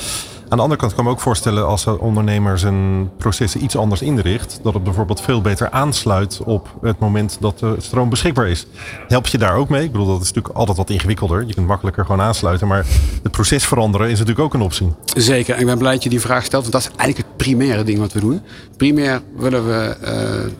Aan 0.50 0.58
de 0.58 0.64
andere 0.64 0.80
kant 0.80 0.94
kan 0.94 1.02
ik 1.02 1.10
me 1.10 1.16
ook 1.16 1.22
voorstellen 1.22 1.68
als 1.68 1.86
een 1.86 2.00
ondernemer 2.00 2.60
zijn 2.60 3.10
processen 3.18 3.64
iets 3.64 3.78
anders 3.78 4.02
inricht, 4.02 4.60
dat 4.64 4.74
het 4.74 4.84
bijvoorbeeld 4.84 5.22
veel 5.22 5.42
beter 5.42 5.70
aansluit 5.70 6.40
op 6.46 6.78
het 6.82 7.00
moment 7.00 7.38
dat 7.40 7.60
de 7.60 7.76
stroom 7.78 8.10
beschikbaar 8.10 8.48
is. 8.48 8.66
Help 9.08 9.28
je 9.28 9.38
daar 9.38 9.56
ook 9.56 9.70
mee? 9.70 9.84
Ik 9.84 9.92
bedoel, 9.92 10.08
dat 10.08 10.22
is 10.22 10.28
natuurlijk 10.28 10.56
altijd 10.56 10.78
wat 10.78 10.90
ingewikkelder. 10.90 11.46
Je 11.48 11.54
kunt 11.54 11.68
makkelijker 11.68 12.06
gewoon 12.06 12.22
aansluiten, 12.22 12.68
maar 12.68 12.86
het 13.24 13.32
proces 13.32 13.66
veranderen 13.66 14.08
is 14.10 14.20
natuurlijk 14.20 14.46
ook 14.46 14.54
een 14.54 14.62
optie. 14.62 14.94
Zeker, 15.16 15.56
en 15.56 15.60
ik 15.60 15.66
ben 15.66 15.78
blij 15.78 15.94
dat 15.94 16.04
je 16.04 16.10
die 16.10 16.22
vraag 16.22 16.46
stelt, 16.46 16.62
want 16.62 16.74
dat 16.74 16.82
is 16.82 16.98
eigenlijk 16.98 17.18
het 17.18 17.38
primaire 17.38 17.84
ding 17.84 18.00
wat 18.00 18.14
we 18.14 18.20
doen. 18.20 18.42
Primair 18.78 19.22
willen 19.36 19.66
we 19.66 19.98
uh, 20.02 20.10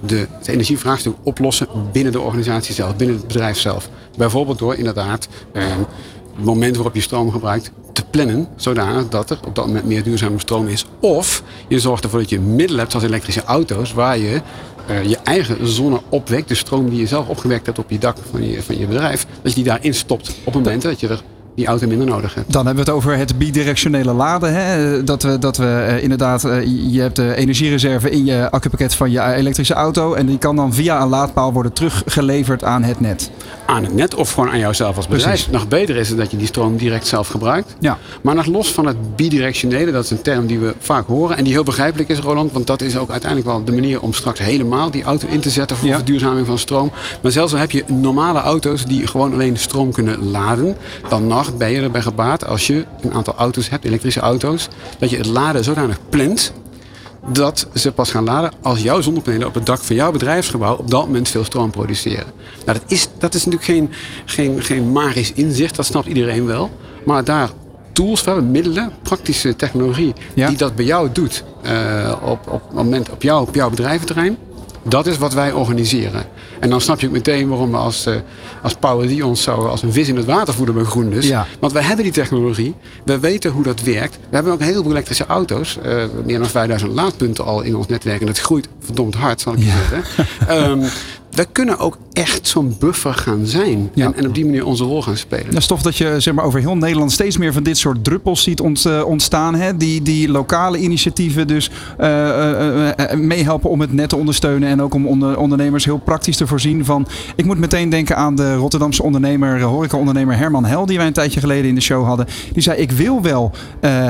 de, 0.08 0.28
het 0.32 0.48
energievraagstuk 0.48 1.16
oplossen 1.24 1.68
binnen 1.92 2.12
de 2.12 2.20
organisatie 2.20 2.74
zelf, 2.74 2.96
binnen 2.96 3.16
het 3.16 3.28
bedrijf 3.28 3.58
zelf. 3.58 3.90
Bijvoorbeeld 4.18 4.60
door 4.60 4.76
inderdaad 4.76 5.28
uh, 5.54 5.64
het 6.36 6.46
moment 6.46 6.76
waarop 6.76 6.96
je 6.96 7.02
stroom 7.02 7.32
gebruikt 7.32 7.72
te 7.98 8.04
plannen, 8.10 8.48
zodanig 8.56 9.08
dat 9.08 9.30
er 9.30 9.40
op 9.46 9.56
dat 9.56 9.66
moment 9.66 9.86
meer 9.86 10.04
duurzame 10.04 10.40
stroom 10.40 10.68
is. 10.68 10.86
Of 11.00 11.44
je 11.68 11.80
zorgt 11.80 12.04
ervoor 12.04 12.20
dat 12.20 12.30
je 12.30 12.40
middelen 12.40 12.80
hebt, 12.80 12.92
zoals 12.92 13.08
elektrische 13.08 13.44
auto's, 13.44 13.94
waar 13.94 14.18
je 14.18 14.42
uh, 14.90 15.04
je 15.04 15.18
eigen 15.24 15.68
zonne 15.68 16.02
opwekt, 16.10 16.48
de 16.48 16.56
stroom 16.56 16.90
die 16.90 17.00
je 17.00 17.08
zelf 17.08 17.28
opgewekt 17.28 17.66
hebt 17.66 17.80
op 17.80 17.90
je 17.90 17.98
dak 17.98 18.18
van 18.32 18.50
je, 18.50 18.64
van 18.64 18.80
je 18.80 18.86
bedrijf, 18.86 19.26
dat 19.42 19.52
je 19.52 19.56
die 19.56 19.64
daarin 19.64 19.94
stopt 19.94 20.30
op 20.30 20.54
het 20.54 20.64
moment 20.64 20.82
dat 20.82 21.00
je 21.00 21.08
er 21.08 21.22
die 21.58 21.68
auto 21.68 21.88
minder 21.88 22.08
nodig 22.08 22.34
hebt. 22.34 22.54
Dan 22.54 22.66
hebben 22.66 22.86
we 22.86 22.92
het 22.92 23.00
over 23.00 23.18
het 23.18 23.38
bidirectionele 23.38 24.14
laden. 24.14 24.54
Hè? 24.54 25.04
Dat 25.04 25.24
we, 25.24 25.40
dat 25.40 25.58
we 25.58 25.86
uh, 25.90 26.04
inderdaad, 26.04 26.46
uh, 26.46 26.64
je 26.94 27.02
hebt 27.02 27.16
de 27.16 27.36
energiereserve 27.36 28.10
in 28.10 28.26
je 28.26 28.52
accupakket 28.52 28.96
van 28.96 29.12
je 29.12 29.22
elektrische 29.22 29.74
auto. 29.74 30.14
En 30.14 30.26
die 30.26 30.38
kan 30.38 30.56
dan 30.56 30.74
via 30.74 31.02
een 31.02 31.08
laadpaal 31.08 31.54
worden 31.54 31.74
teruggeleverd 31.74 32.64
aan 32.64 32.84
het 32.84 33.00
net. 33.00 33.32
Aan 33.66 33.84
het 33.84 33.94
net 33.94 34.16
of 34.16 34.32
gewoon 34.32 34.50
aan 34.50 34.60
jouzelf 34.60 34.96
als 34.96 35.08
bedrijf. 35.08 35.30
Precies. 35.30 35.52
Nog 35.52 35.68
beter 35.68 35.96
is 35.96 36.10
het 36.10 36.18
dat 36.18 36.32
je 36.32 36.38
die 36.38 36.48
stroom 36.48 36.78
direct 36.78 37.08
zelf 37.08 37.28
gebruikt. 37.28 37.76
Ja. 37.80 37.98
Maar 38.22 38.36
nog 38.36 38.46
los 38.46 38.72
van 38.72 38.86
het 38.86 39.16
bidirectionele, 39.16 39.92
dat 39.92 40.04
is 40.04 40.10
een 40.10 40.22
term 40.22 40.48
die 40.48 40.60
we 40.60 40.74
vaak 40.80 41.08
horen. 41.08 41.38
En 41.38 41.44
die 41.44 41.54
heel 41.54 41.64
begrijpelijk 41.64 42.10
is, 42.10 42.20
Roland. 42.20 42.52
Want 42.52 42.68
dat 42.68 42.82
is 42.82 42.98
ook 42.98 43.10
uiteindelijk 43.10 43.50
wel 43.50 43.64
de 43.64 43.72
manier 43.72 44.02
om 44.02 44.14
straks 44.14 44.40
helemaal 44.40 44.92
die 44.92 45.04
auto 45.04 45.28
in 45.28 45.40
te 45.40 45.50
zetten 45.50 45.78
voor 45.78 45.88
ja. 45.88 45.96
verduurzaming 45.96 46.48
van 46.48 46.58
stroom. 46.58 46.92
Maar 47.22 47.32
zelfs 47.32 47.54
al 47.54 47.60
heb 47.60 47.72
je 47.72 47.84
normale 47.88 48.40
auto's 48.40 48.86
die 48.86 49.08
gewoon 49.08 49.34
alleen 49.34 49.58
stroom 49.58 49.92
kunnen 49.92 50.30
laden. 50.30 50.76
Dan 51.10 51.28
nog 51.28 51.47
ben 51.54 51.72
je 51.72 51.82
erbij 51.82 52.02
gebaat 52.02 52.46
als 52.46 52.68
je 52.68 52.86
een 53.02 53.14
aantal 53.14 53.36
auto's 53.36 53.70
hebt, 53.70 53.86
elektrische 53.86 54.20
auto's, 54.20 54.68
dat 55.00 55.10
je 55.10 55.18
het 55.18 55.26
laden 55.26 55.64
zodanig 55.64 56.00
plant 56.10 56.54
dat 57.28 57.68
ze 57.74 57.92
pas 57.92 58.12
gaan 58.12 58.24
laden 58.24 58.52
als 58.62 58.82
jouw 58.82 59.02
zonnepanelen 59.02 59.48
op 59.48 59.54
het 59.54 59.66
dak 59.66 59.80
van 59.80 59.96
jouw 59.96 60.12
bedrijfsgebouw 60.12 60.76
op 60.76 60.90
dat 60.90 61.06
moment 61.06 61.30
veel 61.30 61.44
stroom 61.44 61.72
produceren. 61.72 62.26
Nou, 62.66 62.80
dat 62.80 62.92
is, 62.92 63.08
dat 63.18 63.34
is 63.34 63.46
natuurlijk 63.46 63.72
geen, 63.72 63.92
geen, 64.26 64.64
geen 64.64 64.92
magisch 64.92 65.34
inzicht, 65.34 65.76
dat 65.76 65.86
snapt 65.86 66.08
iedereen 66.08 66.46
wel. 66.46 66.70
Maar 67.06 67.24
daar 67.24 67.50
tools, 67.92 68.24
we 68.24 68.32
hebben 68.32 68.52
middelen, 68.52 68.92
praktische 69.02 69.56
technologie 69.56 70.14
ja. 70.34 70.48
die 70.48 70.58
dat 70.58 70.76
bij 70.76 70.86
jou 70.86 71.10
doet 71.12 71.44
uh, 71.66 72.14
op, 72.24 72.52
op, 72.52 72.62
moment 72.74 73.10
op, 73.10 73.22
jou, 73.22 73.48
op 73.48 73.56
jouw 73.56 73.70
bedrijventerrein. 73.70 74.38
Dat 74.88 75.08
is 75.08 75.18
wat 75.18 75.34
wij 75.34 75.52
organiseren. 75.52 76.26
En 76.60 76.70
dan 76.70 76.82
snap 76.82 77.00
je 77.00 77.08
ook 77.08 77.14
meteen 77.14 77.48
waarom 77.48 77.72
we 77.72 77.78
als, 77.78 78.08
uh, 78.08 78.16
als 78.62 78.74
Power 78.74 79.08
die 79.08 79.26
ons 79.26 79.44
zo 79.44 79.52
als 79.52 79.82
een 79.82 79.94
vis 79.94 80.08
in 80.08 80.16
het 80.16 80.26
water 80.26 80.54
voeden 80.54 80.76
bij 80.76 80.84
GroenLus. 80.84 81.28
Ja. 81.28 81.46
Want 81.60 81.74
wij 81.74 81.84
hebben 81.84 82.04
die 82.04 82.14
technologie. 82.14 82.76
We 83.06 83.20
weten 83.20 83.52
hoe 83.52 83.64
dat 83.64 83.82
werkt. 83.82 84.16
We 84.30 84.36
hebben 84.36 84.54
ook 84.54 84.62
heel 84.62 84.82
veel 84.82 84.92
elektrische 84.92 85.26
auto's. 85.26 85.78
Uh, 85.86 86.04
meer 86.26 86.40
dan 86.40 86.48
5000 86.48 86.92
laadpunten 86.92 87.46
al 87.46 87.62
in 87.62 87.76
ons 87.76 87.88
netwerk. 87.88 88.22
En 88.22 88.28
het 88.28 88.40
groeit 88.40 88.68
verdomd 88.80 89.16
hard, 89.16 89.42
zal 89.42 89.54
ik 89.54 89.60
je 89.60 89.66
ja. 89.66 89.74
zeggen. 89.90 90.72
um, 90.72 90.90
we 91.38 91.48
kunnen 91.52 91.80
ook 91.80 91.98
echt 92.14 92.48
zo'n 92.48 92.76
buffer 92.80 93.14
gaan 93.14 93.46
zijn. 93.46 93.90
Ja. 93.94 94.06
En, 94.06 94.16
en, 94.16 94.28
op 94.28 94.36
die 94.36 94.46
manier 94.46 94.66
onze 94.66 94.84
rol 94.84 95.02
gaan 95.02 95.18
spelen. 95.18 95.52
Ja, 95.52 95.60
stof 95.60 95.82
dat 95.82 95.98
je 95.98 96.16
zeg 96.20 96.34
maar, 96.34 96.46
over 96.46 96.60
heel 96.60 96.78
Nederland 96.78 97.12
steeds 97.12 97.38
meer 97.38 97.54
van 97.54 97.64
dit 97.64 97.78
soort 97.78 98.04
druppels 98.04 98.44
ziet 98.44 98.62
uh, 98.62 99.06
ontstaan. 99.06 99.56
Hè? 99.56 99.78
Die, 99.78 100.02
die 100.02 100.30
lokale 100.30 100.78
initiatieven 100.78 101.48
dus 101.48 101.70
uh, 102.00 102.08
uh, 102.98 103.14
meehelpen 103.14 103.70
om 103.70 103.82
het 103.82 103.94
net 103.94 104.10
te 104.10 104.16
ondersteunen. 104.16 104.70
En 104.70 104.82
ook 104.82 104.94
om 104.94 105.08
onder, 105.08 105.38
ondernemers 105.38 105.86
heel 105.86 105.98
praktisch 105.98 106.38
te 106.38 106.48
voorzien 106.48 106.86
van... 106.86 107.08
Ik 107.36 107.46
moet 107.46 107.58
meteen 107.58 107.90
denken 107.90 108.18
aan 108.18 108.36
de 108.36 108.56
Rotterdamse 108.56 109.04
ondernemer, 109.04 109.62
horeca-ondernemer 109.62 110.38
Herman 110.38 110.66
Hel. 110.66 110.86
Die 110.86 110.98
wij 110.98 111.08
een 111.08 111.14
tijdje 111.14 111.40
geleden 111.40 111.70
in 111.70 111.76
de 111.76 111.82
show 111.82 112.06
hadden. 112.06 112.28
Die 112.54 112.64
zei, 112.64 112.78
ik 112.78 112.92
wil 112.92 113.22
wel 113.22 113.52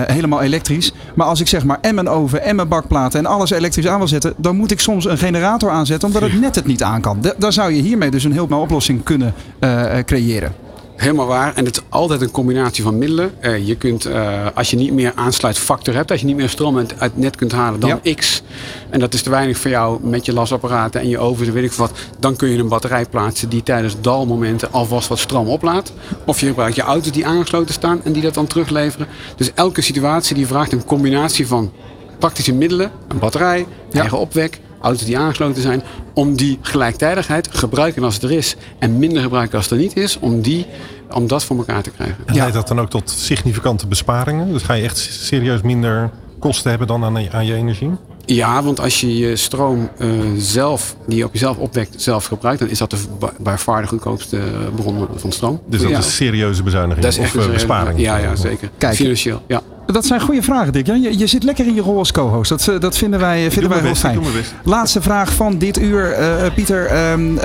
helemaal 0.05 0.41
elektrisch. 0.41 0.91
Maar 1.15 1.27
als 1.27 1.39
ik 1.39 1.47
zeg 1.47 1.63
maar 1.63 1.77
en 1.81 1.95
mijn 1.95 2.09
oven 2.09 2.43
en 2.43 2.55
mijn 2.55 2.67
bakplaten 2.67 3.19
en 3.19 3.25
alles 3.25 3.49
elektrisch 3.49 3.87
aan 3.87 3.97
wil 3.97 4.07
zetten... 4.07 4.33
dan 4.37 4.55
moet 4.55 4.71
ik 4.71 4.79
soms 4.79 5.05
een 5.05 5.17
generator 5.17 5.69
aanzetten 5.69 6.07
omdat 6.07 6.21
het 6.21 6.39
net 6.39 6.55
het 6.55 6.65
niet 6.65 6.83
aan 6.83 7.01
kan. 7.01 7.16
Dan 7.37 7.53
zou 7.53 7.73
je 7.73 7.81
hiermee 7.81 8.11
dus 8.11 8.23
een 8.23 8.31
heel 8.31 8.47
oplossing 8.49 9.03
kunnen 9.03 9.33
uh, 9.59 9.97
creëren. 10.05 10.55
Helemaal 10.97 11.25
waar. 11.25 11.55
En 11.55 11.65
het 11.65 11.77
is 11.77 11.83
altijd 11.89 12.21
een 12.21 12.31
combinatie 12.31 12.83
van 12.83 12.97
middelen. 12.97 13.31
Uh, 13.41 13.67
je 13.67 13.75
kunt, 13.75 14.07
uh, 14.07 14.45
als 14.53 14.69
je 14.69 14.77
niet 14.77 14.93
meer 14.93 15.11
aansluitfactor 15.15 15.93
hebt, 15.93 16.11
als 16.11 16.19
je 16.19 16.25
niet 16.25 16.35
meer 16.35 16.49
stroom 16.49 16.77
uit 16.77 16.93
het 16.97 17.17
net 17.17 17.35
kunt 17.35 17.51
halen 17.51 17.79
dan 17.79 17.99
ja. 18.03 18.13
X. 18.13 18.41
En 18.89 18.99
dat 18.99 19.13
is 19.13 19.21
te 19.21 19.29
weinig 19.29 19.57
voor 19.57 19.71
jou 19.71 19.99
met 20.03 20.25
je 20.25 20.33
lasapparaten 20.33 21.01
en 21.01 21.09
je 21.09 21.17
oven, 21.17 21.53
weet 21.53 21.63
ik 21.63 21.71
wat. 21.71 21.91
Dan 22.19 22.35
kun 22.35 22.49
je 22.49 22.57
een 22.57 22.67
batterij 22.67 23.05
plaatsen 23.05 23.49
die 23.49 23.63
tijdens 23.63 23.95
dalmomenten 24.01 24.71
alvast 24.71 25.07
wat 25.07 25.19
stroom 25.19 25.47
oplaadt. 25.47 25.93
Of 26.25 26.39
je 26.39 26.47
gebruikt 26.47 26.75
je 26.75 26.81
auto's 26.81 27.11
die 27.11 27.25
aangesloten 27.25 27.73
staan 27.73 28.03
en 28.03 28.11
die 28.11 28.21
dat 28.21 28.33
dan 28.33 28.47
terugleveren. 28.47 29.07
Dus 29.35 29.51
elke 29.53 29.81
situatie 29.81 30.35
die 30.35 30.47
vraagt 30.47 30.71
een 30.71 30.85
combinatie 30.85 31.47
van 31.47 31.71
praktische 32.19 32.53
middelen, 32.53 32.91
een 33.07 33.19
batterij, 33.19 33.65
ja. 33.89 33.99
eigen 33.99 34.19
opwek, 34.19 34.59
auto's 34.81 35.05
die 35.05 35.17
aangesloten 35.17 35.61
zijn, 35.61 35.83
om 36.13 36.35
die 36.35 36.57
gelijktijdigheid, 36.61 37.47
gebruiken 37.51 38.03
als 38.03 38.13
het 38.13 38.23
er 38.23 38.31
is 38.31 38.55
en 38.79 38.99
minder 38.99 39.21
gebruiken 39.21 39.57
als 39.57 39.69
het 39.69 39.73
er 39.73 39.79
niet 39.79 39.97
is, 39.97 40.19
om, 40.19 40.41
die, 40.41 40.65
om 41.11 41.27
dat 41.27 41.43
voor 41.43 41.57
elkaar 41.57 41.83
te 41.83 41.89
krijgen. 41.89 42.17
En 42.25 42.35
leidt 42.35 42.53
dat 42.53 42.67
dan 42.67 42.79
ook 42.79 42.89
tot 42.89 43.09
significante 43.09 43.87
besparingen? 43.87 44.53
Dus 44.53 44.63
ga 44.63 44.73
je 44.73 44.83
echt 44.83 44.97
serieus 44.97 45.61
minder 45.61 46.09
kosten 46.39 46.69
hebben 46.69 46.87
dan 46.87 47.03
aan, 47.03 47.31
aan 47.31 47.45
je 47.45 47.53
energie? 47.53 47.91
Ja, 48.25 48.63
want 48.63 48.79
als 48.79 49.01
je 49.01 49.17
je 49.17 49.35
stroom 49.35 49.89
uh, 49.97 50.09
zelf, 50.37 50.95
die 51.05 51.17
je 51.17 51.25
op 51.25 51.33
jezelf 51.33 51.57
opwekt, 51.57 52.01
zelf 52.01 52.25
gebruikt, 52.25 52.59
dan 52.59 52.69
is 52.69 52.77
dat 52.77 52.91
de 52.91 52.97
bij 53.39 53.57
far 53.57 53.81
de 53.81 53.87
goedkoopste 53.87 54.41
bron 54.75 55.07
van 55.15 55.31
stroom. 55.31 55.61
Dus 55.67 55.81
dat 55.81 55.89
ja. 55.89 55.97
is 55.97 56.15
serieuze 56.15 56.63
bezuiniging 56.63 57.05
dat 57.05 57.13
is 57.13 57.19
echt 57.19 57.35
of 57.37 57.45
een 57.45 57.51
besparing? 57.51 57.99
Ja, 57.99 58.17
ja, 58.17 58.35
zeker. 58.35 58.69
Kijk. 58.77 58.95
Financieel, 58.95 59.41
ja. 59.47 59.61
Dat 59.91 60.05
zijn 60.05 60.21
goede 60.21 60.41
vragen, 60.41 60.73
Dick. 60.73 60.87
Je, 60.87 61.17
je 61.17 61.27
zit 61.27 61.43
lekker 61.43 61.67
in 61.67 61.73
je 61.73 61.81
rol 61.81 61.97
als 61.97 62.11
co-host. 62.11 62.49
Dat, 62.49 62.81
dat 62.81 62.97
vinden 62.97 63.19
wij, 63.19 63.51
vinden 63.51 63.69
wij 63.69 63.79
heel 63.79 63.89
best, 63.89 64.01
fijn. 64.01 64.19
Laatste 64.63 65.01
vraag 65.01 65.33
van 65.33 65.57
dit 65.57 65.79
uur, 65.79 66.19
uh, 66.19 66.53
Pieter. 66.53 67.11
Um, 67.11 67.35
uh, 67.35 67.41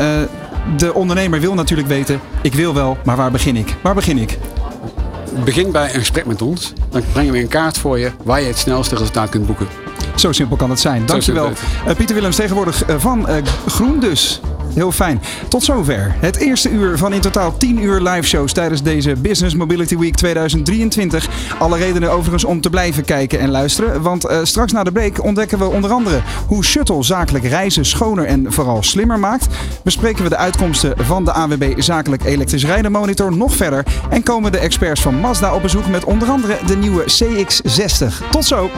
de 0.76 0.94
ondernemer 0.94 1.40
wil 1.40 1.54
natuurlijk 1.54 1.88
weten, 1.88 2.20
ik 2.42 2.54
wil 2.54 2.74
wel, 2.74 2.98
maar 3.04 3.16
waar 3.16 3.30
begin 3.30 3.56
ik? 3.56 3.76
Waar 3.82 3.94
begin 3.94 4.18
ik? 4.18 4.38
Begin 5.44 5.70
bij 5.70 5.94
een 5.94 5.98
gesprek 5.98 6.26
met 6.26 6.42
ons. 6.42 6.72
Dan 6.90 7.02
brengen 7.12 7.32
we 7.32 7.38
een 7.38 7.48
kaart 7.48 7.78
voor 7.78 7.98
je 7.98 8.10
waar 8.24 8.40
je 8.40 8.46
het 8.46 8.58
snelste 8.58 8.96
resultaat 8.96 9.28
kunt 9.28 9.46
boeken. 9.46 9.66
Zo 10.14 10.32
simpel 10.32 10.56
kan 10.56 10.70
het 10.70 10.80
zijn. 10.80 11.06
Dankjewel. 11.06 11.50
Uh, 11.88 11.94
Pieter 11.96 12.14
Willems, 12.14 12.36
tegenwoordig 12.36 12.82
van 12.98 13.26
Groen 13.66 14.00
dus. 14.00 14.40
heel 14.74 14.92
fijn. 14.92 15.20
Tot 15.48 15.64
zover. 15.64 16.14
Het 16.18 16.36
eerste 16.36 16.70
uur 16.70 16.98
van 16.98 17.12
in 17.12 17.20
totaal 17.20 17.56
10 17.56 17.82
uur 17.82 18.00
live 18.00 18.26
shows 18.28 18.52
tijdens 18.52 18.82
deze 18.82 19.16
Business 19.16 19.54
Mobility 19.54 19.98
Week 19.98 20.14
2023. 20.14 21.28
Alle 21.58 21.78
redenen 21.78 22.10
overigens 22.10 22.44
om 22.44 22.60
te 22.60 22.70
blijven 22.70 23.04
kijken 23.04 23.38
en 23.38 23.50
luisteren. 23.50 24.02
Want 24.02 24.30
uh, 24.30 24.38
straks 24.42 24.72
na 24.72 24.84
de 24.84 24.92
break 24.92 25.24
ontdekken 25.24 25.58
we 25.58 25.64
onder 25.64 25.90
andere 25.90 26.20
hoe 26.46 26.64
Shuttle 26.64 27.02
zakelijk 27.02 27.44
reizen 27.44 27.84
schoner 27.84 28.24
en 28.24 28.52
vooral 28.52 28.82
slimmer 28.82 29.18
maakt. 29.18 29.46
Bespreken 29.84 30.22
we 30.22 30.28
de 30.28 30.36
uitkomsten 30.36 30.94
van 30.96 31.24
de 31.24 31.32
AWB 31.32 31.72
Zakelijk 31.76 32.24
Elektrisch 32.24 32.64
Rijden 32.64 32.92
Monitor 32.92 33.36
nog 33.36 33.56
verder. 33.56 33.84
En 34.10 34.22
komen 34.22 34.52
de 34.52 34.58
experts 34.58 35.00
van 35.00 35.14
Mazda 35.14 35.54
op 35.54 35.62
bezoek 35.62 35.86
met 35.86 36.04
onder 36.04 36.28
andere 36.28 36.58
de 36.66 36.76
nieuwe 36.76 37.02
CX60. 37.02 38.30
Tot 38.30 38.44
zo! 38.44 38.70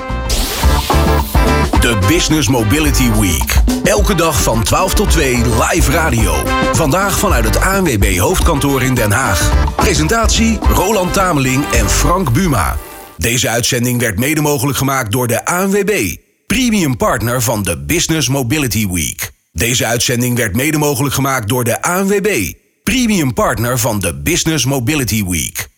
De 1.85 1.99
Business 2.09 2.49
Mobility 2.49 3.11
Week. 3.11 3.55
Elke 3.83 4.15
dag 4.15 4.43
van 4.43 4.63
12 4.63 4.95
tot 4.95 5.11
2 5.11 5.37
live 5.37 5.91
radio. 5.91 6.35
Vandaag 6.73 7.19
vanuit 7.19 7.45
het 7.45 7.61
ANWB 7.61 8.19
hoofdkantoor 8.19 8.83
in 8.83 8.95
Den 8.95 9.11
Haag. 9.11 9.75
Presentatie 9.77 10.59
Roland 10.59 11.13
Tameling 11.13 11.65
en 11.65 11.91
Frank 11.91 12.33
Buma. 12.33 12.77
Deze 13.17 13.49
uitzending 13.49 14.01
werd 14.01 14.19
mede 14.19 14.41
mogelijk 14.41 14.79
gemaakt 14.79 15.13
door 15.13 15.27
de 15.27 15.45
ANWB, 15.45 16.17
premium 16.47 16.97
partner 16.97 17.43
van 17.43 17.63
de 17.63 17.85
Business 17.85 18.29
Mobility 18.29 18.89
Week. 18.89 19.33
Deze 19.53 19.87
uitzending 19.87 20.37
werd 20.37 20.57
mede 20.57 20.79
mogelijk 20.79 21.15
gemaakt 21.15 21.49
door 21.49 21.65
de 21.65 21.83
ANWB, 21.83 22.53
premium 22.83 23.35
partner 23.35 23.79
van 23.79 24.01
de 24.01 24.21
Business 24.23 24.65
Mobility 24.65 25.25
Week. 25.25 25.73